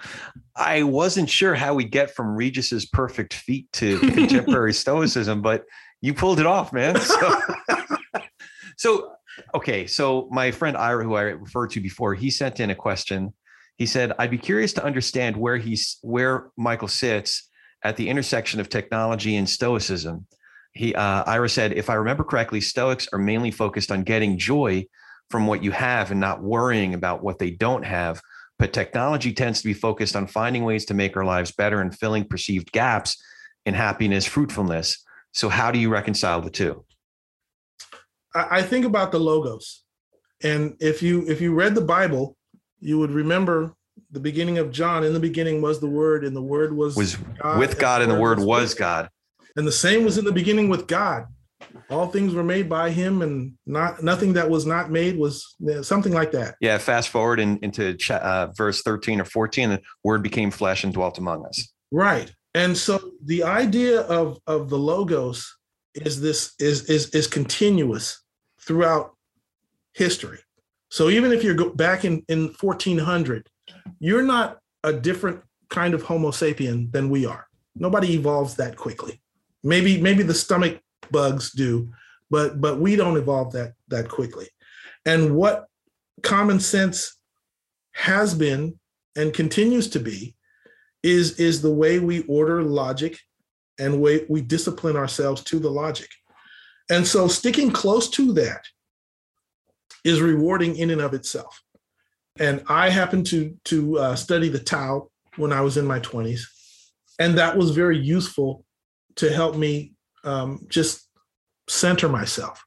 I 0.54 0.82
wasn't 0.82 1.28
sure 1.28 1.54
how 1.54 1.74
we 1.74 1.84
get 1.84 2.14
from 2.14 2.36
Regis's 2.36 2.86
perfect 2.86 3.34
feet 3.34 3.70
to 3.74 3.98
contemporary 4.12 4.72
stoicism, 4.72 5.42
but 5.42 5.64
you 6.00 6.14
pulled 6.14 6.40
it 6.40 6.46
off, 6.46 6.72
man. 6.72 7.00
So, 7.00 7.40
so, 8.76 9.12
okay. 9.54 9.86
So 9.86 10.28
my 10.30 10.50
friend 10.50 10.76
Ira, 10.76 11.04
who 11.04 11.14
I 11.14 11.22
referred 11.22 11.70
to 11.70 11.80
before, 11.80 12.14
he 12.14 12.30
sent 12.30 12.60
in 12.60 12.70
a 12.70 12.74
question. 12.74 13.34
He 13.76 13.86
said, 13.86 14.12
"I'd 14.18 14.30
be 14.30 14.38
curious 14.38 14.72
to 14.74 14.84
understand 14.84 15.36
where 15.36 15.56
he's 15.56 15.98
where 16.02 16.50
Michael 16.56 16.88
sits 16.88 17.48
at 17.86 17.96
the 17.96 18.08
intersection 18.08 18.60
of 18.60 18.68
technology 18.68 19.36
and 19.36 19.48
stoicism." 19.48 20.26
He 20.72 20.94
uh, 20.94 21.24
Ira 21.24 21.48
said, 21.48 21.72
"If 21.72 21.88
I 21.88 21.94
remember 21.94 22.24
correctly, 22.24 22.60
Stoics 22.60 23.08
are 23.12 23.18
mainly 23.18 23.50
focused 23.50 23.90
on 23.90 24.02
getting 24.02 24.38
joy 24.38 24.86
from 25.30 25.46
what 25.46 25.62
you 25.62 25.70
have 25.72 26.10
and 26.10 26.20
not 26.20 26.42
worrying 26.42 26.94
about 26.94 27.22
what 27.22 27.38
they 27.38 27.50
don't 27.50 27.84
have." 27.84 28.20
But 28.58 28.72
technology 28.72 29.32
tends 29.32 29.60
to 29.60 29.68
be 29.68 29.74
focused 29.74 30.16
on 30.16 30.26
finding 30.26 30.64
ways 30.64 30.86
to 30.86 30.94
make 30.94 31.16
our 31.16 31.24
lives 31.24 31.52
better 31.52 31.80
and 31.80 31.96
filling 31.96 32.24
perceived 32.24 32.72
gaps 32.72 33.22
in 33.66 33.74
happiness, 33.74 34.24
fruitfulness. 34.24 35.04
So, 35.32 35.48
how 35.48 35.70
do 35.70 35.78
you 35.78 35.90
reconcile 35.90 36.40
the 36.40 36.50
two? 36.50 36.84
I 38.34 38.62
think 38.62 38.84
about 38.84 39.12
the 39.12 39.18
logos, 39.18 39.82
and 40.42 40.76
if 40.80 41.02
you 41.02 41.26
if 41.26 41.40
you 41.40 41.54
read 41.54 41.74
the 41.74 41.80
Bible, 41.80 42.36
you 42.80 42.98
would 42.98 43.10
remember 43.10 43.74
the 44.10 44.20
beginning 44.20 44.58
of 44.58 44.70
John. 44.70 45.04
In 45.04 45.12
the 45.12 45.20
beginning 45.20 45.60
was 45.62 45.80
the 45.80 45.88
Word, 45.88 46.24
and 46.24 46.34
the 46.34 46.42
Word 46.42 46.76
was 46.76 46.96
was 46.96 47.16
God, 47.16 47.58
with 47.58 47.78
God, 47.78 48.02
and 48.02 48.10
the 48.10 48.18
Word, 48.18 48.38
was, 48.38 48.46
was 48.46 48.74
God. 48.74 49.08
And 49.56 49.66
the 49.66 49.72
same 49.72 50.04
was 50.04 50.18
in 50.18 50.24
the 50.24 50.32
beginning 50.32 50.68
with 50.68 50.86
God. 50.86 51.26
All 51.88 52.06
things 52.06 52.34
were 52.34 52.44
made 52.44 52.68
by 52.68 52.90
him 52.90 53.22
and 53.22 53.54
not 53.66 54.02
nothing 54.02 54.32
that 54.34 54.48
was 54.48 54.66
not 54.66 54.90
made 54.90 55.16
was 55.16 55.56
something 55.82 56.12
like 56.12 56.32
that. 56.32 56.56
Yeah 56.60 56.78
fast 56.78 57.08
forward 57.08 57.40
in, 57.40 57.58
into 57.62 57.96
uh, 58.10 58.48
verse 58.56 58.82
13 58.82 59.20
or 59.20 59.24
14 59.24 59.70
the 59.70 59.82
word 60.04 60.22
became 60.22 60.50
flesh 60.50 60.84
and 60.84 60.92
dwelt 60.92 61.18
among 61.18 61.46
us. 61.46 61.72
Right. 61.90 62.32
And 62.54 62.76
so 62.76 63.12
the 63.24 63.44
idea 63.44 64.02
of 64.02 64.38
of 64.46 64.68
the 64.68 64.78
logos 64.78 65.56
is 65.94 66.20
this 66.20 66.54
is 66.58 66.84
is 66.90 67.10
is 67.10 67.26
continuous 67.26 68.22
throughout 68.60 69.14
history. 69.92 70.40
So 70.90 71.08
even 71.08 71.32
if 71.32 71.42
you're 71.42 71.70
back 71.70 72.04
in 72.04 72.22
in 72.28 72.54
1400 72.60 73.48
you're 73.98 74.22
not 74.22 74.58
a 74.84 74.92
different 74.92 75.42
kind 75.68 75.94
of 75.94 76.02
homo 76.02 76.30
sapien 76.30 76.90
than 76.92 77.10
we 77.10 77.26
are 77.26 77.46
nobody 77.74 78.14
evolves 78.14 78.54
that 78.54 78.76
quickly 78.76 79.20
maybe 79.66 80.00
maybe 80.00 80.22
the 80.22 80.34
stomach 80.34 80.80
bugs 81.10 81.52
do, 81.52 81.92
but 82.30 82.60
but 82.60 82.78
we 82.78 82.96
don't 82.96 83.16
evolve 83.16 83.52
that 83.52 83.74
that 83.88 84.08
quickly. 84.08 84.48
And 85.04 85.36
what 85.36 85.66
common 86.22 86.60
sense 86.60 87.18
has 87.92 88.34
been 88.34 88.78
and 89.16 89.34
continues 89.34 89.88
to 89.90 90.00
be 90.00 90.34
is 91.02 91.38
is 91.38 91.60
the 91.60 91.72
way 91.72 91.98
we 91.98 92.22
order 92.22 92.62
logic 92.62 93.18
and 93.78 94.00
way 94.00 94.24
we 94.28 94.40
discipline 94.40 94.96
ourselves 94.96 95.42
to 95.44 95.58
the 95.58 95.70
logic. 95.70 96.08
And 96.88 97.06
so 97.06 97.28
sticking 97.28 97.70
close 97.70 98.08
to 98.10 98.32
that 98.34 98.64
is 100.04 100.20
rewarding 100.20 100.76
in 100.76 100.90
and 100.90 101.00
of 101.00 101.14
itself. 101.14 101.60
And 102.38 102.62
I 102.68 102.90
happened 102.90 103.26
to 103.26 103.56
to 103.66 103.98
uh, 103.98 104.16
study 104.16 104.48
the 104.48 104.58
Tao 104.58 105.08
when 105.36 105.52
I 105.52 105.60
was 105.60 105.76
in 105.76 105.86
my 105.86 106.00
20s, 106.00 106.42
and 107.18 107.38
that 107.38 107.56
was 107.56 107.70
very 107.70 107.98
useful 107.98 108.64
to 109.16 109.32
help 109.32 109.56
me 109.56 109.94
um, 110.24 110.66
just 110.68 111.08
center 111.68 112.08
myself 112.08 112.64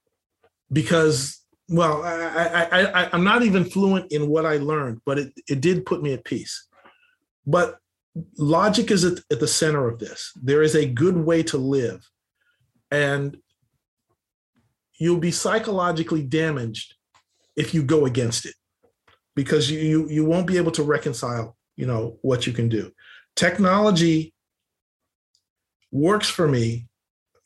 because 0.72 1.39
well, 1.72 2.01
I, 2.03 2.67
I, 2.72 3.03
I, 3.03 3.09
I'm 3.13 3.24
not 3.24 3.43
even 3.43 3.63
fluent 3.63 4.11
in 4.11 4.28
what 4.28 4.43
I 4.43 4.57
learned, 4.57 5.01
but 5.05 5.20
it, 5.20 5.34
it 5.47 5.61
did 5.61 5.86
put 5.86 6.01
me 6.01 6.13
at 6.13 6.26
peace. 6.26 6.67
But 7.45 7.78
logic 8.39 8.89
is 8.89 9.05
at, 9.05 9.20
at 9.32 9.39
the 9.39 9.47
center 9.47 9.88
of 9.88 9.99
this. 9.99 10.32
There 10.41 10.63
is 10.63 10.76
a 10.76 10.88
good 10.88 11.15
way 11.15 11.43
to 11.43 11.59
live, 11.59 12.09
and 12.89 13.38
you'll 14.97 15.20
be 15.20 15.32
psychologically 15.32 16.24
damaged 16.24 16.95
if 17.55 17.74
you 17.74 17.84
go 17.84 18.07
against 18.07 18.47
it 18.47 18.55
because 19.39 19.71
you, 19.71 19.79
you 19.79 20.09
you 20.09 20.25
won't 20.25 20.47
be 20.47 20.57
able 20.57 20.73
to 20.73 20.83
reconcile 20.83 21.55
you 21.77 21.85
know 21.85 22.17
what 22.21 22.45
you 22.45 22.51
can 22.51 22.67
do. 22.67 22.91
Technology 23.37 24.33
works 25.91 26.27
for 26.27 26.45
me 26.45 26.89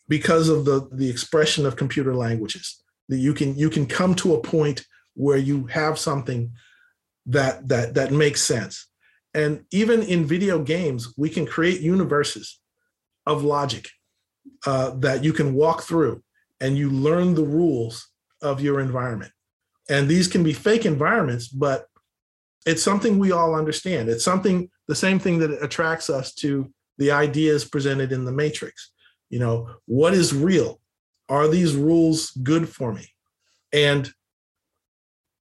because 0.07 0.49
of 0.49 0.65
the 0.65 0.89
the 0.91 1.07
expression 1.07 1.67
of 1.67 1.75
computer 1.75 2.15
languages 2.15 2.81
that 3.09 3.19
you 3.25 3.33
can 3.35 3.55
you 3.55 3.69
can 3.69 3.85
come 3.85 4.15
to 4.15 4.33
a 4.33 4.41
point 4.41 4.87
where 5.13 5.37
you 5.37 5.67
have 5.67 5.99
something 5.99 6.51
that 7.27 7.67
that 7.67 7.93
that 7.93 8.11
makes 8.11 8.41
sense. 8.41 8.87
And 9.35 9.65
even 9.69 10.01
in 10.01 10.25
video 10.25 10.63
games 10.63 11.13
we 11.15 11.29
can 11.29 11.45
create 11.45 11.79
universes 11.81 12.59
of 13.27 13.43
logic 13.43 13.85
uh, 14.65 14.89
that 15.05 15.23
you 15.23 15.31
can 15.31 15.53
walk 15.53 15.83
through 15.83 16.23
and 16.59 16.75
you 16.75 16.89
learn 16.89 17.35
the 17.35 17.49
rules 17.59 18.09
of 18.41 18.61
your 18.61 18.79
environment 18.79 19.32
and 19.89 20.07
these 20.07 20.27
can 20.27 20.43
be 20.43 20.53
fake 20.53 20.85
environments 20.85 21.47
but 21.47 21.87
it's 22.65 22.83
something 22.83 23.19
we 23.19 23.31
all 23.31 23.55
understand. 23.55 24.09
It's 24.09 24.23
something 24.23 24.69
the 24.87 24.95
same 24.95 25.19
thing 25.19 25.39
that 25.39 25.63
attracts 25.63 26.09
us 26.09 26.33
to 26.35 26.71
the 26.97 27.11
ideas 27.11 27.65
presented 27.65 28.11
in 28.11 28.25
the 28.25 28.31
matrix. 28.31 28.91
You 29.29 29.39
know 29.39 29.69
what 29.85 30.13
is 30.13 30.33
real? 30.33 30.79
Are 31.29 31.47
these 31.47 31.75
rules 31.75 32.31
good 32.43 32.69
for 32.69 32.93
me? 32.93 33.09
And 33.71 34.11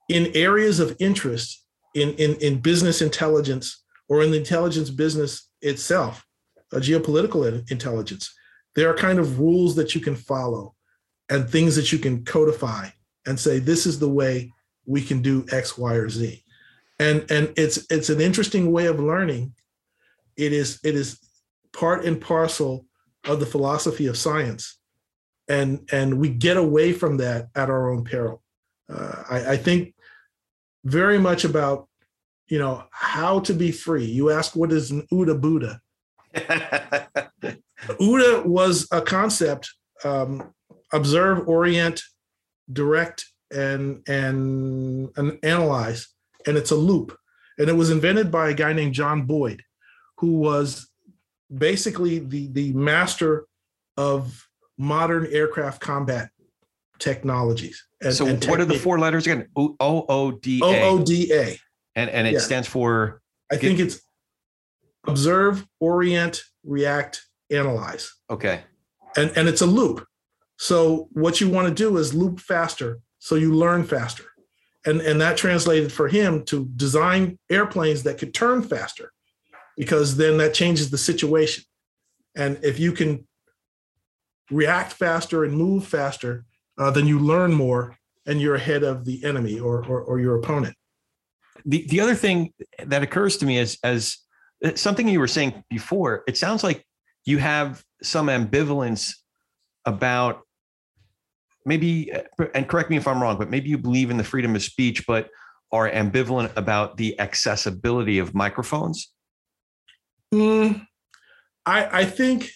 in 0.08 0.32
areas 0.34 0.80
of 0.80 0.96
interest 0.98 1.64
in, 1.94 2.10
in, 2.14 2.34
in 2.36 2.60
business 2.60 3.02
intelligence 3.02 3.82
or 4.08 4.22
in 4.22 4.30
the 4.30 4.38
intelligence 4.38 4.90
business 4.90 5.48
itself, 5.60 6.24
a 6.72 6.76
geopolitical 6.76 7.70
intelligence, 7.70 8.32
there 8.74 8.88
are 8.88 8.96
kind 8.96 9.18
of 9.18 9.38
rules 9.38 9.76
that 9.76 9.94
you 9.94 10.00
can 10.00 10.16
follow 10.16 10.74
and 11.28 11.48
things 11.48 11.76
that 11.76 11.92
you 11.92 11.98
can 11.98 12.24
codify 12.24 12.88
and 13.26 13.38
say, 13.38 13.58
this 13.58 13.86
is 13.86 13.98
the 13.98 14.08
way 14.08 14.52
we 14.86 15.02
can 15.02 15.22
do 15.22 15.46
X, 15.50 15.78
Y, 15.78 15.94
or 15.94 16.08
Z. 16.08 16.42
And, 16.98 17.24
and 17.30 17.52
it's 17.56 17.84
it's 17.90 18.10
an 18.10 18.20
interesting 18.20 18.70
way 18.70 18.86
of 18.86 19.00
learning. 19.00 19.54
It 20.36 20.52
is 20.52 20.78
it 20.84 20.94
is 20.94 21.18
part 21.72 22.04
and 22.04 22.20
parcel 22.20 22.86
of 23.24 23.40
the 23.40 23.46
philosophy 23.46 24.06
of 24.06 24.16
science 24.16 24.78
and 25.48 25.88
and 25.92 26.18
we 26.18 26.28
get 26.28 26.56
away 26.56 26.92
from 26.92 27.18
that 27.18 27.48
at 27.54 27.70
our 27.70 27.92
own 27.92 28.04
peril. 28.04 28.42
Uh, 28.92 29.22
I, 29.28 29.52
I 29.52 29.56
think 29.56 29.94
very 30.84 31.18
much 31.18 31.44
about 31.44 31.88
you 32.48 32.58
know 32.58 32.84
how 32.90 33.40
to 33.40 33.52
be 33.52 33.72
free. 33.72 34.04
You 34.04 34.30
ask 34.30 34.56
what 34.56 34.72
is 34.72 34.90
an 34.90 35.06
OODA 35.12 35.40
Buddha? 35.40 35.80
OODA 38.00 38.46
was 38.46 38.88
a 38.92 39.02
concept: 39.02 39.72
um, 40.04 40.52
observe, 40.92 41.48
orient, 41.48 42.02
direct, 42.70 43.24
and 43.50 44.06
and 44.08 45.10
and 45.16 45.38
analyze. 45.42 46.08
And 46.46 46.56
it's 46.56 46.70
a 46.70 46.76
loop. 46.76 47.16
And 47.58 47.68
it 47.68 47.74
was 47.74 47.90
invented 47.90 48.30
by 48.30 48.50
a 48.50 48.54
guy 48.54 48.72
named 48.72 48.94
John 48.94 49.22
Boyd, 49.22 49.62
who 50.18 50.38
was 50.38 50.88
basically 51.56 52.18
the 52.18 52.48
the 52.48 52.72
master 52.72 53.46
of 53.96 54.48
modern 54.78 55.26
aircraft 55.30 55.80
combat 55.80 56.30
technologies. 56.98 57.84
And, 58.00 58.14
so, 58.14 58.26
and 58.26 58.44
what 58.46 58.60
are 58.60 58.64
the 58.64 58.78
four 58.78 58.98
letters 58.98 59.26
again? 59.26 59.48
O 59.56 59.76
O 59.80 60.32
D 60.32 60.60
A. 60.62 60.64
O 60.64 60.98
O 60.98 61.04
D 61.04 61.32
A. 61.32 61.58
And 61.94 62.10
and 62.10 62.26
it 62.26 62.34
yeah. 62.34 62.38
stands 62.38 62.68
for. 62.68 63.20
I 63.50 63.56
think 63.56 63.78
it's 63.78 64.00
observe, 65.06 65.66
orient, 65.78 66.42
react, 66.64 67.22
analyze. 67.50 68.12
Okay. 68.30 68.62
And 69.16 69.30
and 69.36 69.48
it's 69.48 69.60
a 69.60 69.66
loop. 69.66 70.06
So 70.62 71.08
what 71.10 71.40
you 71.40 71.50
want 71.50 71.66
to 71.66 71.74
do 71.74 71.96
is 71.96 72.14
loop 72.14 72.38
faster, 72.38 73.00
so 73.18 73.34
you 73.34 73.52
learn 73.52 73.82
faster. 73.82 74.26
And 74.86 75.00
and 75.00 75.20
that 75.20 75.36
translated 75.36 75.90
for 75.90 76.06
him 76.06 76.44
to 76.44 76.66
design 76.76 77.36
airplanes 77.50 78.04
that 78.04 78.18
could 78.18 78.32
turn 78.32 78.62
faster, 78.62 79.10
because 79.76 80.16
then 80.16 80.36
that 80.36 80.54
changes 80.54 80.88
the 80.88 80.98
situation. 80.98 81.64
And 82.36 82.60
if 82.62 82.78
you 82.78 82.92
can 82.92 83.26
react 84.52 84.92
faster 84.92 85.42
and 85.42 85.52
move 85.52 85.84
faster, 85.84 86.44
uh, 86.78 86.92
then 86.92 87.08
you 87.08 87.18
learn 87.18 87.52
more 87.52 87.98
and 88.24 88.40
you're 88.40 88.54
ahead 88.54 88.84
of 88.84 89.04
the 89.04 89.24
enemy 89.24 89.58
or, 89.58 89.84
or, 89.84 90.00
or 90.00 90.20
your 90.20 90.36
opponent. 90.36 90.76
The, 91.66 91.86
the 91.88 91.98
other 91.98 92.14
thing 92.14 92.52
that 92.78 93.02
occurs 93.02 93.36
to 93.38 93.46
me 93.46 93.58
is 93.58 93.78
as 93.82 94.16
uh, 94.64 94.76
something 94.76 95.08
you 95.08 95.18
were 95.18 95.26
saying 95.26 95.64
before, 95.68 96.22
it 96.28 96.36
sounds 96.36 96.62
like 96.62 96.86
you 97.24 97.38
have 97.38 97.82
some 98.00 98.28
ambivalence 98.28 99.12
about 99.84 100.42
maybe, 101.64 102.12
and 102.54 102.68
correct 102.68 102.90
me 102.90 102.96
if 102.96 103.06
I'm 103.06 103.22
wrong, 103.22 103.38
but 103.38 103.50
maybe 103.50 103.68
you 103.68 103.78
believe 103.78 104.10
in 104.10 104.16
the 104.16 104.24
freedom 104.24 104.54
of 104.56 104.62
speech, 104.62 105.06
but 105.06 105.30
are 105.72 105.90
ambivalent 105.90 106.54
about 106.56 106.96
the 106.96 107.18
accessibility 107.18 108.18
of 108.18 108.34
microphones? 108.34 109.12
Mm, 110.32 110.86
I, 111.64 112.00
I 112.00 112.04
think 112.04 112.50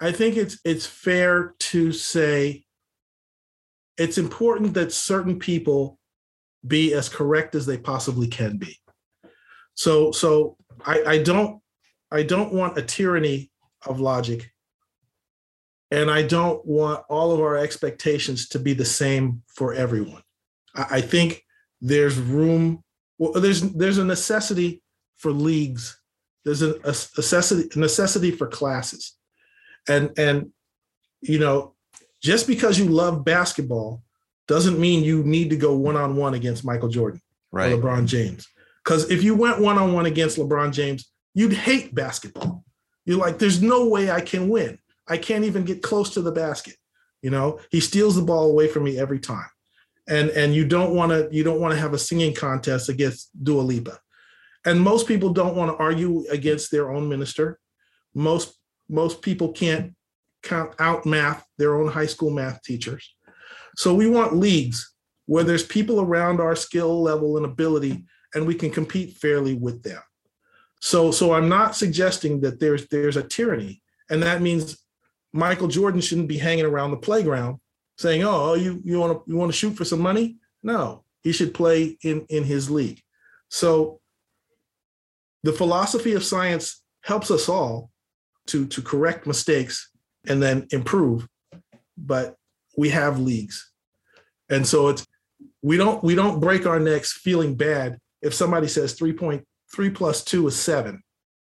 I 0.00 0.12
think 0.12 0.36
it's 0.36 0.58
it's 0.64 0.86
fair 0.86 1.54
to 1.58 1.92
say 1.92 2.64
it's 3.96 4.18
important 4.18 4.74
that 4.74 4.92
certain 4.92 5.38
people 5.38 5.98
be 6.66 6.94
as 6.94 7.08
correct 7.08 7.54
as 7.54 7.66
they 7.66 7.78
possibly 7.78 8.28
can 8.28 8.56
be. 8.58 8.76
So 9.74 10.12
so 10.12 10.56
I, 10.86 11.02
I 11.06 11.22
don't 11.22 11.60
I 12.10 12.22
don't 12.22 12.52
want 12.52 12.78
a 12.78 12.82
tyranny 12.82 13.50
of 13.86 14.00
logic. 14.00 14.50
And 15.90 16.10
I 16.10 16.22
don't 16.22 16.64
want 16.66 17.04
all 17.08 17.32
of 17.32 17.40
our 17.40 17.56
expectations 17.56 18.48
to 18.50 18.58
be 18.58 18.74
the 18.74 18.84
same 18.84 19.42
for 19.46 19.72
everyone. 19.72 20.22
I, 20.74 21.00
think 21.00 21.44
there's 21.80 22.18
room, 22.18 22.84
well, 23.16 23.32
there's 23.32 23.62
there's 23.62 23.98
a 23.98 24.04
necessity 24.04 24.82
for 25.16 25.32
leagues. 25.32 25.98
There's 26.44 26.62
a, 26.62 26.74
a 26.84 26.94
necessity 27.16 27.68
necessity 27.74 28.30
for 28.30 28.46
classes 28.46 29.18
and 29.88 30.10
and 30.18 30.50
you 31.20 31.38
know 31.38 31.74
just 32.22 32.46
because 32.46 32.78
you 32.78 32.86
love 32.86 33.24
basketball 33.24 34.02
doesn't 34.46 34.78
mean 34.78 35.04
you 35.04 35.22
need 35.24 35.50
to 35.50 35.56
go 35.56 35.74
one-on-one 35.74 36.34
against 36.34 36.64
michael 36.64 36.88
jordan 36.88 37.20
right. 37.50 37.72
or 37.72 37.78
lebron 37.78 38.06
james 38.06 38.46
because 38.84 39.10
if 39.10 39.22
you 39.22 39.34
went 39.34 39.60
one-on-one 39.60 40.06
against 40.06 40.38
lebron 40.38 40.72
james 40.72 41.10
you'd 41.34 41.52
hate 41.52 41.94
basketball 41.94 42.64
you're 43.04 43.18
like 43.18 43.38
there's 43.38 43.62
no 43.62 43.88
way 43.88 44.10
i 44.10 44.20
can 44.20 44.48
win 44.48 44.78
i 45.08 45.16
can't 45.16 45.44
even 45.44 45.64
get 45.64 45.82
close 45.82 46.10
to 46.10 46.22
the 46.22 46.32
basket 46.32 46.76
you 47.22 47.30
know 47.30 47.58
he 47.70 47.80
steals 47.80 48.16
the 48.16 48.22
ball 48.22 48.50
away 48.50 48.68
from 48.68 48.84
me 48.84 48.98
every 48.98 49.18
time 49.18 49.48
and 50.08 50.30
and 50.30 50.54
you 50.54 50.64
don't 50.64 50.94
want 50.94 51.12
to 51.12 51.28
you 51.30 51.44
don't 51.44 51.60
want 51.60 51.74
to 51.74 51.80
have 51.80 51.92
a 51.92 51.98
singing 51.98 52.34
contest 52.34 52.88
against 52.88 53.30
Dua 53.44 53.60
Lipa. 53.60 53.98
And 54.64 54.80
most 54.80 55.06
people 55.06 55.32
don't 55.32 55.54
want 55.54 55.70
to 55.70 55.82
argue 55.82 56.24
against 56.30 56.70
their 56.70 56.90
own 56.90 57.08
minister. 57.08 57.60
Most 58.14 58.58
most 58.88 59.22
people 59.22 59.52
can't 59.52 59.94
count 60.42 60.74
out 60.78 61.04
math 61.04 61.46
their 61.58 61.76
own 61.76 61.88
high 61.88 62.06
school 62.06 62.30
math 62.30 62.62
teachers. 62.62 63.14
So 63.76 63.94
we 63.94 64.08
want 64.08 64.34
leagues 64.34 64.94
where 65.26 65.44
there's 65.44 65.64
people 65.64 66.00
around 66.00 66.40
our 66.40 66.56
skill 66.56 67.02
level 67.02 67.36
and 67.36 67.44
ability 67.44 68.04
and 68.34 68.46
we 68.46 68.54
can 68.54 68.70
compete 68.70 69.18
fairly 69.18 69.54
with 69.54 69.82
them. 69.82 70.00
So 70.80 71.10
so 71.10 71.34
I'm 71.34 71.50
not 71.50 71.76
suggesting 71.76 72.40
that 72.40 72.60
there's 72.60 72.88
there's 72.88 73.18
a 73.18 73.22
tyranny 73.22 73.82
and 74.08 74.22
that 74.22 74.40
means 74.40 74.78
Michael 75.32 75.68
Jordan 75.68 76.00
shouldn't 76.00 76.28
be 76.28 76.38
hanging 76.38 76.64
around 76.64 76.90
the 76.90 76.96
playground 76.96 77.58
saying, 77.96 78.22
"Oh, 78.24 78.54
you 78.54 78.80
you 78.84 78.98
want 78.98 79.12
to 79.12 79.30
you 79.30 79.36
want 79.36 79.52
to 79.52 79.56
shoot 79.56 79.74
for 79.74 79.84
some 79.84 80.00
money?" 80.00 80.36
No, 80.62 81.04
he 81.22 81.32
should 81.32 81.54
play 81.54 81.98
in 82.02 82.26
in 82.28 82.44
his 82.44 82.70
league. 82.70 83.02
So 83.48 84.00
the 85.42 85.52
philosophy 85.52 86.12
of 86.14 86.24
science 86.24 86.82
helps 87.02 87.30
us 87.30 87.48
all 87.48 87.90
to 88.46 88.66
to 88.66 88.82
correct 88.82 89.26
mistakes 89.26 89.90
and 90.26 90.42
then 90.42 90.66
improve 90.70 91.26
but 91.96 92.36
we 92.76 92.90
have 92.90 93.20
leagues 93.20 93.72
and 94.48 94.66
so 94.66 94.88
it's 94.88 95.06
we 95.62 95.76
don't 95.76 96.02
we 96.02 96.14
don't 96.14 96.40
break 96.40 96.66
our 96.66 96.80
necks 96.80 97.12
feeling 97.12 97.54
bad 97.54 97.98
if 98.22 98.34
somebody 98.34 98.68
says 98.68 98.98
3.3 98.98 99.94
plus 99.94 100.24
2 100.24 100.46
is 100.48 100.56
7 100.56 101.02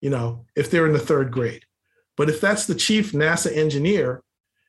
you 0.02 0.10
know 0.10 0.46
if 0.56 0.70
they're 0.70 0.88
in 0.88 0.94
the 0.94 1.00
third 1.00 1.32
grade 1.32 1.64
but 2.20 2.30
if 2.30 2.40
that's 2.40 2.68
the 2.68 2.76
chief 2.76 3.14
nasa 3.14 3.52
engineer 3.56 4.22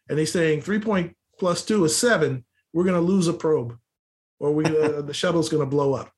and 0.09 0.19
he's 0.19 0.33
saying 0.33 0.63
3 0.63 0.79
point 0.79 1.17
plus 1.39 1.65
2 1.65 1.85
is 1.85 1.97
7 1.97 2.45
we're 2.73 2.85
going 2.85 2.95
to 2.95 3.13
lose 3.13 3.29
a 3.29 3.35
probe 3.35 3.77
or 4.39 4.53
we 4.53 4.65
uh, 4.65 5.03
the 5.11 5.13
shuttle's 5.13 5.51
going 5.51 5.63
to 5.63 5.77
blow 5.77 5.93
up 5.93 6.11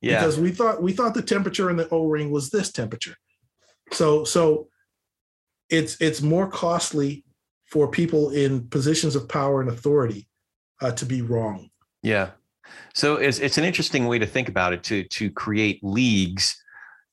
yeah 0.00 0.20
because 0.20 0.40
we 0.40 0.50
thought 0.50 0.82
we 0.82 0.92
thought 0.92 1.12
the 1.12 1.22
temperature 1.22 1.68
in 1.68 1.76
the 1.76 1.88
o-ring 1.90 2.30
was 2.30 2.48
this 2.48 2.72
temperature 2.72 3.16
so 3.92 4.24
so 4.24 4.68
it's 5.68 6.00
it's 6.00 6.22
more 6.22 6.48
costly 6.48 7.24
for 7.66 7.88
people 7.88 8.30
in 8.30 8.66
positions 8.68 9.14
of 9.14 9.28
power 9.28 9.60
and 9.60 9.70
authority 9.70 10.28
uh, 10.80 10.92
to 10.92 11.04
be 11.04 11.22
wrong. 11.22 11.68
Yeah. 12.02 12.30
So 12.94 13.16
it's 13.16 13.38
it's 13.38 13.58
an 13.58 13.64
interesting 13.64 14.06
way 14.06 14.18
to 14.18 14.26
think 14.26 14.48
about 14.48 14.72
it 14.72 14.82
to 14.84 15.04
to 15.04 15.30
create 15.30 15.82
leagues. 15.82 16.62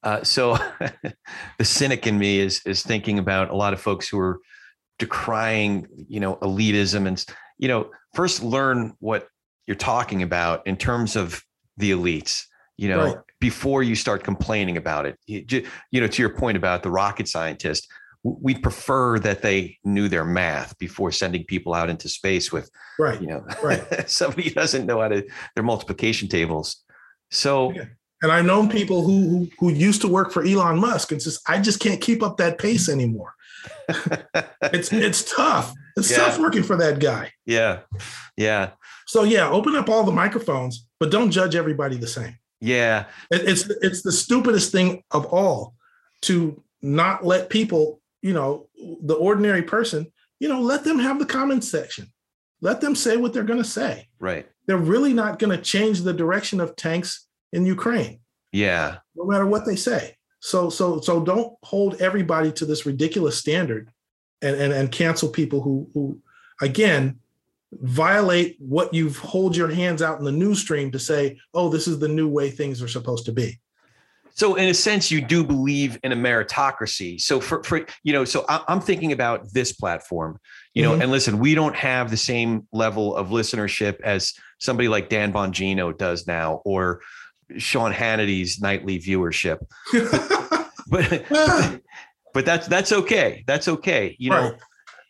Uh, 0.06 0.24
so 0.24 0.58
the 1.58 1.66
cynic 1.66 2.08
in 2.08 2.18
me 2.18 2.40
is 2.40 2.62
is 2.66 2.84
thinking 2.84 3.20
about 3.20 3.50
a 3.50 3.56
lot 3.56 3.74
of 3.74 3.82
folks 3.82 4.08
who 4.08 4.20
are 4.20 4.40
decrying, 5.00 5.88
you 6.08 6.20
know, 6.20 6.38
elitism 6.38 7.08
and 7.08 7.26
you 7.58 7.68
know, 7.68 7.90
first 8.14 8.44
learn 8.44 8.94
what 9.00 9.28
you're 9.66 9.76
talking 9.76 10.22
about 10.22 10.66
in 10.68 10.78
terms 10.78 11.16
of 11.16 11.42
the 11.78 11.92
elites. 11.92 12.44
You 12.78 12.90
know, 12.90 13.04
right. 13.04 13.18
before 13.40 13.84
you 13.84 13.96
start 13.96 14.26
complaining 14.26 14.76
about 14.76 15.06
it. 15.06 15.18
You, 15.28 15.66
you 15.92 16.02
know, 16.02 16.08
to 16.08 16.22
your 16.22 16.36
point 16.36 16.58
about 16.58 16.84
the 16.84 16.92
rocket 16.92 17.30
scientist, 17.30 17.88
we'd 18.26 18.62
prefer 18.62 19.20
that 19.20 19.42
they 19.42 19.78
knew 19.84 20.10
their 20.10 20.26
math 20.26 20.78
before 20.78 21.12
sending 21.12 21.44
people 21.46 21.74
out 21.74 21.90
into 21.90 22.10
space 22.10 22.52
with 22.52 22.70
right 22.98 23.22
you 23.22 23.28
know 23.28 23.46
right 23.64 24.10
somebody 24.10 24.50
doesn't 24.50 24.88
know 24.88 25.00
how 25.00 25.08
to 25.08 25.24
their 25.54 25.64
multiplication 25.64 26.28
tables 26.28 26.84
so 27.30 27.72
yeah. 27.72 27.84
And 28.22 28.32
i've 28.32 28.46
known 28.46 28.70
people 28.70 29.04
who, 29.04 29.30
who 29.30 29.50
who 29.60 29.70
used 29.70 30.02
to 30.02 30.08
work 30.08 30.32
for 30.32 30.44
elon 30.44 30.80
musk 30.80 31.12
and 31.12 31.22
says 31.22 31.40
i 31.48 31.60
just 31.60 31.80
can't 31.80 32.02
keep 32.02 32.24
up 32.24 32.38
that 32.38 32.58
pace 32.58 32.90
anymore 32.90 33.34
it's 34.74 34.92
it's 34.94 35.36
tough 35.36 35.74
it's 35.98 36.12
yeah. 36.12 36.18
tough 36.18 36.40
working 36.40 36.64
for 36.64 36.76
that 36.76 37.00
guy 37.00 37.32
yeah 37.46 37.80
yeah 38.38 38.72
so 39.08 39.24
yeah 39.24 39.50
open 39.50 39.76
up 39.76 39.90
all 39.90 40.04
the 40.04 40.12
microphones 40.12 40.88
but 41.00 41.12
don't 41.12 41.32
judge 41.32 41.56
everybody 41.56 41.98
the 41.98 42.08
same 42.08 42.38
yeah 42.62 43.06
it, 43.32 43.48
it's 43.48 43.70
it's 43.82 44.02
the 44.04 44.12
stupidest 44.12 44.72
thing 44.72 45.04
of 45.12 45.26
all 45.28 45.74
to 46.22 46.62
not 46.82 47.26
let 47.26 47.50
people 47.50 48.00
you 48.26 48.34
know, 48.34 48.68
the 49.04 49.14
ordinary 49.14 49.62
person, 49.62 50.12
you 50.40 50.50
know, 50.50 50.60
let 50.60 50.84
them 50.84 50.98
have 50.98 51.20
the 51.20 51.28
comments 51.28 51.70
section. 51.70 52.12
Let 52.60 52.82
them 52.82 52.96
say 52.96 53.18
what 53.18 53.34
they're 53.34 53.44
going 53.44 53.62
to 53.62 53.70
say. 53.70 54.10
Right. 54.20 54.48
They're 54.66 54.78
really 54.78 55.14
not 55.14 55.38
going 55.38 55.56
to 55.56 55.64
change 55.64 56.02
the 56.02 56.12
direction 56.12 56.60
of 56.60 56.76
tanks 56.76 57.25
in 57.56 57.66
Ukraine. 57.66 58.20
Yeah. 58.52 58.98
No 59.16 59.26
matter 59.26 59.46
what 59.46 59.66
they 59.66 59.76
say. 59.76 60.18
So 60.40 60.70
so 60.70 61.00
so 61.00 61.24
don't 61.24 61.54
hold 61.64 62.02
everybody 62.02 62.52
to 62.54 62.66
this 62.66 62.86
ridiculous 62.86 63.38
standard 63.38 63.90
and 64.42 64.56
and, 64.56 64.72
and 64.74 64.92
cancel 64.92 65.30
people 65.30 65.62
who 65.62 65.90
who 65.94 66.20
again 66.62 67.20
violate 67.82 68.56
what 68.60 68.94
you've 68.94 69.18
hold 69.18 69.56
your 69.56 69.70
hands 69.70 70.02
out 70.02 70.20
in 70.20 70.26
the 70.26 70.32
news 70.32 70.60
stream 70.60 70.92
to 70.92 71.00
say, 71.00 71.38
oh, 71.54 71.70
this 71.70 71.88
is 71.88 72.00
the 72.00 72.08
new 72.08 72.28
way 72.28 72.50
things 72.50 72.82
are 72.82 72.88
supposed 72.88 73.26
to 73.26 73.32
be 73.32 73.60
so 74.36 74.56
in 74.56 74.68
a 74.68 74.74
sense 74.74 75.10
you 75.10 75.22
do 75.22 75.44
believe 75.44 75.98
in 76.04 76.12
a 76.12 76.16
meritocracy 76.16 77.20
so 77.20 77.40
for, 77.40 77.64
for 77.64 77.86
you 78.04 78.14
know 78.14 78.24
so 78.24 78.46
i'm 78.48 78.80
thinking 78.80 79.12
about 79.12 79.52
this 79.54 79.72
platform 79.72 80.38
you 80.74 80.84
know 80.84 80.92
mm-hmm. 80.92 81.02
and 81.02 81.12
listen 81.12 81.40
we 81.40 81.56
don't 81.56 81.76
have 81.76 82.12
the 82.12 82.18
same 82.18 82.68
level 82.72 83.16
of 83.16 83.30
listenership 83.30 84.00
as 84.02 84.34
somebody 84.60 84.88
like 84.88 85.10
dan 85.10 85.34
bongino 85.34 85.98
does 85.98 86.28
now 86.28 86.62
or 86.66 87.02
sean 87.58 87.92
hannity's 87.92 88.60
nightly 88.62 89.00
viewership 89.00 89.60
but 90.90 91.26
but, 91.30 91.82
but 92.34 92.46
that's 92.46 92.68
that's 92.68 92.92
okay 92.92 93.44
that's 93.48 93.68
okay 93.68 94.16
you 94.20 94.30
know 94.30 94.52
right. 94.52 94.60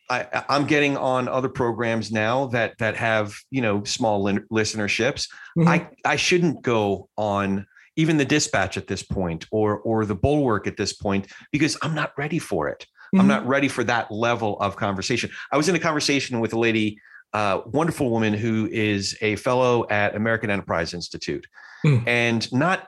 I, 0.08 0.44
I'm 0.50 0.68
getting 0.68 0.98
on 0.98 1.28
other 1.28 1.50
programs 1.50 2.12
now 2.12 2.46
that 2.48 2.78
that 2.78 2.96
have 2.96 3.34
you 3.50 3.62
know 3.64 3.84
small 3.86 4.24
listenerships. 4.24 5.28
Mm-hmm. 5.58 5.68
I 5.68 5.90
I 6.06 6.16
shouldn't 6.16 6.62
go 6.62 7.10
on 7.18 7.66
even 7.96 8.18
the 8.18 8.26
dispatch 8.26 8.78
at 8.78 8.88
this 8.88 9.04
point 9.04 9.46
or 9.52 9.80
or 9.80 10.06
the 10.06 10.16
bulwark 10.16 10.68
at 10.68 10.78
this 10.78 10.94
point 10.94 11.28
because 11.52 11.78
i'm 11.82 11.96
not 11.96 12.12
ready 12.18 12.40
for 12.40 12.68
it 12.68 12.86
mm-hmm. 12.86 13.22
i'm 13.22 13.28
not 13.28 13.46
ready 13.48 13.68
for 13.68 13.84
that 13.84 14.12
level 14.12 14.60
of 14.60 14.76
conversation 14.76 15.30
i 15.52 15.58
was 15.58 15.70
in 15.70 15.76
a 15.76 15.80
conversation 15.80 16.40
with 16.40 16.54
a 16.54 16.60
lady 16.60 16.98
uh, 17.36 17.62
wonderful 17.66 18.10
woman 18.10 18.34
who 18.34 18.70
is 18.72 19.18
a 19.22 19.36
fellow 19.36 19.86
at 19.90 20.16
american 20.16 20.50
enterprise 20.50 20.94
institute 20.94 21.46
mm. 21.86 22.02
and 22.08 22.52
not 22.54 22.88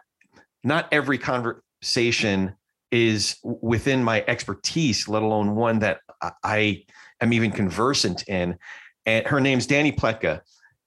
not 0.64 0.88
every 0.92 1.18
conversation 1.18 2.56
is 2.90 3.36
within 3.44 4.02
my 4.02 4.24
expertise 4.28 5.10
let 5.10 5.22
alone 5.22 5.54
one 5.54 5.80
that 5.80 6.00
i 6.44 6.82
am 7.20 7.34
even 7.34 7.52
conversant 7.52 8.24
in 8.30 8.58
and 9.06 9.28
her 9.28 9.42
name's 9.42 9.68
dani 9.68 9.94
pletka 9.94 10.40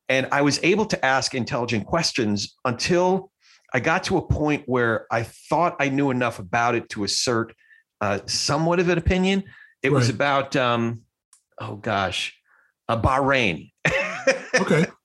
and 0.09 0.27
i 0.33 0.41
was 0.41 0.59
able 0.63 0.87
to 0.87 1.05
ask 1.05 1.35
intelligent 1.35 1.85
questions 1.85 2.57
until 2.65 3.31
I 3.73 3.79
got 3.79 4.03
to 4.05 4.17
a 4.17 4.23
point 4.23 4.65
where 4.67 5.07
I 5.13 5.23
thought 5.23 5.77
I 5.79 5.91
knew 5.91 6.11
enough 6.11 6.41
about 6.41 6.75
it 6.75 6.89
to 6.89 7.05
assert 7.05 7.55
uh, 8.01 8.19
somewhat 8.27 8.81
of 8.81 8.89
an 8.89 8.99
opinion. 8.99 9.45
It 9.83 9.93
right. 9.93 9.99
was 9.99 10.09
about, 10.09 10.57
um, 10.57 11.03
oh 11.61 11.77
gosh, 11.77 12.40
uh, 12.91 13.01
Bahrain. 13.01 13.71
okay. 14.55 14.87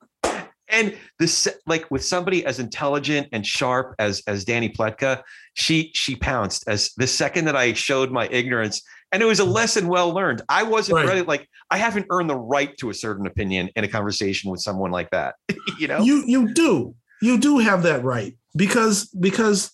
And 0.67 0.97
this, 1.19 1.47
like 1.67 1.89
with 1.89 2.03
somebody 2.03 2.43
as 2.45 2.59
intelligent 2.59 3.29
and 3.31 3.45
sharp 3.45 3.95
as 3.97 4.21
as 4.27 4.43
Dani 4.43 4.75
Pletka, 4.75 5.21
she 5.53 5.91
she 5.93 6.17
pounced 6.17 6.67
as 6.67 6.91
the 6.97 7.07
second 7.07 7.45
that 7.45 7.55
I 7.55 7.71
showed 7.73 8.11
my 8.11 8.27
ignorance, 8.29 8.81
and 9.11 9.21
it 9.21 9.25
was 9.25 9.39
a 9.39 9.45
lesson 9.45 9.87
well 9.87 10.09
learned. 10.09 10.41
I 10.49 10.63
wasn't 10.63 10.97
right. 10.97 11.07
ready. 11.07 11.21
Like 11.21 11.47
I 11.69 11.77
haven't 11.77 12.07
earned 12.09 12.29
the 12.29 12.35
right 12.35 12.75
to 12.79 12.89
a 12.89 12.93
certain 12.93 13.25
opinion 13.25 13.69
in 13.75 13.85
a 13.85 13.87
conversation 13.87 14.51
with 14.51 14.59
someone 14.59 14.91
like 14.91 15.11
that. 15.11 15.35
you 15.79 15.87
know, 15.87 16.01
you 16.01 16.23
you 16.25 16.53
do 16.53 16.95
you 17.21 17.37
do 17.37 17.59
have 17.59 17.83
that 17.83 18.03
right 18.03 18.35
because 18.55 19.05
because 19.05 19.71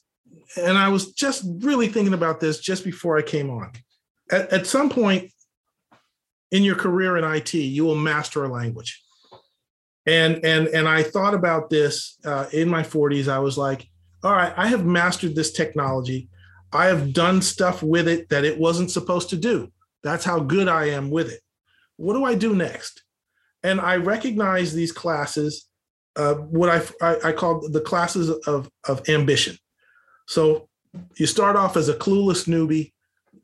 and 0.58 0.78
I 0.78 0.90
was 0.90 1.14
just 1.14 1.44
really 1.62 1.88
thinking 1.88 2.14
about 2.14 2.42
this 2.42 2.60
just 2.60 2.84
before 2.84 3.18
I 3.18 3.22
came 3.24 3.50
on. 3.50 3.72
At, 4.30 4.52
at 4.52 4.68
some 4.68 4.90
point 4.90 5.32
in 6.52 6.64
your 6.64 6.76
career 6.76 7.18
in 7.18 7.24
IT, 7.24 7.54
you 7.54 7.86
will 7.86 7.96
master 7.96 8.44
a 8.44 8.48
language. 8.48 9.02
And 10.06 10.44
and 10.44 10.68
and 10.68 10.88
I 10.88 11.04
thought 11.04 11.34
about 11.34 11.70
this 11.70 12.18
uh, 12.26 12.48
in 12.52 12.68
my 12.70 12.82
40s. 12.82 13.28
I 13.28 13.40
was 13.40 13.58
like, 13.58 13.88
all 14.24 14.34
right, 14.34 14.54
I 14.58 14.68
have 14.68 14.86
mastered 14.86 15.36
this 15.36 15.52
technology. 15.52 16.30
I 16.74 16.86
have 16.86 17.14
done 17.14 17.42
stuff 17.42 17.84
with 17.84 18.08
it 18.08 18.30
that 18.30 18.46
it 18.46 18.58
wasn't 18.58 18.92
supposed 18.92 19.30
to 19.30 19.38
do. 19.38 19.72
That's 20.04 20.26
how 20.26 20.40
good 20.40 20.68
I 20.68 20.86
am 20.90 21.12
with 21.12 21.30
it. 21.30 21.42
What 21.98 22.14
do 22.14 22.24
I 22.24 22.34
do 22.34 22.56
next? 22.56 23.04
And 23.62 23.80
I 23.80 23.98
recognize 23.98 24.74
these 24.74 24.92
classes 24.92 25.68
uh, 26.16 26.36
what 26.36 26.70
I, 26.70 26.82
I, 27.06 27.30
I 27.30 27.32
call 27.32 27.68
the 27.70 27.82
classes 27.82 28.30
of, 28.30 28.70
of 28.88 29.08
ambition. 29.10 29.58
So 30.28 30.68
you 31.18 31.26
start 31.26 31.56
off 31.56 31.78
as 31.78 31.90
a 31.90 31.94
clueless 31.94 32.48
newbie. 32.48 32.92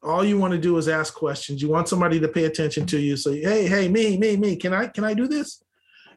All 0.03 0.23
you 0.23 0.37
want 0.37 0.53
to 0.53 0.59
do 0.59 0.77
is 0.77 0.87
ask 0.87 1.13
questions. 1.13 1.61
You 1.61 1.69
want 1.69 1.87
somebody 1.87 2.19
to 2.19 2.27
pay 2.27 2.45
attention 2.45 2.85
to 2.87 2.99
you. 2.99 3.17
So 3.17 3.31
hey, 3.31 3.67
hey, 3.67 3.87
me, 3.87 4.17
me, 4.17 4.37
me. 4.37 4.55
Can 4.55 4.73
I 4.73 4.87
can 4.87 5.03
I 5.03 5.13
do 5.13 5.27
this? 5.27 5.63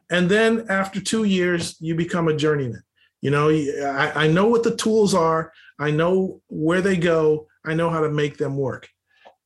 And 0.09 0.29
then 0.29 0.65
after 0.69 0.99
two 0.99 1.23
years, 1.23 1.77
you 1.79 1.95
become 1.95 2.27
a 2.27 2.35
journeyman. 2.35 2.83
You 3.21 3.31
know, 3.31 3.49
I, 3.49 4.23
I 4.23 4.27
know 4.27 4.47
what 4.47 4.63
the 4.63 4.75
tools 4.75 5.13
are. 5.13 5.53
I 5.79 5.91
know 5.91 6.41
where 6.47 6.81
they 6.81 6.97
go. 6.97 7.47
I 7.65 7.73
know 7.73 7.89
how 7.89 8.01
to 8.01 8.09
make 8.09 8.37
them 8.37 8.57
work. 8.57 8.89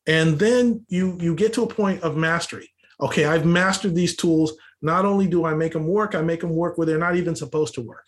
And 0.08 0.40
then 0.40 0.86
you 0.88 1.18
you 1.20 1.36
get 1.36 1.54
to 1.54 1.64
a 1.64 1.68
point 1.68 2.02
of 2.04 2.18
mastery. 2.18 2.70
Okay, 3.02 3.26
I've 3.26 3.46
mastered 3.46 3.96
these 3.96 4.16
tools. 4.16 4.54
Not 4.82 5.06
only 5.06 5.28
do 5.28 5.46
I 5.46 5.54
make 5.54 5.74
them 5.74 5.88
work, 5.88 6.16
I 6.16 6.22
make 6.22 6.42
them 6.42 6.56
work 6.56 6.78
where 6.78 6.86
they're 6.86 6.98
not 6.98 7.16
even 7.16 7.36
supposed 7.36 7.74
to 7.76 7.82
work. 7.82 8.06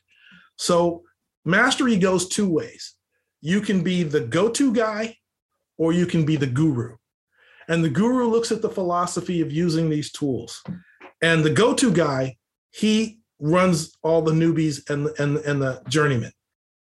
So 0.57 1.03
mastery 1.43 1.97
goes 1.97 2.27
two 2.27 2.49
ways. 2.49 2.95
You 3.41 3.61
can 3.61 3.83
be 3.83 4.03
the 4.03 4.21
go 4.21 4.49
to 4.49 4.73
guy 4.73 5.17
or 5.77 5.93
you 5.93 6.05
can 6.05 6.25
be 6.25 6.35
the 6.35 6.47
guru. 6.47 6.95
And 7.67 7.83
the 7.83 7.89
guru 7.89 8.27
looks 8.27 8.51
at 8.51 8.61
the 8.61 8.69
philosophy 8.69 9.41
of 9.41 9.51
using 9.51 9.89
these 9.89 10.11
tools. 10.11 10.63
And 11.21 11.43
the 11.43 11.49
go 11.49 11.73
to 11.73 11.91
guy, 11.91 12.37
he 12.71 13.19
runs 13.39 13.93
all 14.03 14.21
the 14.21 14.31
newbies 14.31 14.89
and, 14.89 15.07
and, 15.19 15.37
and 15.37 15.61
the 15.61 15.81
journeyman. 15.89 16.31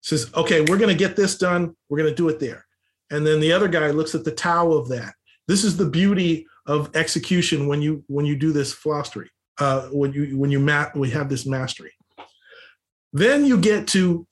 Says, 0.01 0.31
okay, 0.35 0.61
we're 0.61 0.77
going 0.77 0.95
to 0.95 0.95
get 0.95 1.15
this 1.15 1.37
done. 1.37 1.75
We're 1.89 1.97
going 1.97 2.09
to 2.09 2.15
do 2.15 2.29
it 2.29 2.39
there. 2.39 2.65
And 3.11 3.25
then 3.25 3.39
the 3.39 3.51
other 3.51 3.67
guy 3.67 3.89
looks 3.91 4.15
at 4.15 4.23
the 4.23 4.31
Tao 4.31 4.71
of 4.71 4.87
that. 4.89 5.13
This 5.47 5.63
is 5.63 5.77
the 5.77 5.89
beauty 5.89 6.45
of 6.65 6.95
execution 6.95 7.67
when 7.67 7.81
you 7.81 8.03
when 8.07 8.25
you 8.25 8.35
do 8.35 8.51
this 8.51 8.73
philosophy 8.73 9.29
uh, 9.59 9.87
when 9.91 10.13
you 10.13 10.37
when 10.37 10.51
you 10.51 10.59
map 10.59 10.95
we 10.95 11.09
have 11.11 11.29
this 11.29 11.45
mastery. 11.45 11.91
Then 13.13 13.45
you 13.45 13.57
get 13.57 13.87
to 13.89 14.27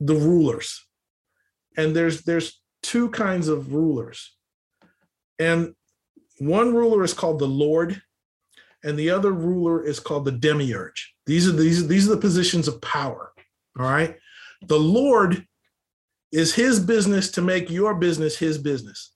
the 0.00 0.14
rulers, 0.14 0.86
and 1.76 1.94
there's 1.94 2.22
there's 2.22 2.60
two 2.84 3.08
kinds 3.10 3.48
of 3.48 3.72
rulers, 3.72 4.36
and 5.38 5.74
one 6.38 6.74
ruler 6.74 7.02
is 7.02 7.14
called 7.14 7.38
the 7.38 7.48
Lord, 7.48 8.00
and 8.84 8.98
the 8.98 9.10
other 9.10 9.32
ruler 9.32 9.82
is 9.82 9.98
called 9.98 10.26
the 10.26 10.32
demiurge. 10.32 11.14
These 11.26 11.48
are 11.48 11.52
these 11.52 11.88
these 11.88 12.06
are 12.06 12.14
the 12.14 12.20
positions 12.20 12.68
of 12.68 12.80
power. 12.80 13.32
All 13.78 13.86
right, 13.86 14.16
the 14.62 14.78
Lord 14.78 15.46
is 16.30 16.54
his 16.54 16.78
business 16.78 17.30
to 17.32 17.42
make 17.42 17.70
your 17.70 17.94
business 17.94 18.36
his 18.36 18.58
business. 18.58 19.12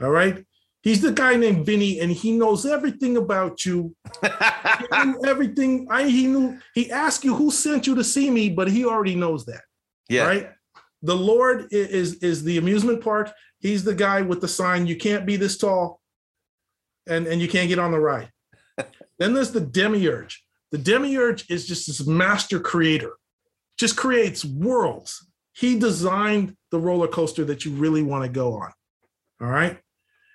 All 0.00 0.10
right. 0.10 0.44
He's 0.82 1.00
the 1.00 1.12
guy 1.12 1.36
named 1.36 1.64
Vinny, 1.64 2.00
and 2.00 2.10
he 2.10 2.32
knows 2.32 2.66
everything 2.66 3.16
about 3.16 3.64
you. 3.64 3.94
everything. 5.24 5.86
I 5.88 6.08
he 6.08 6.26
knew. 6.26 6.58
He 6.74 6.90
asked 6.90 7.22
you 7.22 7.36
who 7.36 7.52
sent 7.52 7.86
you 7.86 7.94
to 7.94 8.02
see 8.02 8.30
me, 8.30 8.48
but 8.48 8.68
he 8.68 8.84
already 8.84 9.14
knows 9.14 9.46
that. 9.46 9.62
Yeah. 10.08 10.26
Right. 10.26 10.50
The 11.02 11.16
Lord 11.16 11.68
is 11.70 12.14
is 12.16 12.44
the 12.44 12.58
amusement 12.58 13.02
park. 13.02 13.32
He's 13.58 13.84
the 13.84 13.94
guy 13.94 14.22
with 14.22 14.40
the 14.40 14.48
sign. 14.48 14.86
You 14.86 14.96
can't 14.96 15.26
be 15.26 15.36
this 15.36 15.58
tall, 15.58 16.00
and 17.06 17.26
and 17.26 17.40
you 17.40 17.48
can't 17.48 17.68
get 17.68 17.78
on 17.78 17.90
the 17.90 18.00
ride. 18.00 18.30
then 19.18 19.34
there's 19.34 19.52
the 19.52 19.60
demiurge. 19.60 20.44
The 20.70 20.78
demiurge 20.78 21.50
is 21.50 21.66
just 21.66 21.86
this 21.86 22.06
master 22.06 22.58
creator, 22.58 23.12
just 23.78 23.96
creates 23.96 24.44
worlds. 24.44 25.26
He 25.52 25.78
designed 25.78 26.56
the 26.70 26.78
roller 26.80 27.08
coaster 27.08 27.44
that 27.44 27.64
you 27.64 27.72
really 27.72 28.02
want 28.02 28.24
to 28.24 28.30
go 28.30 28.54
on. 28.54 28.72
All 29.40 29.48
right. 29.48 29.78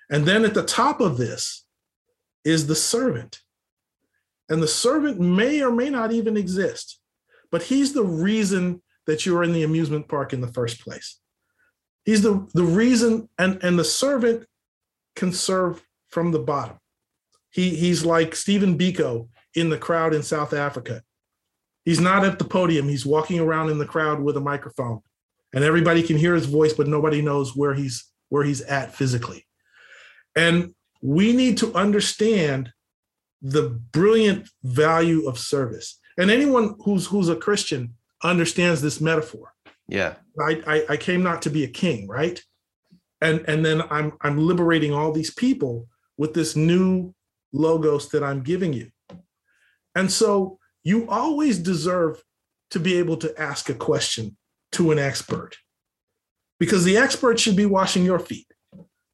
And 0.10 0.26
then 0.26 0.46
at 0.46 0.54
the 0.54 0.64
top 0.64 1.02
of 1.02 1.18
this 1.18 1.66
is 2.46 2.68
the 2.68 2.76
servant. 2.76 3.42
And 4.48 4.62
the 4.62 4.68
servant 4.68 5.20
may 5.20 5.62
or 5.62 5.72
may 5.72 5.90
not 5.90 6.12
even 6.12 6.38
exist, 6.38 7.00
but 7.52 7.64
he's 7.64 7.94
the 7.94 8.06
reason 8.06 8.82
that 9.08 9.26
you're 9.26 9.44
in 9.44 9.54
the 9.54 9.64
amusement 9.64 10.08
park 10.08 10.34
in 10.34 10.42
the 10.42 10.54
first 10.54 10.82
place. 10.82 11.20
He's 12.06 12.22
the, 12.22 12.48
the 12.54 12.64
reason, 12.64 13.28
and, 13.38 13.62
and 13.64 13.78
the 13.78 13.84
servant 13.84 14.46
can 15.16 15.34
serve 15.34 15.84
from 16.10 16.32
the 16.32 16.40
bottom. 16.40 16.78
He, 17.50 17.72
he's 17.72 18.06
like 18.06 18.36
Stephen 18.36 18.78
Biko 18.78 19.30
in 19.56 19.70
the 19.70 19.78
crowd 19.78 20.14
in 20.14 20.22
South 20.24 20.54
Africa. 20.54 21.02
He's 21.84 22.00
not 22.00 22.26
at 22.26 22.38
the 22.38 22.46
podium, 22.46 22.88
he's 22.88 23.06
walking 23.06 23.40
around 23.40 23.70
in 23.70 23.78
the 23.78 23.86
crowd 23.86 24.22
with 24.22 24.38
a 24.38 24.42
microphone, 24.42 25.02
and 25.54 25.64
everybody 25.64 26.04
can 26.04 26.18
hear 26.18 26.36
his 26.36 26.46
voice, 26.46 26.74
but 26.74 26.88
nobody 26.88 27.22
knows 27.22 27.56
where 27.56 27.74
he's 27.74 28.06
where 28.30 28.44
he's 28.44 28.62
at 28.62 28.94
physically. 28.94 29.46
And 30.36 30.76
we 31.02 31.32
need 31.32 31.58
to 31.60 31.74
understand 31.74 32.72
the 33.42 33.70
brilliant 33.92 34.50
value 34.64 35.28
of 35.28 35.40
service. 35.40 36.00
And 36.18 36.30
anyone 36.30 36.76
who's 36.84 37.08
who's 37.08 37.30
a 37.30 37.36
Christian 37.36 37.96
understands 38.24 38.82
this 38.82 39.00
metaphor. 39.02 39.54
Yeah. 39.88 40.16
I, 40.40 40.62
I, 40.68 40.86
I 40.90 40.98
came 40.98 41.24
not 41.24 41.42
to 41.44 41.50
be 41.50 41.64
a 41.64 41.70
king, 41.70 42.08
right? 42.08 42.42
And 43.22 43.44
and 43.48 43.66
then 43.66 43.82
I'm 43.90 44.14
I'm 44.22 44.38
liberating 44.38 44.94
all 44.94 45.12
these 45.12 45.34
people 45.34 45.88
with 46.18 46.34
this 46.34 46.56
new 46.56 47.14
logos 47.52 48.10
that 48.10 48.24
I'm 48.24 48.44
giving 48.44 48.74
you. 48.74 48.92
And 49.96 50.12
so 50.12 50.60
you 50.84 51.10
always 51.10 51.58
deserve 51.58 52.24
to 52.72 52.80
be 52.80 52.98
able 52.98 53.18
to 53.18 53.42
ask 53.42 53.70
a 53.70 53.74
question 53.74 54.38
to 54.74 54.92
an 54.92 55.00
expert 55.00 55.56
because 56.60 56.84
the 56.84 56.98
expert 56.98 57.40
should 57.40 57.56
be 57.56 57.66
washing 57.66 58.06
your 58.06 58.20
feet. 58.20 58.48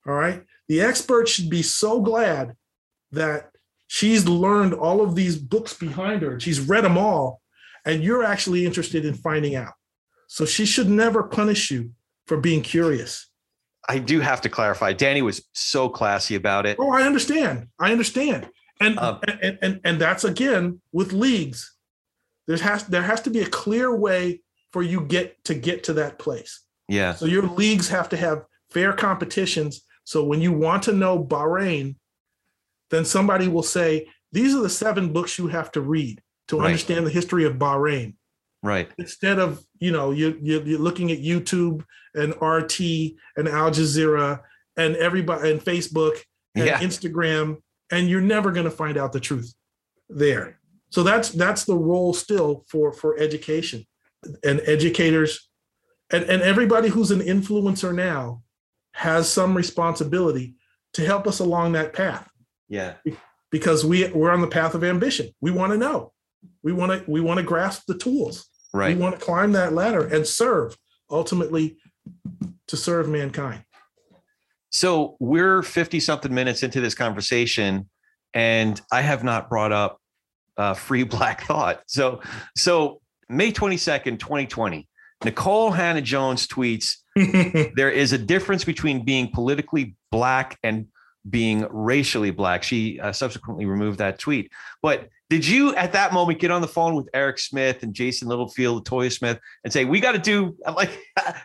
All 0.06 0.14
right. 0.14 0.44
The 0.68 0.82
expert 0.82 1.28
should 1.28 1.50
be 1.50 1.62
so 1.62 2.02
glad 2.02 2.56
that 3.12 3.52
she's 3.88 4.28
learned 4.28 4.74
all 4.74 5.02
of 5.02 5.16
these 5.16 5.38
books 5.38 5.74
behind 5.74 6.22
her. 6.24 6.40
She's 6.40 6.60
read 6.60 6.84
them 6.84 6.98
all, 6.98 7.42
and 7.86 8.04
you're 8.04 8.24
actually 8.24 8.66
interested 8.66 9.06
in 9.06 9.14
finding 9.14 9.56
out. 9.56 9.74
So 10.28 10.46
she 10.46 10.66
should 10.66 10.90
never 10.90 11.24
punish 11.24 11.70
you 11.72 11.92
for 12.28 12.38
being 12.38 12.62
curious. 12.62 13.30
I 13.88 14.00
do 14.00 14.22
have 14.22 14.42
to 14.42 14.50
clarify. 14.50 14.94
Dani 14.94 15.22
was 15.22 15.46
so 15.54 15.90
classy 15.90 16.36
about 16.36 16.66
it. 16.66 16.78
Oh, 16.80 16.92
I 16.92 17.04
understand. 17.04 17.68
I 17.80 17.92
understand. 17.92 18.50
And 18.80 18.98
Um, 18.98 19.20
and, 19.42 19.60
and 19.62 19.82
and 19.84 20.00
that's 20.00 20.24
again 20.24 20.82
with 20.92 21.14
leagues. 21.14 21.76
There 22.48 22.58
has 22.58 22.86
there 22.88 23.04
has 23.04 23.22
to 23.22 23.30
be 23.30 23.42
a 23.42 23.50
clear 23.50 23.96
way 23.96 24.42
for 24.72 24.82
you 24.82 25.02
get 25.02 25.44
to 25.46 25.54
get 25.54 25.84
to 25.84 25.94
that 25.94 26.18
place. 26.18 26.62
Yeah. 26.88 27.14
So 27.14 27.26
your 27.26 27.44
leagues 27.44 27.90
have 27.90 28.10
to 28.10 28.18
have 28.18 28.46
fair 28.72 28.94
competitions. 28.94 29.86
So 30.06 30.24
when 30.24 30.42
you 30.42 30.52
want 30.52 30.84
to 30.84 30.94
know 30.94 31.24
Bahrain, 31.24 31.96
then 32.90 33.06
somebody 33.06 33.48
will 33.48 33.64
say, 33.64 34.08
these 34.32 34.56
are 34.56 34.62
the 34.62 34.70
seven 34.70 35.14
books 35.14 35.38
you 35.38 35.48
have 35.48 35.72
to 35.74 35.82
read 35.82 36.22
to 36.48 36.58
Right. 36.60 36.66
understand 36.68 37.06
the 37.06 37.12
history 37.12 37.46
of 37.46 37.54
Bahrain. 37.56 38.16
Right. 38.62 38.90
Instead 38.98 39.40
of, 39.40 39.64
you 39.80 39.92
know, 39.92 40.12
you, 40.12 40.38
you, 40.42 40.62
you're 40.66 40.80
looking 40.80 41.12
at 41.12 41.20
YouTube 41.20 41.84
and 42.16 42.34
RT 42.42 42.80
and 43.36 43.48
Al 43.48 43.72
Jazeera 43.72 44.42
and 44.78 44.96
everybody 44.96 45.52
and 45.52 45.62
Facebook 45.62 46.18
and 46.56 46.66
Yeah. 46.68 46.80
Instagram, 46.80 47.58
and 47.92 48.08
you're 48.10 48.22
never 48.22 48.52
going 48.52 48.66
to 48.66 48.72
find 48.72 48.98
out 48.98 49.12
the 49.12 49.20
truth 49.20 49.54
there. 50.10 50.60
So 50.92 51.02
that's 51.04 51.30
that's 51.30 51.66
the 51.66 51.76
role 51.76 52.14
still 52.14 52.64
for 52.70 52.94
for 52.94 53.18
education 53.20 53.86
and 54.44 54.62
educators 54.66 55.50
and, 56.12 56.24
and 56.26 56.42
everybody 56.44 56.88
who's 56.88 57.10
an 57.12 57.20
influencer 57.22 57.94
now 57.94 58.44
has 58.94 59.30
some 59.30 59.56
responsibility 59.58 60.54
to 60.94 61.04
help 61.04 61.26
us 61.28 61.40
along 61.40 61.72
that 61.74 61.94
path 61.94 62.30
Yeah. 62.70 62.94
because 63.50 63.84
we 63.84 64.08
we're 64.10 64.32
on 64.32 64.42
the 64.42 64.48
path 64.48 64.76
of 64.76 64.84
ambition. 64.84 65.30
We 65.42 65.50
want 65.52 65.72
to 65.74 65.78
know. 65.78 66.14
We 66.64 66.74
want 66.74 66.92
to 66.92 67.12
we 67.12 67.22
want 67.22 67.40
to 67.40 67.44
grasp 67.44 67.84
the 67.88 67.98
tools. 67.98 68.48
Right. 68.74 68.96
We 68.96 69.02
want 69.02 69.20
to 69.20 69.24
climb 69.24 69.52
that 69.54 69.74
ladder 69.74 70.06
and 70.06 70.26
serve 70.26 70.78
ultimately 71.10 71.78
to 72.68 72.78
serve 72.78 73.08
mankind. 73.08 73.64
So 74.72 75.16
we're 75.20 75.62
50 75.62 76.00
something 76.00 76.34
minutes 76.34 76.64
into 76.64 76.82
this 76.82 76.96
conversation, 76.96 77.90
and 78.34 78.82
I 78.92 79.02
have 79.02 79.24
not 79.24 79.50
brought 79.50 79.72
up 79.72 80.00
uh, 80.58 80.74
free 80.74 81.04
black 81.04 81.44
thought. 81.44 81.84
So, 81.88 82.22
so 82.58 83.02
May 83.30 83.52
22nd, 83.52 84.20
2020, 84.20 84.88
Nikole 85.24 85.76
Hannah 85.76 86.02
Jones 86.02 86.48
tweets 86.48 86.96
there 87.76 87.92
is 87.92 88.12
a 88.12 88.18
difference 88.18 88.64
between 88.64 89.06
being 89.06 89.30
politically 89.32 89.96
black 90.12 90.58
and 90.64 90.88
being 91.30 91.68
racially 91.70 92.32
black. 92.32 92.64
She 92.64 93.00
uh, 93.00 93.12
subsequently 93.12 93.66
removed 93.66 94.00
that 94.00 94.20
tweet. 94.20 94.52
But 94.82 95.10
did 95.34 95.48
you 95.48 95.74
at 95.74 95.94
that 95.94 96.14
moment 96.14 96.38
get 96.38 96.52
on 96.52 96.62
the 96.62 96.68
phone 96.68 96.94
with 96.94 97.12
Erec 97.14 97.40
Smith 97.40 97.82
and 97.82 97.92
Jason 97.92 98.28
Littlefield, 98.28 98.88
Toya 98.88 99.12
Smith, 99.12 99.40
and 99.64 99.74
say, 99.74 99.84
we 99.84 100.00
got 100.00 100.12
to 100.12 100.20
do 100.20 100.56
like, 100.78 100.92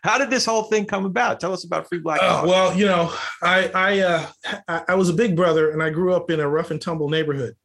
how 0.03 0.19
did 0.19 0.29
this 0.29 0.45
whole 0.45 0.65
thing 0.65 0.85
come 0.85 1.07
about? 1.07 1.41
Tell 1.41 1.55
us 1.55 1.65
about 1.65 1.89
free 1.89 1.99
black 1.99 2.21
Uh, 2.23 2.45
well, 2.47 2.77
you 2.77 2.85
know, 2.85 3.11
I 3.43 3.71
I, 3.75 4.01
uh, 4.01 4.27
I 4.69 4.83
I 4.89 4.95
was 4.95 5.09
a 5.09 5.15
big 5.15 5.35
brother, 5.35 5.71
and 5.71 5.83
I 5.83 5.89
grew 5.89 6.13
up 6.13 6.31
in 6.31 6.39
a 6.39 6.47
rough 6.47 6.71
and 6.71 6.79
tumble 6.79 7.09
neighborhood, 7.09 7.57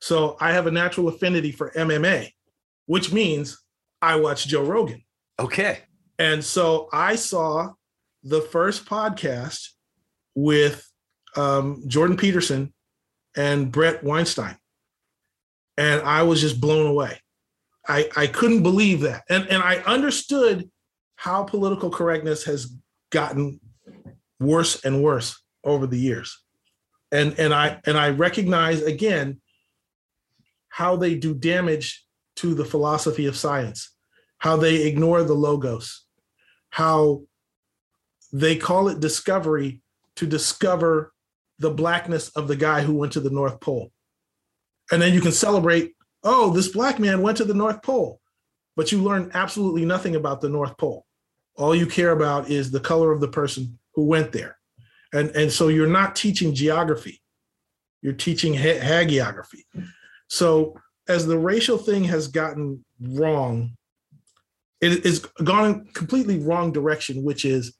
so 0.00 0.38
I 0.40 0.52
have 0.52 0.66
a 0.66 0.70
natural 0.70 1.08
affinity 1.08 1.52
for 1.52 1.70
MMA, 1.72 2.32
which 2.86 3.12
means 3.12 3.62
I 4.00 4.16
watch 4.16 4.46
Joe 4.46 4.64
Rogan, 4.64 5.04
okay. 5.38 5.80
and 6.18 6.42
so 6.42 6.88
I 6.94 7.16
saw 7.16 7.74
the 8.22 8.40
first 8.40 8.86
podcast 8.86 9.68
with 10.34 10.90
um, 11.36 11.82
Jordan 11.86 12.16
Peterson 12.16 12.72
and 13.36 13.70
Bret 13.70 14.02
Weinstein, 14.02 14.56
and 15.78 16.02
I 16.02 16.24
was 16.24 16.40
just 16.42 16.60
blown 16.60 16.86
away. 16.86 17.18
I 17.88 18.10
I 18.16 18.26
couldn't 18.26 18.62
believe 18.62 19.00
that, 19.00 19.22
and 19.30 19.46
and 19.48 19.62
I 19.62 19.76
understood 19.78 20.68
how 21.16 21.44
political 21.44 21.88
correctness 21.88 22.44
has 22.44 22.74
gotten 23.10 23.60
worse 24.38 24.84
and 24.84 25.02
worse 25.02 25.40
over 25.64 25.86
the 25.86 25.98
years. 25.98 26.38
And 27.10 27.38
and 27.38 27.54
i 27.54 27.80
and 27.86 27.96
i 27.96 28.10
recognize 28.10 28.82
again 28.82 29.40
how 30.68 30.96
they 30.96 31.14
do 31.14 31.32
damage 31.32 32.04
to 32.36 32.54
the 32.54 32.66
philosophy 32.66 33.24
of 33.24 33.34
science 33.34 33.94
how 34.38 34.56
they 34.56 34.86
ignore 34.86 35.22
the 35.22 35.34
logos 35.34 36.04
how 36.68 37.22
they 38.30 38.56
call 38.56 38.88
it 38.88 39.00
discovery 39.00 39.80
to 40.16 40.26
discover 40.26 41.14
the 41.58 41.70
blackness 41.70 42.28
of 42.30 42.46
the 42.46 42.56
guy 42.56 42.82
who 42.82 42.94
went 42.94 43.14
to 43.14 43.20
the 43.20 43.30
north 43.30 43.58
pole 43.58 43.90
and 44.90 45.00
then 45.00 45.12
you 45.12 45.20
can 45.20 45.32
celebrate 45.32 45.94
oh 46.24 46.50
this 46.50 46.68
black 46.68 46.98
man 46.98 47.22
went 47.22 47.36
to 47.38 47.44
the 47.44 47.54
north 47.54 47.82
pole. 47.82 48.20
But 48.76 48.92
you 48.92 49.02
learn 49.02 49.30
absolutely 49.34 49.84
nothing 49.84 50.14
about 50.14 50.40
the 50.40 50.48
north 50.48 50.76
pole. 50.76 51.04
All 51.56 51.74
you 51.74 51.86
care 51.86 52.12
about 52.12 52.48
is 52.48 52.70
the 52.70 52.80
color 52.80 53.10
of 53.10 53.20
the 53.20 53.28
person 53.28 53.78
who 53.94 54.04
went 54.04 54.32
there. 54.32 54.56
And 55.12 55.30
and 55.30 55.50
so 55.50 55.68
you're 55.68 55.86
not 55.86 56.16
teaching 56.16 56.54
geography. 56.54 57.20
You're 58.02 58.12
teaching 58.12 58.54
ha- 58.54 58.80
hagiography. 58.80 59.64
So 60.28 60.78
as 61.08 61.26
the 61.26 61.38
racial 61.38 61.78
thing 61.78 62.04
has 62.04 62.28
gotten 62.28 62.84
wrong 63.00 63.72
it 64.80 65.04
is 65.04 65.20
gone 65.42 65.86
completely 65.94 66.38
wrong 66.38 66.72
direction 66.72 67.24
which 67.24 67.44
is 67.44 67.74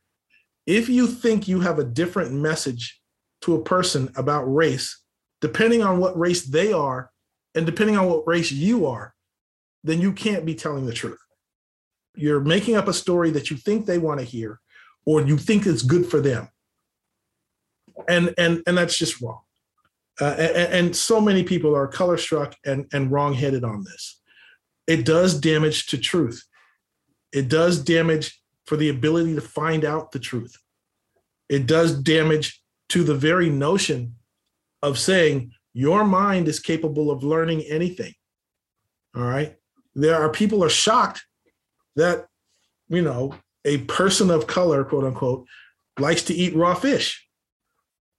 if 0.66 0.88
you 0.88 1.06
think 1.06 1.46
you 1.46 1.60
have 1.60 1.78
a 1.78 1.84
different 1.84 2.32
message 2.32 3.00
to 3.40 3.54
a 3.54 3.62
person 3.62 4.10
about 4.16 4.42
race 4.42 5.00
depending 5.40 5.82
on 5.82 5.98
what 5.98 6.18
race 6.18 6.44
they 6.44 6.72
are 6.72 7.10
and 7.54 7.66
depending 7.66 7.96
on 7.96 8.06
what 8.06 8.26
race 8.26 8.52
you 8.52 8.86
are 8.86 9.14
then 9.84 10.00
you 10.00 10.12
can't 10.12 10.44
be 10.44 10.54
telling 10.54 10.86
the 10.86 10.92
truth. 10.92 11.18
You're 12.14 12.40
making 12.40 12.76
up 12.76 12.88
a 12.88 12.92
story 12.92 13.30
that 13.30 13.50
you 13.50 13.56
think 13.56 13.86
they 13.86 13.98
want 13.98 14.20
to 14.20 14.26
hear 14.26 14.60
or 15.06 15.22
you 15.22 15.38
think 15.38 15.66
is 15.66 15.82
good 15.82 16.06
for 16.06 16.20
them. 16.20 16.48
And 18.08 18.34
and 18.38 18.62
and 18.66 18.76
that's 18.76 18.96
just 18.96 19.20
wrong. 19.20 19.40
Uh, 20.20 20.34
and, 20.38 20.72
and 20.74 20.96
so 20.96 21.20
many 21.20 21.44
people 21.44 21.74
are 21.76 21.86
color 21.86 22.16
struck 22.16 22.54
and 22.64 22.86
and 22.92 23.10
wrong 23.10 23.34
headed 23.34 23.64
on 23.64 23.84
this. 23.84 24.20
It 24.86 25.04
does 25.04 25.38
damage 25.38 25.86
to 25.86 25.98
truth. 25.98 26.44
It 27.32 27.48
does 27.48 27.82
damage 27.82 28.40
for 28.66 28.76
the 28.76 28.88
ability 28.88 29.34
to 29.34 29.40
find 29.40 29.84
out 29.84 30.12
the 30.12 30.18
truth. 30.18 30.56
It 31.48 31.66
does 31.66 31.98
damage 31.98 32.62
to 32.90 33.04
the 33.04 33.14
very 33.14 33.50
notion 33.50 34.16
of 34.82 34.98
saying 34.98 35.52
your 35.72 36.04
mind 36.04 36.48
is 36.48 36.60
capable 36.60 37.10
of 37.10 37.22
learning 37.22 37.62
anything. 37.62 38.14
All 39.14 39.22
right? 39.22 39.56
There 39.94 40.16
are 40.16 40.30
people 40.30 40.62
are 40.64 40.70
shocked 40.70 41.24
that 41.96 42.26
you 42.88 43.02
know 43.02 43.34
a 43.64 43.78
person 43.78 44.30
of 44.30 44.46
color 44.46 44.84
quote 44.84 45.04
unquote 45.04 45.46
likes 45.98 46.22
to 46.24 46.34
eat 46.34 46.54
raw 46.54 46.74
fish. 46.74 47.26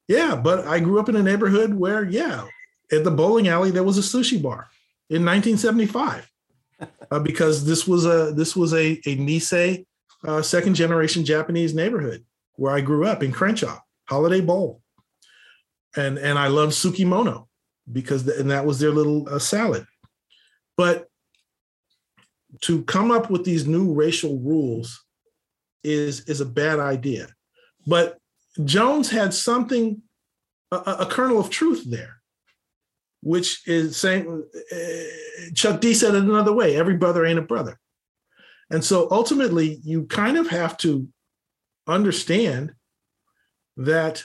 Yeah 0.08 0.36
but 0.36 0.66
i 0.68 0.80
grew 0.80 1.00
up 1.00 1.08
in 1.08 1.16
a 1.16 1.24
neighborhood 1.24 1.74
where 1.74 2.04
yeah 2.04 2.46
at 2.92 3.04
the 3.04 3.12
bowling 3.12 3.48
alley 3.48 3.70
there 3.70 3.84
was 3.84 3.98
a 4.00 4.02
sushi 4.02 4.42
bar 4.42 4.68
in 5.10 5.24
1975 5.24 6.30
uh, 7.12 7.20
because 7.20 7.66
this 7.66 7.88
was 7.88 8.06
a 8.06 8.32
this 8.36 8.56
was 8.56 8.74
a 8.74 8.94
a 9.06 9.16
Nisei 9.18 9.86
uh, 10.26 10.42
second 10.42 10.76
generation 10.76 11.26
Japanese 11.26 11.74
neighborhood 11.74 12.26
where 12.56 12.74
I 12.74 12.82
grew 12.82 13.06
up 13.06 13.24
in 13.24 13.32
Crenshaw, 13.32 13.80
Holiday 14.06 14.42
Bowl, 14.42 14.82
and 15.96 16.18
and 16.18 16.38
I 16.38 16.48
love 16.48 16.70
sukimono 16.70 17.48
because 17.92 18.24
the, 18.24 18.40
and 18.40 18.52
that 18.52 18.66
was 18.66 18.80
their 18.80 18.92
little 18.92 19.28
uh, 19.30 19.40
salad. 19.40 19.86
But 20.78 21.08
to 22.62 22.84
come 22.84 23.12
up 23.12 23.30
with 23.30 23.44
these 23.44 23.68
new 23.68 23.94
racial 23.94 24.40
rules 24.40 25.04
is 25.84 26.22
is 26.22 26.42
a 26.42 26.46
bad 26.46 26.80
idea. 26.80 27.28
But 27.88 28.18
Jones 28.66 29.10
had 29.10 29.34
something 29.34 30.02
a, 30.72 30.78
a 30.78 31.06
kernel 31.06 31.40
of 31.40 31.50
truth 31.50 31.84
there 31.90 32.20
which 33.22 33.68
is 33.68 33.98
saying 33.98 34.44
uh, 34.72 35.50
Chuck 35.54 35.82
D 35.82 35.94
said 35.94 36.16
it 36.16 36.24
another 36.24 36.54
way 36.54 36.76
every 36.76 36.98
brother 36.98 37.26
ain't 37.26 37.40
a 37.40 37.44
brother. 37.44 37.80
And 38.72 38.84
so 38.84 39.08
ultimately, 39.10 39.80
you 39.84 40.06
kind 40.06 40.38
of 40.38 40.48
have 40.50 40.78
to 40.78 41.08
understand 41.88 42.74
that 43.78 44.24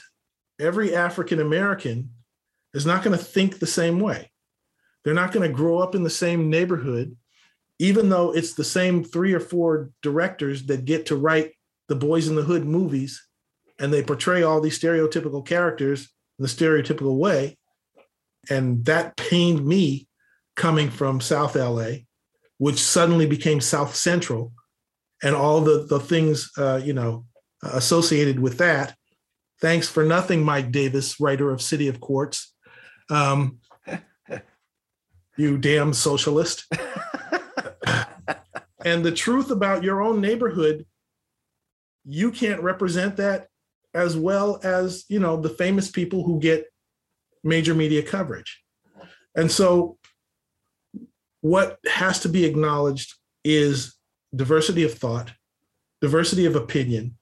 every 0.59 0.95
African 0.95 1.39
American 1.39 2.11
is 2.73 2.85
not 2.85 3.03
going 3.03 3.17
to 3.17 3.23
think 3.23 3.59
the 3.59 3.67
same 3.67 3.99
way. 3.99 4.31
They're 5.03 5.13
not 5.13 5.31
going 5.31 5.47
to 5.47 5.55
grow 5.55 5.79
up 5.79 5.95
in 5.95 6.03
the 6.03 6.09
same 6.09 6.49
neighborhood, 6.49 7.15
even 7.79 8.09
though 8.09 8.35
it's 8.35 8.53
the 8.53 8.63
same 8.63 9.03
three 9.03 9.33
or 9.33 9.39
four 9.39 9.91
directors 10.01 10.65
that 10.65 10.85
get 10.85 11.07
to 11.07 11.15
write 11.15 11.53
the 11.87 11.95
Boyz 11.95 12.27
n 12.27 12.35
the 12.35 12.43
Hood 12.43 12.65
movies 12.65 13.21
and 13.79 13.93
they 13.93 14.01
portray 14.01 14.41
all 14.41 14.61
these 14.61 14.79
stereotypical 14.79 15.45
characters 15.45 16.09
in 16.39 16.43
the 16.43 16.49
stereotypical 16.49 17.17
way 17.17 17.57
and 18.49 18.85
that 18.85 19.15
pained 19.17 19.65
me 19.65 20.07
coming 20.55 20.89
from 20.89 21.21
South 21.21 21.55
LA, 21.55 21.89
which 22.57 22.79
suddenly 22.79 23.25
became 23.25 23.61
South 23.61 23.95
Central, 23.95 24.53
and 25.23 25.35
all 25.35 25.61
the 25.61 25.85
the 25.85 25.99
things 25.99 26.51
uh, 26.57 26.81
you 26.83 26.93
know 26.93 27.25
associated 27.63 28.39
with 28.39 28.57
that. 28.57 28.95
Thanks 29.61 29.87
for 29.87 30.03
nothing, 30.03 30.43
Mike 30.43 30.71
Davis, 30.71 31.19
writer 31.19 31.51
of 31.51 31.61
City 31.61 31.87
of 31.87 31.99
Quartz. 31.99 32.53
Um, 33.09 33.59
you 35.37 35.57
damn 35.57 35.93
socialist. 35.93 36.65
and 38.85 39.03
the 39.03 39.11
truth 39.11 39.51
about 39.51 39.83
your 39.83 40.01
own 40.01 40.21
neighborhood, 40.21 40.85
you 42.05 42.31
can't 42.31 42.61
represent 42.61 43.17
that 43.17 43.47
as 43.93 44.17
well 44.17 44.59
as 44.63 45.05
you 45.07 45.19
know 45.19 45.39
the 45.39 45.49
famous 45.49 45.89
people 45.89 46.23
who 46.23 46.39
get 46.39 46.65
major 47.43 47.73
media 47.73 48.03
coverage. 48.03 48.61
And 49.35 49.51
so, 49.51 49.97
what 51.41 51.77
has 51.87 52.19
to 52.21 52.29
be 52.29 52.45
acknowledged 52.45 53.13
is 53.43 53.95
diversity 54.35 54.83
of 54.83 54.93
thought, 54.93 55.31
diversity 56.01 56.45
of 56.45 56.55
opinion, 56.55 57.17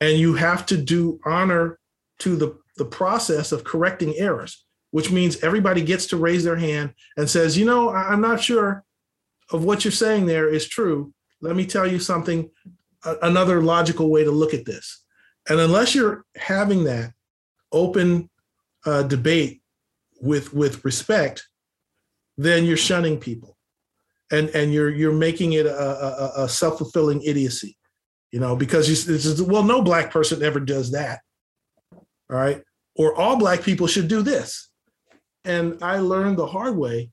and 0.00 0.18
you 0.18 0.34
have 0.34 0.66
to 0.66 0.76
do 0.76 1.20
honor 1.24 1.78
to 2.20 2.36
the, 2.36 2.58
the 2.76 2.84
process 2.84 3.52
of 3.52 3.64
correcting 3.64 4.14
errors, 4.16 4.64
which 4.90 5.10
means 5.10 5.42
everybody 5.42 5.82
gets 5.82 6.06
to 6.06 6.16
raise 6.16 6.44
their 6.44 6.56
hand 6.56 6.94
and 7.16 7.28
says, 7.28 7.56
you 7.56 7.64
know, 7.64 7.90
I'm 7.90 8.20
not 8.20 8.42
sure 8.42 8.84
of 9.50 9.64
what 9.64 9.84
you're 9.84 9.92
saying 9.92 10.26
there 10.26 10.48
is 10.48 10.68
true. 10.68 11.12
Let 11.40 11.56
me 11.56 11.66
tell 11.66 11.86
you 11.86 11.98
something, 11.98 12.50
another 13.22 13.62
logical 13.62 14.10
way 14.10 14.24
to 14.24 14.30
look 14.30 14.54
at 14.54 14.64
this. 14.64 15.04
And 15.48 15.60
unless 15.60 15.94
you're 15.94 16.24
having 16.36 16.84
that 16.84 17.12
open 17.72 18.28
uh, 18.84 19.02
debate 19.02 19.62
with 20.20 20.52
with 20.52 20.84
respect, 20.84 21.46
then 22.36 22.64
you're 22.64 22.76
shunning 22.76 23.18
people, 23.18 23.56
and 24.30 24.50
and 24.50 24.72
you're 24.72 24.90
you're 24.90 25.12
making 25.12 25.54
it 25.54 25.66
a, 25.66 25.78
a, 25.78 26.44
a 26.44 26.48
self 26.48 26.78
fulfilling 26.78 27.22
idiocy, 27.22 27.77
you 28.32 28.40
know, 28.40 28.56
because 28.56 28.88
you 28.88 29.14
it's, 29.14 29.40
well, 29.40 29.62
no 29.62 29.82
black 29.82 30.10
person 30.10 30.42
ever 30.42 30.60
does 30.60 30.92
that, 30.92 31.20
all 31.92 32.04
right, 32.28 32.62
or 32.94 33.14
all 33.14 33.36
black 33.38 33.62
people 33.62 33.86
should 33.86 34.08
do 34.08 34.22
this, 34.22 34.70
and 35.44 35.82
I 35.82 35.98
learned 35.98 36.38
the 36.38 36.46
hard 36.46 36.76
way, 36.76 37.10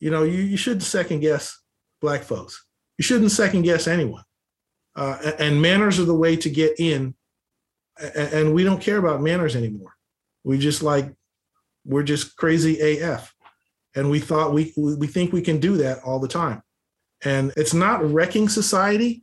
you 0.00 0.10
know, 0.10 0.22
you 0.22 0.42
you 0.42 0.56
shouldn't 0.56 0.82
second 0.82 1.20
guess 1.20 1.58
black 2.00 2.22
folks, 2.22 2.64
you 2.98 3.02
shouldn't 3.02 3.32
second 3.32 3.62
guess 3.62 3.86
anyone, 3.86 4.24
uh, 4.96 5.32
and 5.38 5.60
manners 5.60 5.98
are 5.98 6.04
the 6.04 6.14
way 6.14 6.36
to 6.36 6.50
get 6.50 6.78
in, 6.78 7.14
and 8.14 8.54
we 8.54 8.64
don't 8.64 8.80
care 8.80 8.98
about 8.98 9.22
manners 9.22 9.56
anymore. 9.56 9.94
We 10.44 10.58
just 10.58 10.82
like 10.82 11.12
we're 11.84 12.02
just 12.02 12.36
crazy 12.36 13.00
AF. 13.00 13.34
And 13.94 14.10
we 14.10 14.20
thought 14.20 14.54
we 14.54 14.72
we 14.76 15.06
think 15.06 15.32
we 15.32 15.42
can 15.42 15.58
do 15.58 15.76
that 15.78 16.02
all 16.02 16.18
the 16.18 16.28
time. 16.28 16.62
And 17.24 17.52
it's 17.56 17.74
not 17.74 18.04
wrecking 18.10 18.48
society 18.48 19.22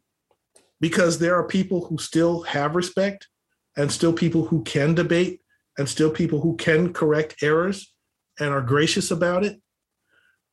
because 0.79 1.19
there 1.19 1.35
are 1.35 1.43
people 1.43 1.85
who 1.85 1.97
still 1.97 2.41
have 2.43 2.75
respect 2.75 3.27
and 3.75 3.91
still 3.91 4.13
people 4.13 4.45
who 4.45 4.63
can 4.63 4.95
debate 4.95 5.41
and 5.77 5.87
still 5.87 6.09
people 6.09 6.41
who 6.41 6.55
can 6.57 6.93
correct 6.93 7.41
errors 7.41 7.93
and 8.39 8.49
are 8.49 8.61
gracious 8.61 9.11
about 9.11 9.43
it. 9.43 9.61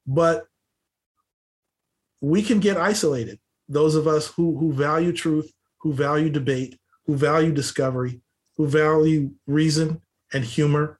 But 0.06 0.44
we 2.20 2.42
can 2.42 2.60
get 2.60 2.76
isolated. 2.76 3.38
Those 3.68 3.94
of 3.94 4.06
us 4.06 4.28
who, 4.28 4.56
who 4.58 4.72
value 4.72 5.12
truth, 5.12 5.52
who 5.80 5.92
value 5.92 6.30
debate, 6.30 6.78
who 7.06 7.16
value 7.16 7.52
discovery, 7.52 8.20
who 8.56 8.66
value 8.66 9.32
reason, 9.46 10.02
and 10.32 10.44
humor. 10.44 10.98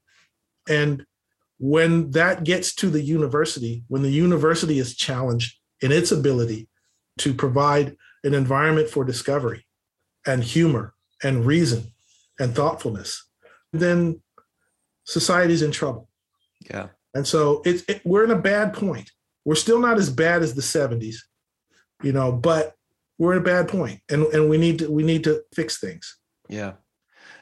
And 0.68 1.04
when 1.58 2.10
that 2.10 2.44
gets 2.44 2.74
to 2.76 2.90
the 2.90 3.00
university, 3.00 3.84
when 3.88 4.02
the 4.02 4.10
university 4.10 4.78
is 4.78 4.96
challenged 4.96 5.58
in 5.80 5.92
its 5.92 6.12
ability 6.12 6.68
to 7.18 7.32
provide 7.32 7.96
an 8.24 8.34
environment 8.34 8.88
for 8.88 9.04
discovery 9.04 9.66
and 10.26 10.42
humor 10.42 10.94
and 11.22 11.46
reason 11.46 11.92
and 12.38 12.54
thoughtfulness, 12.54 13.24
then 13.72 14.20
society's 15.04 15.62
in 15.62 15.70
trouble. 15.70 16.08
Yeah. 16.70 16.88
And 17.14 17.26
so 17.26 17.62
it's 17.64 17.82
it, 17.88 18.02
we're 18.04 18.24
in 18.24 18.30
a 18.30 18.38
bad 18.38 18.74
point. 18.74 19.10
We're 19.44 19.54
still 19.54 19.78
not 19.78 19.96
as 19.96 20.10
bad 20.10 20.42
as 20.42 20.54
the 20.54 20.62
70s, 20.62 21.16
you 22.02 22.12
know, 22.12 22.32
but 22.32 22.74
we're 23.18 23.32
in 23.32 23.38
a 23.38 23.44
bad 23.44 23.68
point 23.68 24.00
and, 24.10 24.24
and 24.26 24.50
we 24.50 24.58
need 24.58 24.80
to 24.80 24.90
we 24.90 25.02
need 25.02 25.24
to 25.24 25.42
fix 25.54 25.78
things. 25.78 26.18
Yeah. 26.48 26.72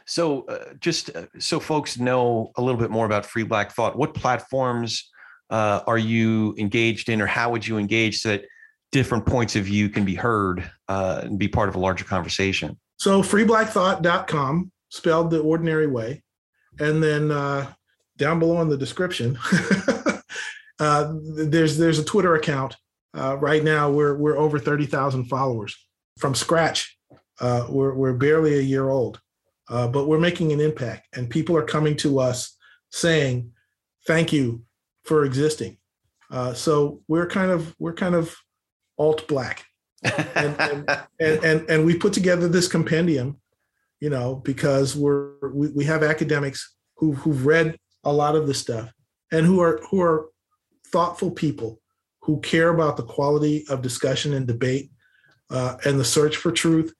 So, 0.07 0.43
uh, 0.43 0.75
just 0.81 1.15
uh, 1.17 1.27
so 1.39 1.59
folks 1.59 1.99
know 1.99 2.53
a 2.57 2.63
little 2.63 2.81
bit 2.81 2.91
more 2.91 3.07
about 3.07 3.25
Free 3.25 3.43
Black 3.43 3.73
Thought, 3.73 3.97
what 3.97 4.15
platforms 4.15 5.11
uh, 5.51 5.81
are 5.87 5.99
you 5.99 6.55
engaged 6.59 7.09
in, 7.09 7.23
or 7.23 7.27
how 7.27 7.51
would 7.51 7.67
you 7.67 7.79
engage 7.79 8.21
so 8.21 8.31
that 8.31 8.45
different 8.95 9.27
points 9.27 9.57
of 9.57 9.65
view 9.65 9.89
can 9.89 10.05
be 10.05 10.15
heard 10.15 10.71
uh, 10.89 11.21
and 11.25 11.39
be 11.39 11.49
part 11.49 11.69
of 11.69 11.75
a 11.75 11.79
larger 11.79 12.05
conversation? 12.05 12.79
So, 12.97 13.23
freeblackthought.com, 13.23 14.71
spelled 14.89 15.31
the 15.31 15.41
ordinary 15.41 15.87
way. 15.87 16.23
And 16.79 17.03
then 17.03 17.31
uh, 17.31 17.73
down 18.17 18.39
below 18.39 18.63
in 18.63 18.69
the 18.69 18.79
description, 18.79 19.39
uh, 20.81 21.13
there's 21.37 21.77
there's 21.77 21.99
a 21.99 22.05
Twitter 22.05 22.35
account. 22.37 22.77
right 23.13 23.63
now, 23.63 23.91
we're 23.91 24.17
we're 24.17 24.39
over 24.39 24.59
thirty 24.59 24.87
thousand 24.87 25.27
followers 25.27 25.77
from 26.19 26.35
scratch. 26.35 26.97
we're 27.41 27.95
we're 27.95 28.15
barely 28.15 28.59
a 28.59 28.63
year 28.63 28.89
old 28.89 29.21
uh, 29.69 29.89
but 29.89 30.07
we're 30.07 30.19
making 30.19 30.53
an 30.53 30.61
impact 30.61 31.09
and 31.17 31.31
people 31.31 31.57
are 31.57 31.65
coming 31.65 31.97
to 31.97 32.19
us 32.19 32.57
saying 32.91 33.51
thank 34.07 34.33
you 34.33 34.63
for 35.05 35.25
existing 35.25 35.77
uh, 36.31 36.53
so 36.53 37.01
we're 37.09 37.27
kind 37.27 37.51
of 37.51 37.75
we're 37.79 37.95
kind 37.95 38.15
of 38.15 38.35
alt 38.99 39.27
black 39.29 39.65
and, 40.03 40.61
and, 40.61 40.91
and, 41.21 41.45
and, 41.45 41.71
and 41.71 41.87
we 41.87 41.97
put 41.97 42.13
together 42.13 42.49
this 42.49 42.69
compendium 42.69 43.39
you 44.01 44.11
know 44.11 44.37
because 44.37 44.95
we're 44.95 45.51
we, 45.53 45.69
we 45.69 45.85
have 45.85 46.03
academics 46.03 46.75
who 46.97 47.13
who've 47.15 47.47
read 47.47 47.77
a 48.05 48.13
lot 48.13 48.37
of 48.37 48.47
this 48.47 48.59
stuff 48.59 48.93
and 49.33 49.47
who 49.47 49.61
are 49.61 49.81
who 49.91 50.01
are 50.01 50.29
thoughtful 50.89 51.31
people 51.31 51.81
who 52.23 52.41
care 52.41 52.71
about 52.71 52.97
the 52.97 53.03
quality 53.03 53.65
of 53.69 53.83
discussion 53.83 54.33
and 54.33 54.47
debate 54.47 54.91
uh, 55.51 55.77
and 55.85 56.01
the 56.01 56.05
search 56.05 56.37
for 56.37 56.51
truth 56.51 56.95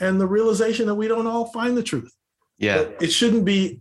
and 0.00 0.20
the 0.20 0.26
realization 0.26 0.86
that 0.86 0.94
we 0.94 1.08
don't 1.08 1.26
all 1.26 1.46
find 1.46 1.76
the 1.76 1.82
truth. 1.82 2.12
Yeah. 2.58 2.84
But 2.84 3.02
it 3.02 3.12
shouldn't 3.12 3.44
be 3.44 3.80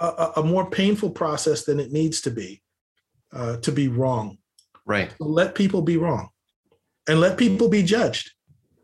a, 0.00 0.32
a, 0.36 0.42
more 0.42 0.70
painful 0.70 1.10
process 1.10 1.64
than 1.64 1.78
it 1.80 1.92
needs 1.92 2.22
to 2.22 2.30
be 2.30 2.62
uh, 3.32 3.58
to 3.58 3.72
be 3.72 3.88
wrong. 3.88 4.38
Right. 4.86 5.12
So 5.18 5.26
let 5.26 5.54
people 5.54 5.82
be 5.82 5.96
wrong 5.96 6.30
and 7.08 7.20
let 7.20 7.38
people 7.38 7.68
be 7.68 7.82
judged 7.82 8.32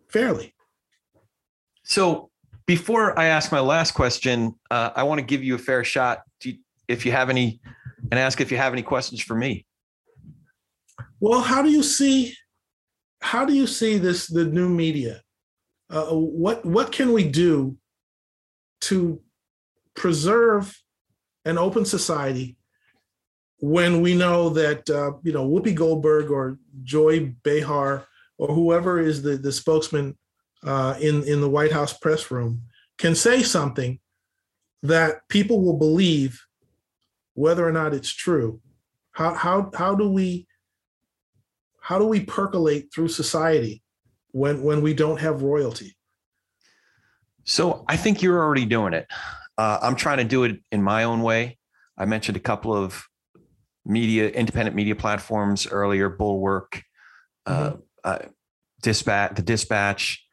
fairly. 0.09 0.55
So 1.85 2.31
before 2.67 3.19
I 3.19 3.27
ask 3.27 3.53
my 3.53 3.61
last 3.61 3.93
question, 3.93 4.55
uh, 4.71 4.91
I 4.97 5.03
want 5.03 5.19
to 5.19 5.25
give 5.25 5.45
you 5.45 5.55
a 5.55 5.59
fair 5.59 5.85
shot 5.85 6.23
to, 6.41 6.55
if 6.89 7.05
you 7.05 7.13
have 7.13 7.31
any 7.31 7.61
and 8.11 8.19
ask 8.19 8.41
if 8.41 8.51
you 8.51 8.57
have 8.57 8.73
any 8.73 8.83
questions 8.83 9.21
for 9.23 9.35
me. 9.35 9.67
Well, 11.21 11.41
how 11.41 11.63
do 11.63 11.71
you 11.71 11.83
see 11.83 12.35
how 13.21 13.47
do 13.47 13.55
you 13.55 13.67
see 13.67 13.97
this 13.97 14.27
the 14.27 14.45
new 14.45 14.69
media 14.69 15.23
uh, 15.91 16.07
what 16.07 16.65
what 16.65 16.93
can 16.93 17.13
we 17.13 17.25
do 17.29 17.77
to 18.83 19.21
preserve 19.95 20.77
an 21.45 21.57
open 21.57 21.85
society 21.85 22.57
when 23.61 24.03
we 24.03 24.15
know 24.15 24.51
that 24.51 24.89
uh, 24.91 25.13
you 25.23 25.33
know 25.33 25.49
Whoopi 25.49 25.75
Goldberg 25.75 26.31
or 26.31 26.59
Joy 26.83 27.35
Behar 27.43 28.07
or 28.39 28.55
whoever 28.55 29.01
is 29.01 29.23
the 29.23 29.37
the 29.37 29.53
spokesman 29.53 30.17
uh, 30.65 30.95
in 31.01 31.23
in 31.25 31.41
the 31.41 31.49
White 31.49 31.73
House 31.73 31.93
press 31.93 32.31
room 32.31 32.63
can 32.99 33.15
say 33.15 33.43
something 33.43 33.99
that 34.83 35.29
people 35.29 35.63
will 35.63 35.79
believe, 35.79 36.41
whether 37.35 37.67
or 37.67 37.73
not 37.73 37.95
it's 37.95 38.13
true. 38.13 38.61
How 39.13 39.35
how 39.35 39.71
how 39.75 39.95
do 39.95 40.09
we 40.09 40.47
how 41.81 41.99
do 41.99 42.07
we 42.07 42.21
percolate 42.21 42.93
through 42.93 43.09
society 43.09 43.83
when 44.33 44.63
when 44.63 44.83
we 44.83 44.95
don't 44.95 45.21
have 45.21 45.43
royalty? 45.43 45.97
So 47.45 47.85
I 47.89 47.97
think 47.97 48.23
you're 48.23 48.43
already 48.43 48.65
doing 48.65 48.95
it. 48.95 49.07
Uh, 49.59 49.79
I'm 49.83 49.97
trying 49.97 50.19
to 50.19 50.25
do 50.25 50.45
it 50.45 50.61
in 50.73 50.83
my 50.83 51.05
own 51.05 51.23
way. 51.23 51.59
I 51.97 52.07
mentioned 52.07 52.37
a 52.37 52.41
couple 52.41 52.75
of 52.75 53.05
media, 53.85 54.29
independent 54.31 54.75
media 54.75 54.97
platforms 54.97 55.67
earlier, 55.67 56.09
Bulwark, 56.09 56.83
uh, 57.47 57.71
mm-hmm. 57.71 57.81
Uh, 58.05 58.19
Dispatch, 58.83 59.35
the 59.35 59.43
Dispatch, 59.43 60.25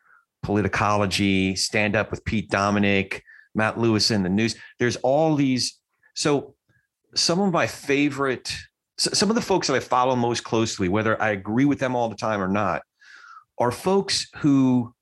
Politicology, 0.45 1.57
Stand 1.57 1.95
Up 1.95 2.11
with 2.11 2.26
Pete 2.26 2.49
Dominick, 2.49 3.24
Matt 3.55 3.80
Lewis 3.80 4.11
in 4.11 4.24
the 4.24 4.30
news. 4.30 4.55
There's 4.80 4.97
all 4.97 5.36
these. 5.36 5.80
So 6.15 6.55
some 7.15 7.39
of 7.39 7.53
my 7.53 7.67
favorite, 7.67 8.53
some 8.97 9.30
of 9.30 9.36
the 9.36 9.41
folks 9.41 9.67
that 9.67 9.76
I 9.76 9.80
follow 9.80 10.15
most 10.15 10.43
closely, 10.43 10.89
whether 10.89 11.22
I 11.22 11.30
agree 11.30 11.65
with 11.65 11.80
them 11.80 11.95
all 11.95 12.09
the 12.09 12.15
time 12.15 12.41
or 12.41 12.47
not, 12.47 12.82
are 13.57 13.72
folks 13.72 14.28
who 14.38 14.93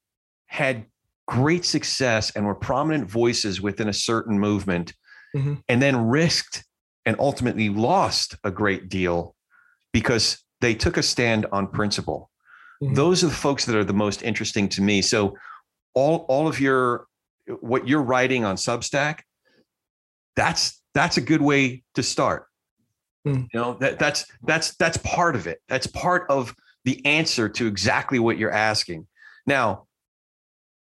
had 0.47 0.85
great 1.27 1.63
success 1.63 2.31
and 2.35 2.45
were 2.45 2.55
prominent 2.55 3.09
voices 3.09 3.61
within 3.61 3.87
a 3.87 3.93
certain 3.93 4.39
movement 4.39 4.93
mm-hmm. 5.35 5.55
and 5.67 5.81
then 5.81 6.07
risked 6.07 6.63
and 7.05 7.15
ultimately 7.19 7.69
lost 7.69 8.35
a 8.43 8.51
great 8.51 8.89
deal 8.89 9.35
because 9.93 10.43
they 10.61 10.73
took 10.73 10.97
a 10.97 11.03
stand 11.03 11.45
on 11.51 11.67
principle. 11.67 12.29
Mm-hmm. 12.81 12.93
Those 12.93 13.23
are 13.23 13.27
the 13.27 13.33
folks 13.33 13.65
that 13.65 13.75
are 13.75 13.83
the 13.83 13.93
most 13.93 14.23
interesting 14.23 14.69
to 14.69 14.81
me. 14.81 15.01
So 15.01 15.37
all 15.93 16.25
all 16.29 16.47
of 16.47 16.59
your 16.59 17.07
what 17.59 17.87
you're 17.87 18.01
writing 18.01 18.45
on 18.45 18.55
Substack, 18.55 19.21
that's 20.35 20.81
that's 20.93 21.17
a 21.17 21.21
good 21.21 21.41
way 21.41 21.83
to 21.95 22.03
start. 22.03 22.45
Mm. 23.27 23.47
You 23.53 23.59
know, 23.59 23.73
that 23.79 23.99
that's 23.99 24.25
that's 24.43 24.75
that's 24.75 24.97
part 24.97 25.35
of 25.35 25.47
it. 25.47 25.61
That's 25.67 25.87
part 25.87 26.25
of 26.29 26.55
the 26.85 27.05
answer 27.05 27.49
to 27.49 27.67
exactly 27.67 28.19
what 28.19 28.37
you're 28.37 28.51
asking. 28.51 29.07
Now, 29.45 29.87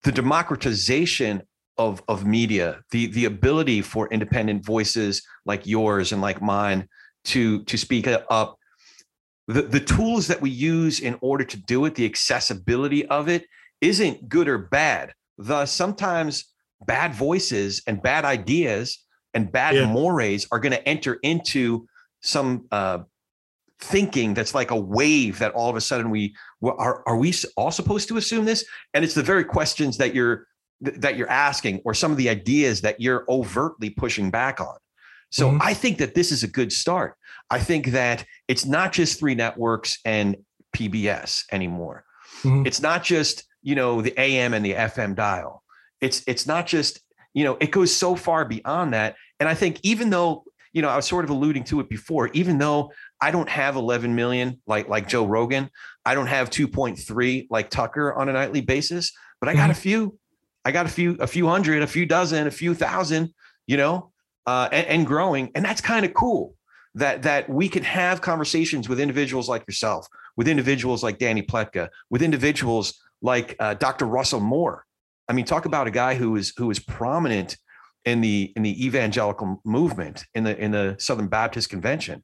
the 0.03 0.11
democratization 0.11 1.43
of, 1.77 2.03
of 2.07 2.25
media, 2.25 2.81
the, 2.91 3.07
the 3.07 3.25
ability 3.25 3.81
for 3.81 4.07
independent 4.09 4.65
voices 4.65 5.25
like 5.45 5.65
yours 5.65 6.11
and 6.11 6.21
like 6.21 6.41
mine 6.41 6.87
to, 7.25 7.63
to 7.63 7.77
speak 7.77 8.07
up, 8.07 8.58
the, 9.49 9.63
the 9.63 9.79
tools 9.79 10.27
that 10.27 10.41
we 10.41 10.51
use 10.51 10.99
in 10.99 11.17
order 11.21 11.43
to 11.43 11.57
do 11.57 11.85
it, 11.85 11.95
the 11.95 12.05
accessibility 12.05 13.05
of 13.07 13.27
it 13.27 13.45
isn't 13.81 14.29
good 14.29 14.47
or 14.47 14.59
bad. 14.59 15.11
Thus, 15.39 15.71
sometimes 15.71 16.45
bad 16.85 17.15
voices 17.15 17.81
and 17.87 17.99
bad 17.99 18.25
ideas 18.25 19.03
and 19.33 19.51
bad 19.51 19.73
yeah. 19.73 19.87
mores 19.87 20.47
are 20.51 20.59
going 20.59 20.73
to 20.73 20.87
enter 20.87 21.15
into 21.23 21.87
some 22.21 22.67
uh, 22.71 22.99
thinking 23.79 24.35
that's 24.35 24.53
like 24.53 24.69
a 24.69 24.79
wave 24.79 25.39
that 25.39 25.53
all 25.53 25.69
of 25.69 25.75
a 25.75 25.81
sudden 25.81 26.11
we 26.11 26.35
are 26.63 27.01
are 27.07 27.17
we 27.17 27.33
all 27.55 27.71
supposed 27.71 28.09
to 28.09 28.17
assume 28.17 28.43
this 28.43 28.65
and 28.93 29.05
it's 29.05 29.13
the 29.13 29.23
very 29.23 29.45
questions 29.45 29.97
that 29.97 30.13
you're 30.13 30.45
that 30.81 31.15
you're 31.15 31.29
asking 31.29 31.81
or 31.85 31.93
some 31.93 32.11
of 32.11 32.17
the 32.17 32.29
ideas 32.29 32.81
that 32.81 32.99
you're 32.99 33.25
overtly 33.29 33.89
pushing 33.89 34.29
back 34.29 34.59
on. 34.59 34.75
So 35.31 35.49
mm-hmm. 35.49 35.61
I 35.61 35.73
think 35.73 35.97
that 35.97 36.13
this 36.13 36.31
is 36.31 36.43
a 36.43 36.47
good 36.47 36.71
start. 36.71 37.15
I 37.49 37.59
think 37.59 37.87
that 37.87 38.25
it's 38.47 38.65
not 38.65 38.93
just 38.93 39.19
three 39.19 39.35
networks 39.35 39.99
and 40.05 40.37
PBS 40.75 41.45
anymore. 41.51 42.03
Mm-hmm. 42.43 42.67
It's 42.67 42.81
not 42.81 43.03
just, 43.03 43.43
you 43.63 43.75
know, 43.75 44.01
the 44.01 44.17
AM 44.19 44.53
and 44.53 44.63
the 44.63 44.73
FM 44.73 45.15
dial. 45.15 45.63
It's 45.99 46.23
it's 46.27 46.47
not 46.47 46.67
just, 46.67 46.99
you 47.33 47.43
know, 47.43 47.57
it 47.59 47.71
goes 47.71 47.95
so 47.95 48.15
far 48.15 48.45
beyond 48.45 48.93
that. 48.93 49.15
And 49.39 49.49
I 49.49 49.55
think 49.55 49.79
even 49.83 50.09
though, 50.09 50.43
you 50.73 50.81
know, 50.81 50.89
I 50.89 50.95
was 50.95 51.05
sort 51.05 51.25
of 51.25 51.31
alluding 51.31 51.63
to 51.65 51.79
it 51.79 51.89
before, 51.89 52.29
even 52.29 52.57
though 52.59 52.91
I 53.19 53.31
don't 53.31 53.49
have 53.49 53.75
11 53.75 54.15
million 54.15 54.61
like 54.67 54.87
like 54.87 55.07
Joe 55.07 55.25
Rogan, 55.25 55.69
I 56.05 56.15
don't 56.15 56.27
have 56.27 56.49
2.3 56.49 57.47
like 57.49 57.69
Tucker 57.69 58.13
on 58.13 58.29
a 58.29 58.33
nightly 58.33 58.61
basis, 58.61 59.11
but 59.39 59.49
I 59.49 59.53
got 59.53 59.63
mm-hmm. 59.63 59.71
a 59.71 59.75
few 59.75 60.19
I 60.65 60.71
got 60.71 60.85
a 60.85 60.89
few, 60.89 61.17
a 61.19 61.27
few 61.27 61.47
hundred, 61.47 61.81
a 61.81 61.87
few 61.87 62.05
dozen, 62.05 62.45
a 62.45 62.51
few 62.51 62.75
thousand, 62.75 63.33
you 63.65 63.77
know, 63.77 64.11
uh, 64.45 64.69
and, 64.71 64.87
and 64.87 65.07
growing. 65.07 65.51
And 65.55 65.63
that's 65.63 65.81
kind 65.81 66.05
of 66.05 66.13
cool 66.13 66.53
that 66.95 67.23
that 67.23 67.49
we 67.49 67.69
can 67.69 67.83
have 67.83 68.21
conversations 68.21 68.89
with 68.89 68.99
individuals 68.99 69.47
like 69.47 69.63
yourself, 69.67 70.07
with 70.35 70.47
individuals 70.47 71.03
like 71.03 71.19
Dani 71.19 71.45
Pletka, 71.45 71.89
with 72.09 72.21
individuals 72.21 72.99
like 73.21 73.55
uh, 73.59 73.73
Dr. 73.75 74.05
Russell 74.05 74.39
Moore. 74.39 74.85
I 75.27 75.33
mean, 75.33 75.45
talk 75.45 75.65
about 75.65 75.87
a 75.87 75.91
guy 75.91 76.15
who 76.15 76.35
is 76.35 76.53
who 76.57 76.71
is 76.71 76.79
prominent 76.79 77.57
in 78.05 78.21
the 78.21 78.51
in 78.55 78.63
the 78.63 78.85
evangelical 78.85 79.61
movement 79.63 80.25
in 80.33 80.43
the 80.43 80.57
in 80.57 80.71
the 80.71 80.95
Southern 80.99 81.27
Baptist 81.27 81.69
Convention. 81.69 82.23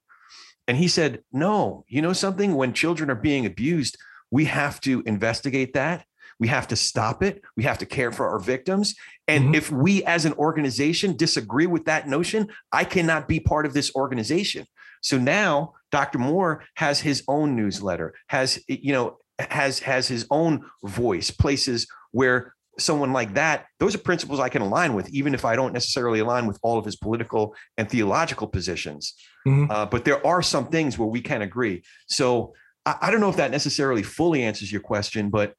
And 0.67 0.77
he 0.77 0.87
said, 0.87 1.23
"No, 1.31 1.85
you 1.87 2.01
know 2.01 2.13
something? 2.13 2.55
When 2.55 2.73
children 2.73 3.11
are 3.11 3.15
being 3.15 3.45
abused, 3.45 3.97
we 4.31 4.45
have 4.45 4.81
to 4.81 5.03
investigate 5.05 5.73
that 5.73 6.05
we 6.39 6.47
have 6.47 6.67
to 6.69 6.75
stop 6.75 7.23
it. 7.23 7.41
We 7.55 7.63
have 7.63 7.77
to 7.79 7.85
care 7.85 8.11
for 8.11 8.27
our 8.27 8.39
victims. 8.39 8.95
And 9.27 9.45
mm-hmm. 9.45 9.55
if 9.55 9.71
we 9.71 10.03
as 10.03 10.25
an 10.25 10.33
organization 10.33 11.15
disagree 11.17 11.65
with 11.65 11.85
that 11.85 12.07
notion, 12.07 12.49
I 12.71 12.83
cannot 12.83 13.27
be 13.27 13.39
part 13.39 13.65
of 13.65 13.73
this 13.73 13.93
organization. 13.95 14.65
So 15.01 15.17
now 15.17 15.73
Dr. 15.91 16.19
Moore 16.19 16.63
has 16.75 16.99
his 16.99 17.23
own 17.27 17.55
newsletter, 17.55 18.13
has, 18.27 18.63
you 18.67 18.93
know, 18.93 19.17
has 19.39 19.79
has 19.79 20.07
his 20.07 20.25
own 20.31 20.65
voice, 20.83 21.29
places 21.29 21.87
where 22.11 22.53
someone 22.77 23.13
like 23.13 23.33
that, 23.35 23.65
those 23.79 23.95
are 23.95 23.99
principles 23.99 24.39
I 24.39 24.49
can 24.49 24.61
align 24.61 24.93
with, 24.93 25.09
even 25.09 25.33
if 25.33 25.45
I 25.45 25.55
don't 25.55 25.73
necessarily 25.73 26.19
align 26.19 26.45
with 26.45 26.59
all 26.61 26.77
of 26.77 26.85
his 26.85 26.95
political 26.95 27.55
and 27.77 27.89
theological 27.89 28.47
positions. 28.47 29.13
Mm-hmm. 29.47 29.71
Uh, 29.71 29.85
but 29.85 30.05
there 30.05 30.25
are 30.25 30.41
some 30.41 30.67
things 30.67 30.97
where 30.97 31.07
we 31.07 31.21
can 31.21 31.41
agree. 31.41 31.83
So 32.07 32.53
I, 32.85 32.95
I, 33.03 33.11
don't 33.11 33.21
know 33.21 33.29
if 33.29 33.37
that 33.37 33.51
necessarily 33.51 34.03
fully 34.03 34.43
answers 34.43 34.71
your 34.71 34.81
question, 34.81 35.29
but 35.29 35.53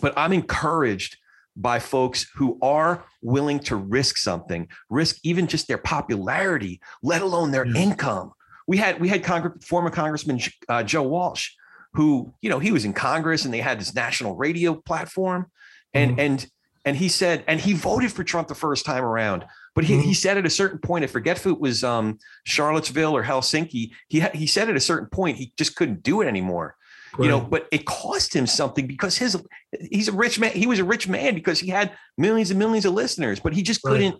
but 0.00 0.12
I'm 0.16 0.32
encouraged 0.32 1.16
by 1.56 1.78
folks 1.78 2.26
who 2.34 2.58
are 2.62 3.04
willing 3.22 3.58
to 3.60 3.76
risk 3.76 4.16
something, 4.16 4.68
risk 4.90 5.16
even 5.22 5.46
just 5.46 5.68
their 5.68 5.78
popularity, 5.78 6.80
let 7.02 7.22
alone 7.22 7.50
their 7.50 7.66
yeah. 7.66 7.82
income. 7.82 8.32
We 8.66 8.76
had 8.76 9.00
we 9.00 9.08
had 9.08 9.22
Congre- 9.22 9.62
former 9.62 9.90
Congressman 9.90 10.40
uh, 10.68 10.82
Joe 10.82 11.02
Walsh, 11.02 11.50
who 11.92 12.32
you 12.40 12.50
know 12.50 12.58
he 12.58 12.72
was 12.72 12.84
in 12.84 12.92
Congress 12.92 13.44
and 13.44 13.52
they 13.52 13.60
had 13.60 13.80
this 13.80 13.94
national 13.94 14.36
radio 14.36 14.74
platform, 14.74 15.46
and 15.92 16.16
mm 16.16 16.20
and 16.20 16.46
and 16.86 16.98
he 16.98 17.08
said 17.08 17.42
and 17.46 17.60
he 17.60 17.72
voted 17.72 18.12
for 18.12 18.24
Trump 18.24 18.46
the 18.48 18.54
first 18.54 18.84
time 18.84 19.04
around, 19.04 19.44
but 19.74 19.84
he, 19.84 19.94
mm 19.94 20.02
he 20.02 20.12
said 20.14 20.36
at 20.36 20.44
a 20.44 20.50
certain 20.50 20.78
point, 20.78 21.04
I 21.04 21.06
forget 21.06 21.38
if 21.38 21.46
it 21.46 21.60
was 21.60 21.84
um, 21.84 22.18
Charlottesville 22.44 23.16
or 23.16 23.22
Helsinki, 23.22 23.92
he 24.08 24.20
he 24.34 24.46
said 24.46 24.68
at 24.68 24.76
a 24.76 24.80
certain 24.80 25.08
point 25.08 25.36
he 25.36 25.52
just 25.56 25.76
couldn't 25.76 26.02
do 26.02 26.20
it 26.20 26.26
anymore 26.26 26.76
Right. 27.16 27.24
You 27.24 27.30
know, 27.30 27.40
but 27.40 27.68
it 27.70 27.86
cost 27.86 28.34
him 28.34 28.46
something 28.46 28.86
because 28.86 29.16
his 29.16 29.40
he's 29.90 30.08
a 30.08 30.12
rich 30.12 30.40
man. 30.40 30.52
He 30.52 30.66
was 30.66 30.80
a 30.80 30.84
rich 30.84 31.06
man 31.06 31.34
because 31.34 31.60
he 31.60 31.68
had 31.68 31.92
millions 32.18 32.50
and 32.50 32.58
millions 32.58 32.84
of 32.84 32.92
listeners, 32.92 33.38
but 33.40 33.52
he 33.52 33.62
just 33.62 33.82
couldn't. 33.82 34.16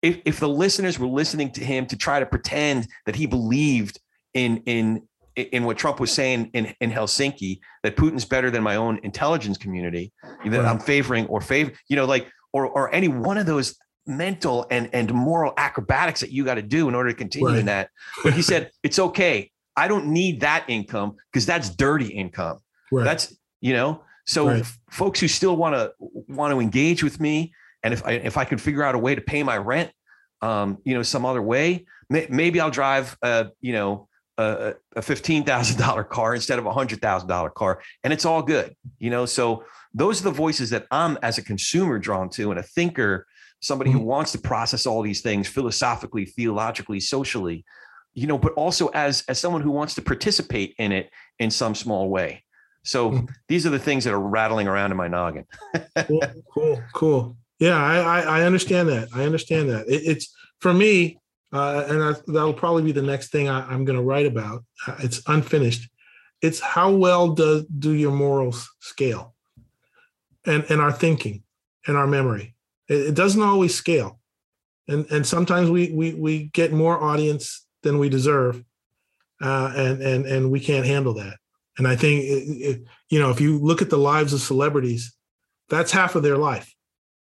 If, 0.00 0.20
if 0.24 0.38
the 0.38 0.48
listeners 0.48 0.98
were 0.98 1.06
listening 1.06 1.50
to 1.52 1.64
him 1.64 1.86
to 1.86 1.96
try 1.96 2.20
to 2.20 2.26
pretend 2.26 2.88
that 3.06 3.16
he 3.16 3.26
believed 3.26 3.98
in 4.32 4.58
in 4.66 5.08
in 5.34 5.64
what 5.64 5.76
Trump 5.76 5.98
was 5.98 6.12
saying 6.12 6.50
in, 6.54 6.74
in 6.80 6.92
Helsinki, 6.92 7.58
that 7.82 7.96
Putin's 7.96 8.24
better 8.24 8.50
than 8.50 8.62
my 8.62 8.76
own 8.76 9.00
intelligence 9.02 9.58
community, 9.58 10.12
that 10.22 10.50
right. 10.50 10.64
I'm 10.64 10.78
favoring 10.78 11.26
or 11.26 11.40
favor, 11.40 11.72
you 11.88 11.96
know, 11.96 12.04
like 12.04 12.30
or 12.52 12.66
or 12.66 12.94
any 12.94 13.08
one 13.08 13.38
of 13.38 13.46
those 13.46 13.76
mental 14.06 14.66
and 14.70 14.88
and 14.92 15.12
moral 15.12 15.52
acrobatics 15.56 16.20
that 16.20 16.30
you 16.30 16.44
got 16.44 16.54
to 16.54 16.62
do 16.62 16.88
in 16.88 16.94
order 16.94 17.10
to 17.10 17.16
continue 17.16 17.48
right. 17.48 17.58
in 17.58 17.66
that. 17.66 17.90
But 18.22 18.34
he 18.34 18.42
said 18.42 18.70
it's 18.82 18.98
okay. 18.98 19.50
I 19.76 19.88
don't 19.88 20.06
need 20.06 20.40
that 20.40 20.64
income 20.68 21.16
because 21.32 21.46
that's 21.46 21.70
dirty 21.70 22.08
income. 22.08 22.58
Right. 22.92 23.04
That's 23.04 23.36
you 23.60 23.72
know. 23.72 24.02
So 24.26 24.48
right. 24.48 24.60
f- 24.60 24.78
folks 24.90 25.20
who 25.20 25.28
still 25.28 25.56
want 25.56 25.74
to 25.74 25.92
want 25.98 26.52
to 26.52 26.60
engage 26.60 27.02
with 27.02 27.20
me, 27.20 27.52
and 27.82 27.92
if 27.92 28.04
I 28.04 28.12
if 28.12 28.36
I 28.36 28.44
can 28.44 28.58
figure 28.58 28.82
out 28.82 28.94
a 28.94 28.98
way 28.98 29.14
to 29.14 29.20
pay 29.20 29.42
my 29.42 29.58
rent, 29.58 29.90
um, 30.40 30.78
you 30.84 30.94
know, 30.94 31.02
some 31.02 31.24
other 31.26 31.42
way, 31.42 31.86
may, 32.08 32.26
maybe 32.30 32.60
I'll 32.60 32.70
drive 32.70 33.16
a 33.22 33.48
you 33.60 33.72
know 33.72 34.08
a, 34.38 34.74
a 34.96 35.02
fifteen 35.02 35.44
thousand 35.44 35.78
dollar 35.78 36.04
car 36.04 36.34
instead 36.34 36.58
of 36.58 36.66
a 36.66 36.72
hundred 36.72 37.00
thousand 37.00 37.28
dollar 37.28 37.50
car, 37.50 37.82
and 38.02 38.12
it's 38.12 38.24
all 38.24 38.42
good. 38.42 38.74
You 38.98 39.10
know, 39.10 39.26
so 39.26 39.64
those 39.92 40.20
are 40.20 40.24
the 40.24 40.30
voices 40.30 40.70
that 40.70 40.86
I'm 40.90 41.18
as 41.22 41.38
a 41.38 41.42
consumer 41.42 41.98
drawn 41.98 42.30
to, 42.30 42.50
and 42.50 42.60
a 42.60 42.62
thinker, 42.62 43.26
somebody 43.60 43.90
mm-hmm. 43.90 44.00
who 44.00 44.06
wants 44.06 44.32
to 44.32 44.38
process 44.38 44.86
all 44.86 45.02
these 45.02 45.20
things 45.20 45.48
philosophically, 45.48 46.24
theologically, 46.24 47.00
socially 47.00 47.64
you 48.14 48.26
know, 48.26 48.38
but 48.38 48.52
also 48.54 48.88
as 48.88 49.24
as 49.28 49.38
someone 49.38 49.62
who 49.62 49.70
wants 49.70 49.94
to 49.94 50.02
participate 50.02 50.74
in 50.78 50.92
it 50.92 51.10
in 51.38 51.50
some 51.50 51.74
small 51.74 52.08
way. 52.08 52.44
So 52.84 53.10
mm-hmm. 53.10 53.26
these 53.48 53.66
are 53.66 53.70
the 53.70 53.78
things 53.78 54.04
that 54.04 54.12
are 54.12 54.20
rattling 54.20 54.68
around 54.68 54.90
in 54.90 54.96
my 54.96 55.08
noggin. 55.08 55.46
cool, 56.06 56.22
cool, 56.52 56.82
cool. 56.92 57.36
Yeah, 57.58 57.76
I, 57.76 57.98
I, 57.98 58.20
I 58.20 58.42
understand 58.42 58.88
that. 58.90 59.08
I 59.14 59.24
understand 59.24 59.70
that. 59.70 59.88
It, 59.88 60.02
it's 60.04 60.34
for 60.60 60.72
me. 60.74 61.18
uh, 61.52 61.84
and 61.88 62.00
that, 62.00 62.22
that'll 62.26 62.52
probably 62.52 62.82
be 62.82 62.92
the 62.92 63.00
next 63.02 63.30
thing 63.30 63.48
I, 63.48 63.72
am 63.72 63.84
going 63.84 63.96
to 63.96 64.02
write 64.02 64.26
about. 64.26 64.64
Uh, 64.86 64.96
it's 64.98 65.22
unfinished. 65.28 65.88
It's 66.42 66.60
how 66.60 66.90
well 66.92 67.30
does 67.30 67.64
do 67.64 67.92
your 67.92 68.12
morals 68.12 68.70
scale, 68.80 69.34
and 70.44 70.64
and 70.68 70.80
our 70.80 70.92
thinking, 70.92 71.42
and 71.86 71.96
our 71.96 72.06
memory. 72.06 72.54
It, 72.88 73.08
it 73.08 73.14
doesn't 73.14 73.42
always 73.42 73.74
scale, 73.74 74.18
and 74.88 75.06
and 75.10 75.26
sometimes 75.26 75.70
we 75.70 75.90
we 75.92 76.14
we 76.14 76.44
get 76.52 76.72
more 76.72 77.02
audience 77.02 77.63
than 77.84 77.98
we 77.98 78.08
deserve, 78.08 78.64
uh, 79.40 79.72
and 79.76 80.02
and 80.02 80.26
and 80.26 80.50
we 80.50 80.58
can't 80.58 80.86
handle 80.86 81.14
that. 81.14 81.36
And 81.78 81.86
I 81.86 81.94
think 81.94 82.24
it, 82.24 82.26
it, 82.26 82.84
you 83.08 83.20
know 83.20 83.30
if 83.30 83.40
you 83.40 83.58
look 83.58 83.80
at 83.80 83.90
the 83.90 83.98
lives 83.98 84.32
of 84.32 84.40
celebrities, 84.40 85.14
that's 85.68 85.92
half 85.92 86.16
of 86.16 86.24
their 86.24 86.38
life 86.38 86.74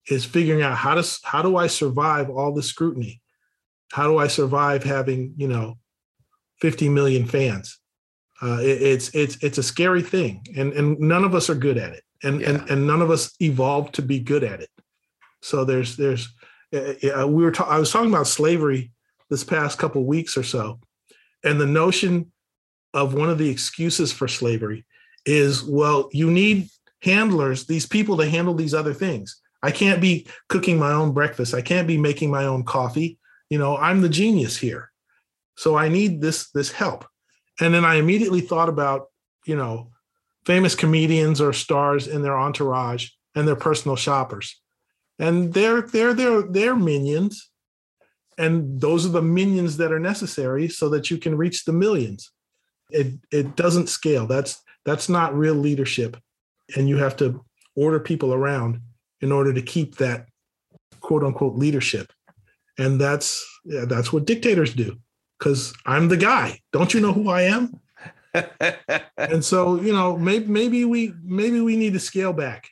is 0.09 0.25
figuring 0.25 0.63
out 0.63 0.77
how 0.77 0.95
to 0.95 1.21
how 1.25 1.43
do 1.43 1.57
I 1.57 1.67
survive 1.67 2.31
all 2.31 2.55
the 2.55 2.63
scrutiny 2.63 3.23
how 3.93 4.09
do 4.09 4.19
I 4.19 4.27
survive 4.27 4.83
having 4.83 5.35
you 5.37 5.47
know 5.47 5.79
50 6.61 6.89
million 6.89 7.27
fans? 7.27 7.79
Uh, 8.43 8.59
it, 8.61 8.83
it's 8.83 9.15
it's 9.15 9.37
it's 9.43 9.59
a 9.59 9.63
scary 9.63 10.03
thing, 10.03 10.45
and 10.57 10.73
and 10.73 10.99
none 10.99 11.23
of 11.23 11.35
us 11.35 11.49
are 11.49 11.55
good 11.55 11.79
at 11.79 11.93
it, 11.93 12.03
and 12.25 12.41
yeah. 12.41 12.51
and 12.51 12.71
and 12.71 12.87
none 12.87 13.01
of 13.01 13.11
us 13.11 13.33
evolved 13.41 13.95
to 13.95 14.03
be 14.03 14.19
good 14.19 14.43
at 14.43 14.61
it. 14.61 14.71
So 15.43 15.65
there's 15.65 15.97
there's 15.97 16.29
uh, 16.75 17.29
we 17.29 17.45
were 17.45 17.53
ta- 17.53 17.69
I 17.69 17.79
was 17.79 17.93
talking 17.93 18.11
about 18.11 18.27
slavery 18.27 18.91
this 19.33 19.43
past 19.43 19.79
couple 19.79 20.05
weeks 20.05 20.37
or 20.37 20.43
so, 20.43 20.79
and 21.43 21.59
the 21.59 21.67
notion 21.67 22.31
of 22.93 23.15
one 23.15 23.31
of 23.31 23.39
the 23.39 23.49
excuses 23.49 24.13
for 24.13 24.29
slavery 24.29 24.85
is 25.25 25.63
well 25.63 26.11
you 26.13 26.31
need 26.31 26.69
handlers 27.01 27.65
these 27.65 27.87
people 27.87 28.19
to 28.19 28.29
handle 28.29 28.53
these 28.53 28.75
other 28.75 28.93
things. 28.93 29.41
I 29.63 29.71
can't 29.71 30.03
be 30.03 30.27
cooking 30.49 30.79
my 30.79 30.93
own 30.93 31.13
breakfast. 31.13 31.55
I 31.55 31.63
can't 31.63 31.89
be 31.89 31.97
making 31.97 32.31
my 32.31 32.45
own 32.45 32.65
coffee. 32.65 33.19
You 33.49 33.59
know 33.59 33.77
i'm 33.79 34.03
the 34.03 34.09
genius 34.11 34.59
here. 34.59 34.91
So 35.57 35.77
i 35.77 35.89
need 35.89 36.21
this 36.21 36.51
this 36.51 36.71
help. 36.71 37.07
And 37.59 37.73
then 37.73 37.87
i 37.87 37.95
immediately 37.95 38.43
thought 38.43 38.69
about 38.69 39.07
you 39.47 39.57
know 39.57 39.93
famous 40.45 40.75
comedians 40.75 41.41
or 41.41 41.55
stars 41.55 42.07
in 42.07 42.21
their 42.21 42.39
entourage 42.39 43.09
and 43.35 43.49
their 43.49 43.57
personal 43.57 43.97
shoppers. 43.97 44.61
And 45.19 45.55
they're 45.55 45.81
they're 45.81 46.13
they're 46.13 46.43
they're 46.43 46.77
minions 46.77 47.49
and 48.39 48.81
those 48.81 49.05
are 49.05 49.11
the 49.11 49.23
minions 49.23 49.77
that 49.77 49.93
are 49.93 50.01
necessary 50.01 50.69
so 50.69 50.89
that 50.91 51.11
you 51.11 51.19
can 51.19 51.37
reach 51.37 51.65
the 51.65 51.73
millions. 51.73 52.31
It 52.91 53.15
it 53.31 53.57
doesn't 53.57 53.89
scale. 53.89 54.27
That's 54.27 54.63
that's 54.85 55.09
not 55.09 55.37
real 55.37 55.55
leadership. 55.55 56.17
And 56.77 56.89
you 56.89 56.97
have 56.99 57.17
to 57.19 57.45
order 57.75 58.01
people 58.01 58.33
around 58.33 58.81
in 59.21 59.33
order 59.33 59.53
to 59.53 59.63
keep 59.63 59.97
that 59.97 60.27
quote 61.01 61.25
unquote 61.25 61.57
leadership. 61.57 62.13
And 62.79 63.01
that's 63.01 63.47
yeah, 63.65 63.85
that's 63.85 64.13
what 64.13 64.27
dictators 64.27 64.75
do. 64.75 64.97
Because 65.39 65.75
i'm 65.87 66.09
the 66.09 66.17
guy. 66.17 66.61
Don't 66.73 66.95
you 66.95 67.01
know 67.01 67.13
who 67.13 67.29
i 67.29 67.43
am? 67.43 67.81
And 69.19 69.45
so 69.45 69.81
you 69.81 69.93
know 69.93 70.17
maybe 70.17 70.47
maybe 70.47 70.85
we 70.85 71.15
maybe 71.23 71.61
we 71.61 71.77
need 71.77 71.93
to 71.93 72.01
scale 72.01 72.33
back. 72.33 72.69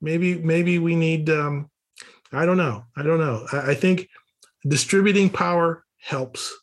Maybe 0.00 0.36
maybe 0.36 0.78
we 0.78 0.96
need 0.96 1.30
um 1.30 1.70
i 2.32 2.44
don't 2.44 2.56
know. 2.56 2.84
I 2.96 3.02
don't 3.02 3.20
know. 3.20 3.46
I, 3.52 3.70
I 3.70 3.74
think 3.74 4.08
distributing 4.66 5.30
power 5.30 5.84
helps. 6.00 6.54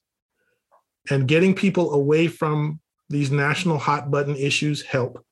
And 1.09 1.27
getting 1.27 1.53
people 1.53 1.93
away 1.93 2.27
from 2.27 2.79
these 3.09 3.31
national 3.31 3.77
hot 3.77 4.09
button 4.09 4.35
issues 4.35 4.81
help 4.81 5.23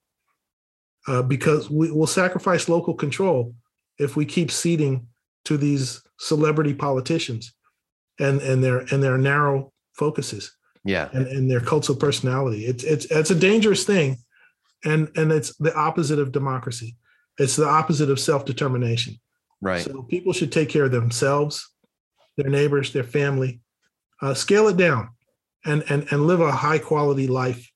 uh, 1.07 1.23
because 1.23 1.69
we 1.69 1.91
will 1.91 2.07
sacrifice 2.07 2.69
local 2.69 2.93
control 2.93 3.55
if 3.97 4.15
we 4.15 4.25
keep 4.25 4.51
ceding 4.51 5.07
to 5.45 5.57
these 5.57 6.01
celebrity 6.19 6.73
politicians 6.73 7.53
and 8.19 8.41
and 8.41 8.63
their 8.63 8.79
and 8.91 9.01
their 9.01 9.17
narrow 9.17 9.73
focuses 9.93 10.55
yeah. 10.85 11.09
and, 11.13 11.27
and 11.27 11.49
their 11.49 11.59
cults 11.59 11.89
of 11.89 11.99
personality. 11.99 12.65
It's 12.65 12.83
it's 12.83 13.05
it's 13.05 13.31
a 13.31 13.35
dangerous 13.35 13.83
thing 13.83 14.17
and 14.85 15.09
and 15.15 15.31
it's 15.31 15.55
the 15.57 15.75
opposite 15.75 16.19
of 16.19 16.31
democracy. 16.31 16.95
It's 17.39 17.55
the 17.55 17.67
opposite 17.67 18.09
of 18.09 18.19
self-determination. 18.19 19.19
Right. 19.61 19.81
So 19.81 20.03
people 20.03 20.33
should 20.33 20.51
take 20.51 20.69
care 20.69 20.85
of 20.85 20.91
themselves 20.91 21.72
their 22.37 22.49
neighbors 22.49 22.93
their 22.93 23.03
family 23.03 23.61
uh, 24.21 24.33
scale 24.33 24.67
it 24.67 24.77
down 24.77 25.09
and 25.65 25.83
and 25.89 26.07
and 26.11 26.27
live 26.27 26.41
a 26.41 26.51
high 26.51 26.79
quality 26.79 27.27
life 27.27 27.69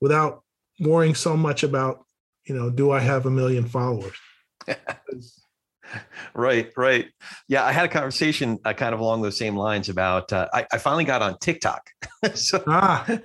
without 0.00 0.42
worrying 0.80 1.14
so 1.14 1.36
much 1.36 1.62
about 1.62 2.04
you 2.46 2.54
know 2.54 2.70
do 2.70 2.90
i 2.90 3.00
have 3.00 3.26
a 3.26 3.30
million 3.30 3.66
followers 3.66 4.16
right, 6.34 6.70
right. 6.76 7.08
Yeah, 7.48 7.64
I 7.64 7.72
had 7.72 7.84
a 7.84 7.88
conversation 7.88 8.58
uh, 8.64 8.72
kind 8.72 8.94
of 8.94 9.00
along 9.00 9.22
those 9.22 9.36
same 9.36 9.56
lines 9.56 9.88
about. 9.88 10.32
Uh, 10.32 10.48
I, 10.52 10.66
I, 10.72 10.78
finally 10.78 11.04
got 11.04 11.22
on 11.22 11.38
TikTok, 11.38 11.90
so 12.34 12.62
ah. 12.66 13.18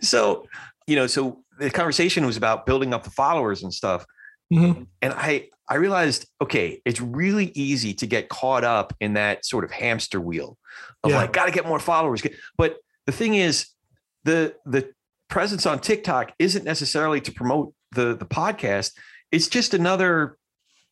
so 0.00 0.46
you 0.86 0.96
know, 0.96 1.06
so 1.06 1.42
the 1.58 1.70
conversation 1.70 2.26
was 2.26 2.36
about 2.36 2.66
building 2.66 2.92
up 2.92 3.04
the 3.04 3.10
followers 3.10 3.62
and 3.62 3.72
stuff. 3.72 4.04
Mm-hmm. 4.52 4.82
And 5.02 5.12
I 5.14 5.48
I 5.70 5.76
realized, 5.76 6.26
okay, 6.42 6.82
it's 6.84 7.00
really 7.00 7.46
easy 7.54 7.94
to 7.94 8.06
get 8.06 8.28
caught 8.28 8.64
up 8.64 8.92
in 9.00 9.14
that 9.14 9.46
sort 9.46 9.64
of 9.64 9.70
hamster 9.70 10.20
wheel 10.20 10.58
of 11.04 11.12
yeah. 11.12 11.18
like, 11.18 11.32
got 11.32 11.46
to 11.46 11.52
get 11.52 11.66
more 11.66 11.78
followers. 11.78 12.22
But 12.58 12.78
the 13.06 13.12
thing 13.12 13.34
is, 13.34 13.68
the 14.24 14.54
the 14.66 14.90
presence 15.28 15.64
on 15.64 15.78
TikTok 15.78 16.32
isn't 16.38 16.64
necessarily 16.64 17.20
to 17.22 17.32
promote 17.32 17.72
the 17.92 18.16
the 18.16 18.26
podcast. 18.26 18.92
It's 19.30 19.48
just 19.48 19.72
another 19.72 20.36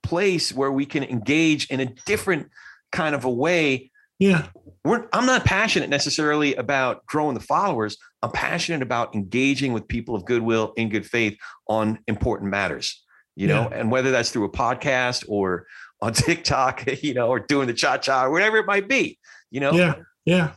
place 0.03 0.53
where 0.53 0.73
we 0.73 0.87
can 0.87 1.03
engage 1.03 1.69
in 1.71 1.81
a 1.81 1.87
different 2.07 2.49
kind 2.93 3.15
of 3.15 3.25
a 3.25 3.31
way. 3.31 3.91
Yeah. 4.19 4.47
We're, 4.85 5.07
I'm 5.13 5.27
not 5.27 5.45
passionate 5.45 5.91
necessarily 5.91 6.55
about 6.55 7.05
growing 7.07 7.35
the 7.35 7.41
followers. 7.41 7.97
I'm 8.23 8.31
passionate 8.31 8.83
about 8.83 9.15
engaging 9.15 9.73
with 9.73 9.87
people 9.87 10.15
of 10.15 10.25
goodwill 10.25 10.73
in 10.77 10.89
good 10.89 11.07
faith 11.07 11.37
on 11.69 11.99
important 12.07 12.51
matters, 12.51 13.05
you 13.39 13.47
know, 13.47 13.69
and 13.69 13.91
whether 13.91 14.11
that's 14.11 14.31
through 14.31 14.45
a 14.45 14.51
podcast 14.51 15.25
or 15.29 15.67
on 16.01 16.13
TikTok, 16.15 17.03
you 17.03 17.15
know, 17.15 17.29
or 17.29 17.39
doing 17.39 17.69
the 17.69 17.75
cha 17.75 17.97
cha 17.97 18.25
or 18.25 18.31
whatever 18.31 18.57
it 18.57 18.67
might 18.67 18.89
be, 18.89 19.19
you 19.51 19.61
know? 19.61 19.73
Yeah. 19.73 19.95
Yeah. 20.25 20.53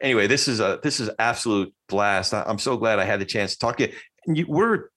Anyway, 0.00 0.26
this 0.26 0.48
is 0.48 0.60
a, 0.60 0.80
this 0.82 0.98
is 0.98 1.10
absolute 1.18 1.74
blast. 1.88 2.32
I'm 2.32 2.58
so 2.58 2.76
glad 2.76 2.98
I 2.98 3.04
had 3.04 3.20
the 3.20 3.24
chance 3.26 3.52
to 3.52 3.58
talk 3.58 3.76
to 3.78 3.88
you. 3.88 3.94
you 4.26 4.46
we're 4.48 4.88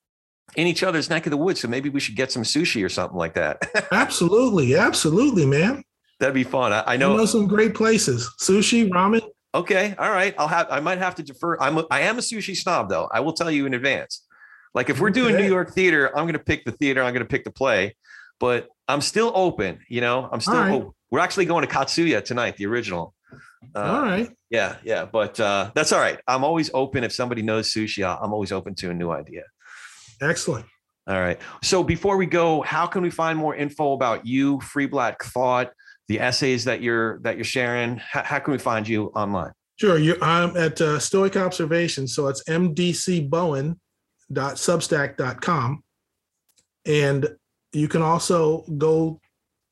in 0.56 0.66
each 0.66 0.82
other's 0.82 1.10
neck 1.10 1.26
of 1.26 1.32
the 1.32 1.38
woods. 1.38 1.60
So 1.60 1.68
maybe 1.68 1.90
we 1.90 2.00
should 2.00 2.16
get 2.16 2.32
some 2.32 2.44
sushi 2.44 2.84
or 2.86 2.90
something 2.90 3.18
like 3.18 3.34
that. 3.36 3.70
absolutely. 3.92 4.76
Absolutely, 4.76 5.46
man. 5.46 5.84
That'd 6.20 6.34
be 6.34 6.44
fun. 6.44 6.74
I, 6.74 6.84
I 6.86 6.98
know. 6.98 7.14
I 7.14 7.18
know 7.18 7.26
some 7.26 7.48
great 7.48 7.76
places. 7.76 8.30
Sushi, 8.40 8.90
ramen. 8.90 9.22
Okay. 9.54 9.94
All 9.98 10.10
right. 10.10 10.34
I'll 10.38 10.48
have, 10.48 10.68
I 10.70 10.80
might 10.80 10.98
have 10.98 11.16
to 11.16 11.24
defer. 11.24 11.60
I'm, 11.60 11.78
a, 11.78 11.86
I 11.92 12.02
am 12.02 12.18
a 12.18 12.22
sushi 12.22 12.56
snob 12.56 12.90
though. 12.90 13.10
I 13.12 13.20
will 13.20 13.34
tell 13.34 13.52
you 13.52 13.66
in 13.66 13.74
advance. 13.74 14.26
Like 14.74 14.90
if 14.90 15.00
we're 15.00 15.10
doing. 15.10 15.36
New 15.36 15.48
York 15.48 15.74
theater, 15.74 16.10
I'm 16.10 16.26
going 16.26 16.34
to 16.34 16.40
pick 16.40 16.66
the 16.66 16.72
theater. 16.72 17.02
I'm 17.02 17.14
going 17.14 17.26
to 17.26 17.30
pick 17.30 17.44
the 17.44 17.52
play, 17.52 17.96
but 18.40 18.68
I'm 18.88 19.02
still 19.02 19.32
open. 19.36 19.80
You 19.90 20.02
know, 20.02 20.30
I'm 20.32 20.42
still, 20.42 20.54
right. 20.54 20.84
we're 21.12 21.20
actually 21.20 21.46
going 21.46 21.66
to 21.66 21.74
Katsuya 21.74 22.24
tonight, 22.24 22.58
the 22.58 22.66
original. 22.66 23.14
Uh, 23.76 23.80
all 23.80 24.02
right. 24.02 24.30
Yeah. 24.50 24.78
Yeah. 24.84 25.06
But 25.06 25.40
uh, 25.40 25.72
that's 25.76 25.92
all 25.92 26.00
right. 26.00 26.20
I'm 26.28 26.44
always 26.44 26.72
open. 26.74 27.04
If 27.04 27.12
somebody 27.14 27.42
knows 27.42 27.72
sushi, 27.74 28.04
I'm 28.04 28.34
always 28.34 28.52
open 28.52 28.76
to 28.76 28.90
a 28.90 28.94
new 28.94 29.12
idea. 29.12 29.44
Excellent. 30.22 30.66
All 31.08 31.20
right. 31.20 31.40
So 31.64 31.84
before 31.84 32.18
we 32.18 32.26
go, 32.26 32.62
how 32.62 32.86
can 32.86 33.02
we 33.02 33.10
find 33.10 33.38
more 33.38 33.56
info 33.56 33.94
about 33.94 34.26
you, 34.26 34.60
Free 34.62 34.86
Black 34.86 35.24
Thought, 35.24 35.72
the 36.08 36.20
essays 36.20 36.66
that 36.66 36.82
you're 36.82 37.20
that 37.20 37.36
you're 37.36 37.44
sharing? 37.44 37.98
How, 37.98 38.24
how 38.24 38.40
can 38.40 38.52
we 38.52 38.58
find 38.60 38.88
you 38.88 39.08
online? 39.16 39.52
Sure. 39.78 39.98
You, 39.98 40.18
I'm 40.22 40.56
at 40.58 40.80
uh, 40.82 41.00
Stoic 41.00 41.38
Observation. 41.38 42.08
So 42.08 42.28
it's 42.28 42.44
mdcbowen.substack.com. 44.34 45.84
And 46.86 47.28
you 47.74 47.88
can 47.88 48.02
also 48.02 48.64
go 48.78 49.20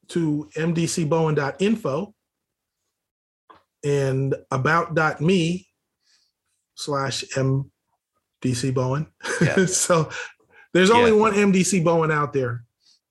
to 0.09 0.49
mdcbowen.info 0.55 2.13
and 3.83 4.35
about.me 4.51 5.67
slash 6.75 7.23
mdc 7.35 8.73
bowen. 8.73 9.07
Yeah. 9.41 9.65
so 9.65 10.09
there's 10.73 10.91
only 10.91 11.11
yeah. 11.11 11.17
one 11.17 11.33
MDC 11.33 11.83
Bowen 11.83 12.11
out 12.11 12.31
there. 12.33 12.63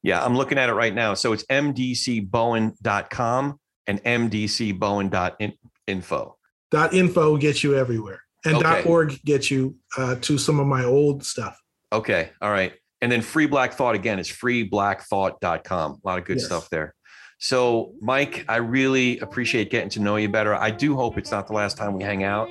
Yeah, 0.03 0.25
I'm 0.25 0.37
looking 0.37 0.59
at 0.59 0.69
it 0.69 0.75
right 0.75 0.95
now. 0.95 1.15
So 1.15 1.33
it's 1.33 1.43
mdcbowen.com 1.45 3.61
and 3.89 4.05
mdcbowen.info. 4.05 6.37
Dot 6.71 6.95
info 6.95 7.37
gets 7.37 7.65
you 7.65 7.77
everywhere. 7.77 8.23
And 8.47 8.57
okay. 8.57 8.63
dot 8.63 8.87
org 8.87 9.23
gets 9.25 9.51
you 9.51 9.77
uh, 9.99 10.17
to 10.23 10.39
some 10.39 10.61
of 10.61 10.67
my 10.67 10.85
old 10.85 11.25
stuff. 11.25 11.61
Okay. 11.93 12.31
All 12.41 12.51
right. 12.51 12.73
And 13.03 13.13
then 13.13 13.21
free 13.23 13.47
black 13.47 13.75
thought 13.75 13.95
again 13.95 14.19
is 14.19 14.29
freeblackthought.com. 14.29 15.93
A 15.93 16.09
lot 16.09 16.19
of 16.19 16.25
good 16.25 16.39
yes. 16.39 16.47
stuff 16.47 16.71
there. 16.71 16.95
So, 17.39 17.93
Mike, 18.01 18.47
I 18.49 18.57
really 18.57 19.19
appreciate 19.19 19.71
getting 19.71 19.91
to 19.91 20.01
know 20.01 20.17
you 20.17 20.29
better. 20.29 20.55
I 20.55 20.71
do 20.71 20.97
hope 20.97 21.19
it's 21.19 21.31
not 21.31 21.47
the 21.47 21.53
last 21.53 21.77
time 21.77 21.93
we 21.93 22.03
hang 22.03 22.25
out. 22.25 22.49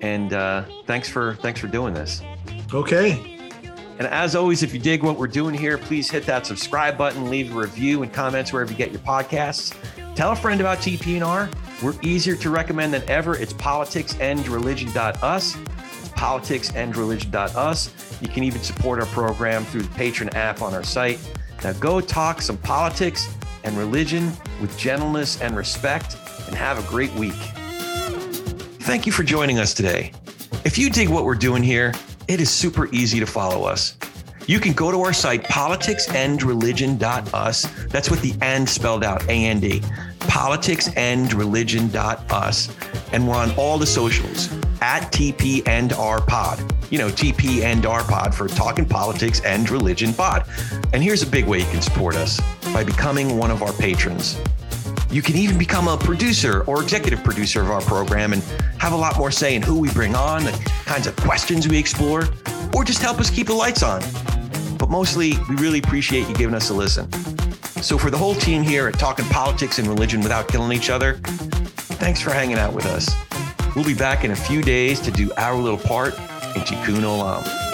And 0.00 0.32
uh, 0.32 0.64
thanks 0.86 1.08
for 1.08 1.34
thanks 1.36 1.60
for 1.60 1.68
doing 1.68 1.94
this. 1.94 2.22
Okay. 2.72 3.37
And 3.98 4.06
as 4.06 4.36
always, 4.36 4.62
if 4.62 4.72
you 4.72 4.78
dig 4.78 5.02
what 5.02 5.18
we're 5.18 5.26
doing 5.26 5.54
here, 5.54 5.76
please 5.76 6.08
hit 6.08 6.24
that 6.26 6.46
subscribe 6.46 6.96
button, 6.96 7.28
leave 7.28 7.54
a 7.54 7.58
review 7.58 8.04
and 8.04 8.12
comments 8.12 8.52
wherever 8.52 8.70
you 8.70 8.78
get 8.78 8.92
your 8.92 9.00
podcasts. 9.00 9.74
Tell 10.14 10.32
a 10.32 10.36
friend 10.36 10.60
about 10.60 10.78
TPNR. 10.78 11.52
We're 11.82 11.94
easier 12.02 12.36
to 12.36 12.50
recommend 12.50 12.94
than 12.94 13.02
ever. 13.08 13.36
It's 13.36 13.52
politicsandreligion.us. 13.52 15.56
It's 15.56 16.08
politicsandreligion.us. 16.10 18.22
You 18.22 18.28
can 18.28 18.44
even 18.44 18.62
support 18.62 19.00
our 19.00 19.06
program 19.06 19.64
through 19.64 19.82
the 19.82 19.88
Patreon 19.88 20.34
app 20.34 20.62
on 20.62 20.74
our 20.74 20.84
site. 20.84 21.18
Now 21.64 21.72
go 21.74 22.00
talk 22.00 22.40
some 22.40 22.56
politics 22.58 23.28
and 23.64 23.76
religion 23.76 24.32
with 24.60 24.76
gentleness 24.78 25.40
and 25.40 25.56
respect 25.56 26.16
and 26.46 26.54
have 26.54 26.78
a 26.78 26.88
great 26.88 27.12
week. 27.14 27.34
Thank 28.80 29.06
you 29.06 29.12
for 29.12 29.22
joining 29.22 29.58
us 29.58 29.74
today. 29.74 30.12
If 30.64 30.78
you 30.78 30.88
dig 30.88 31.08
what 31.08 31.24
we're 31.24 31.34
doing 31.34 31.62
here, 31.62 31.92
it 32.28 32.40
is 32.40 32.50
super 32.50 32.88
easy 32.94 33.20
to 33.20 33.26
follow 33.26 33.64
us. 33.64 33.96
You 34.46 34.60
can 34.60 34.72
go 34.72 34.90
to 34.90 35.02
our 35.02 35.12
site, 35.12 35.44
politicsandreligion.us. 35.44 37.86
That's 37.88 38.10
with 38.10 38.22
the 38.22 38.34
and 38.40 38.66
spelled 38.66 39.04
out, 39.04 39.28
A 39.28 39.30
A 39.30 39.46
N 39.46 39.60
D. 39.60 39.80
D. 39.80 39.86
Politicsandreligion.us. 40.20 42.70
And 43.12 43.28
we're 43.28 43.34
on 43.34 43.50
all 43.56 43.76
the 43.76 43.86
socials 43.86 44.50
at 44.80 45.12
TP 45.12 45.68
and 45.68 45.92
R 45.92 46.22
Pod. 46.22 46.62
You 46.90 46.96
know, 46.98 47.08
TP 47.08 47.62
and 47.62 47.84
R 47.84 48.02
Pod 48.04 48.34
for 48.34 48.48
Talking 48.48 48.86
Politics 48.86 49.42
and 49.44 49.68
Religion 49.68 50.14
Pod. 50.14 50.48
And 50.94 51.02
here's 51.02 51.22
a 51.22 51.26
big 51.26 51.44
way 51.46 51.58
you 51.58 51.66
can 51.66 51.82
support 51.82 52.16
us 52.16 52.40
by 52.72 52.84
becoming 52.84 53.36
one 53.36 53.50
of 53.50 53.62
our 53.62 53.74
patrons. 53.74 54.40
You 55.10 55.22
can 55.22 55.36
even 55.36 55.56
become 55.56 55.88
a 55.88 55.96
producer 55.96 56.64
or 56.64 56.82
executive 56.82 57.24
producer 57.24 57.62
of 57.62 57.70
our 57.70 57.80
program 57.80 58.34
and 58.34 58.42
have 58.78 58.92
a 58.92 58.96
lot 58.96 59.16
more 59.16 59.30
say 59.30 59.54
in 59.54 59.62
who 59.62 59.78
we 59.78 59.90
bring 59.90 60.14
on, 60.14 60.44
the 60.44 60.52
kinds 60.84 61.06
of 61.06 61.16
questions 61.16 61.66
we 61.66 61.78
explore, 61.78 62.28
or 62.74 62.84
just 62.84 63.00
help 63.00 63.18
us 63.18 63.30
keep 63.30 63.46
the 63.46 63.54
lights 63.54 63.82
on. 63.82 64.02
But 64.76 64.90
mostly, 64.90 65.32
we 65.48 65.56
really 65.56 65.78
appreciate 65.78 66.28
you 66.28 66.34
giving 66.34 66.54
us 66.54 66.68
a 66.68 66.74
listen. 66.74 67.10
So, 67.82 67.96
for 67.96 68.10
the 68.10 68.18
whole 68.18 68.34
team 68.34 68.62
here 68.62 68.86
at 68.88 68.98
Talking 68.98 69.24
Politics 69.26 69.78
and 69.78 69.88
Religion 69.88 70.20
Without 70.20 70.48
Killing 70.48 70.76
Each 70.76 70.90
Other, 70.90 71.14
thanks 71.98 72.20
for 72.20 72.30
hanging 72.30 72.58
out 72.58 72.74
with 72.74 72.86
us. 72.86 73.08
We'll 73.74 73.84
be 73.84 73.94
back 73.94 74.24
in 74.24 74.32
a 74.32 74.36
few 74.36 74.62
days 74.62 75.00
to 75.00 75.10
do 75.10 75.32
our 75.36 75.54
little 75.54 75.78
part 75.78 76.14
in 76.14 76.62
Tikkun 76.62 77.00
Olam. 77.00 77.67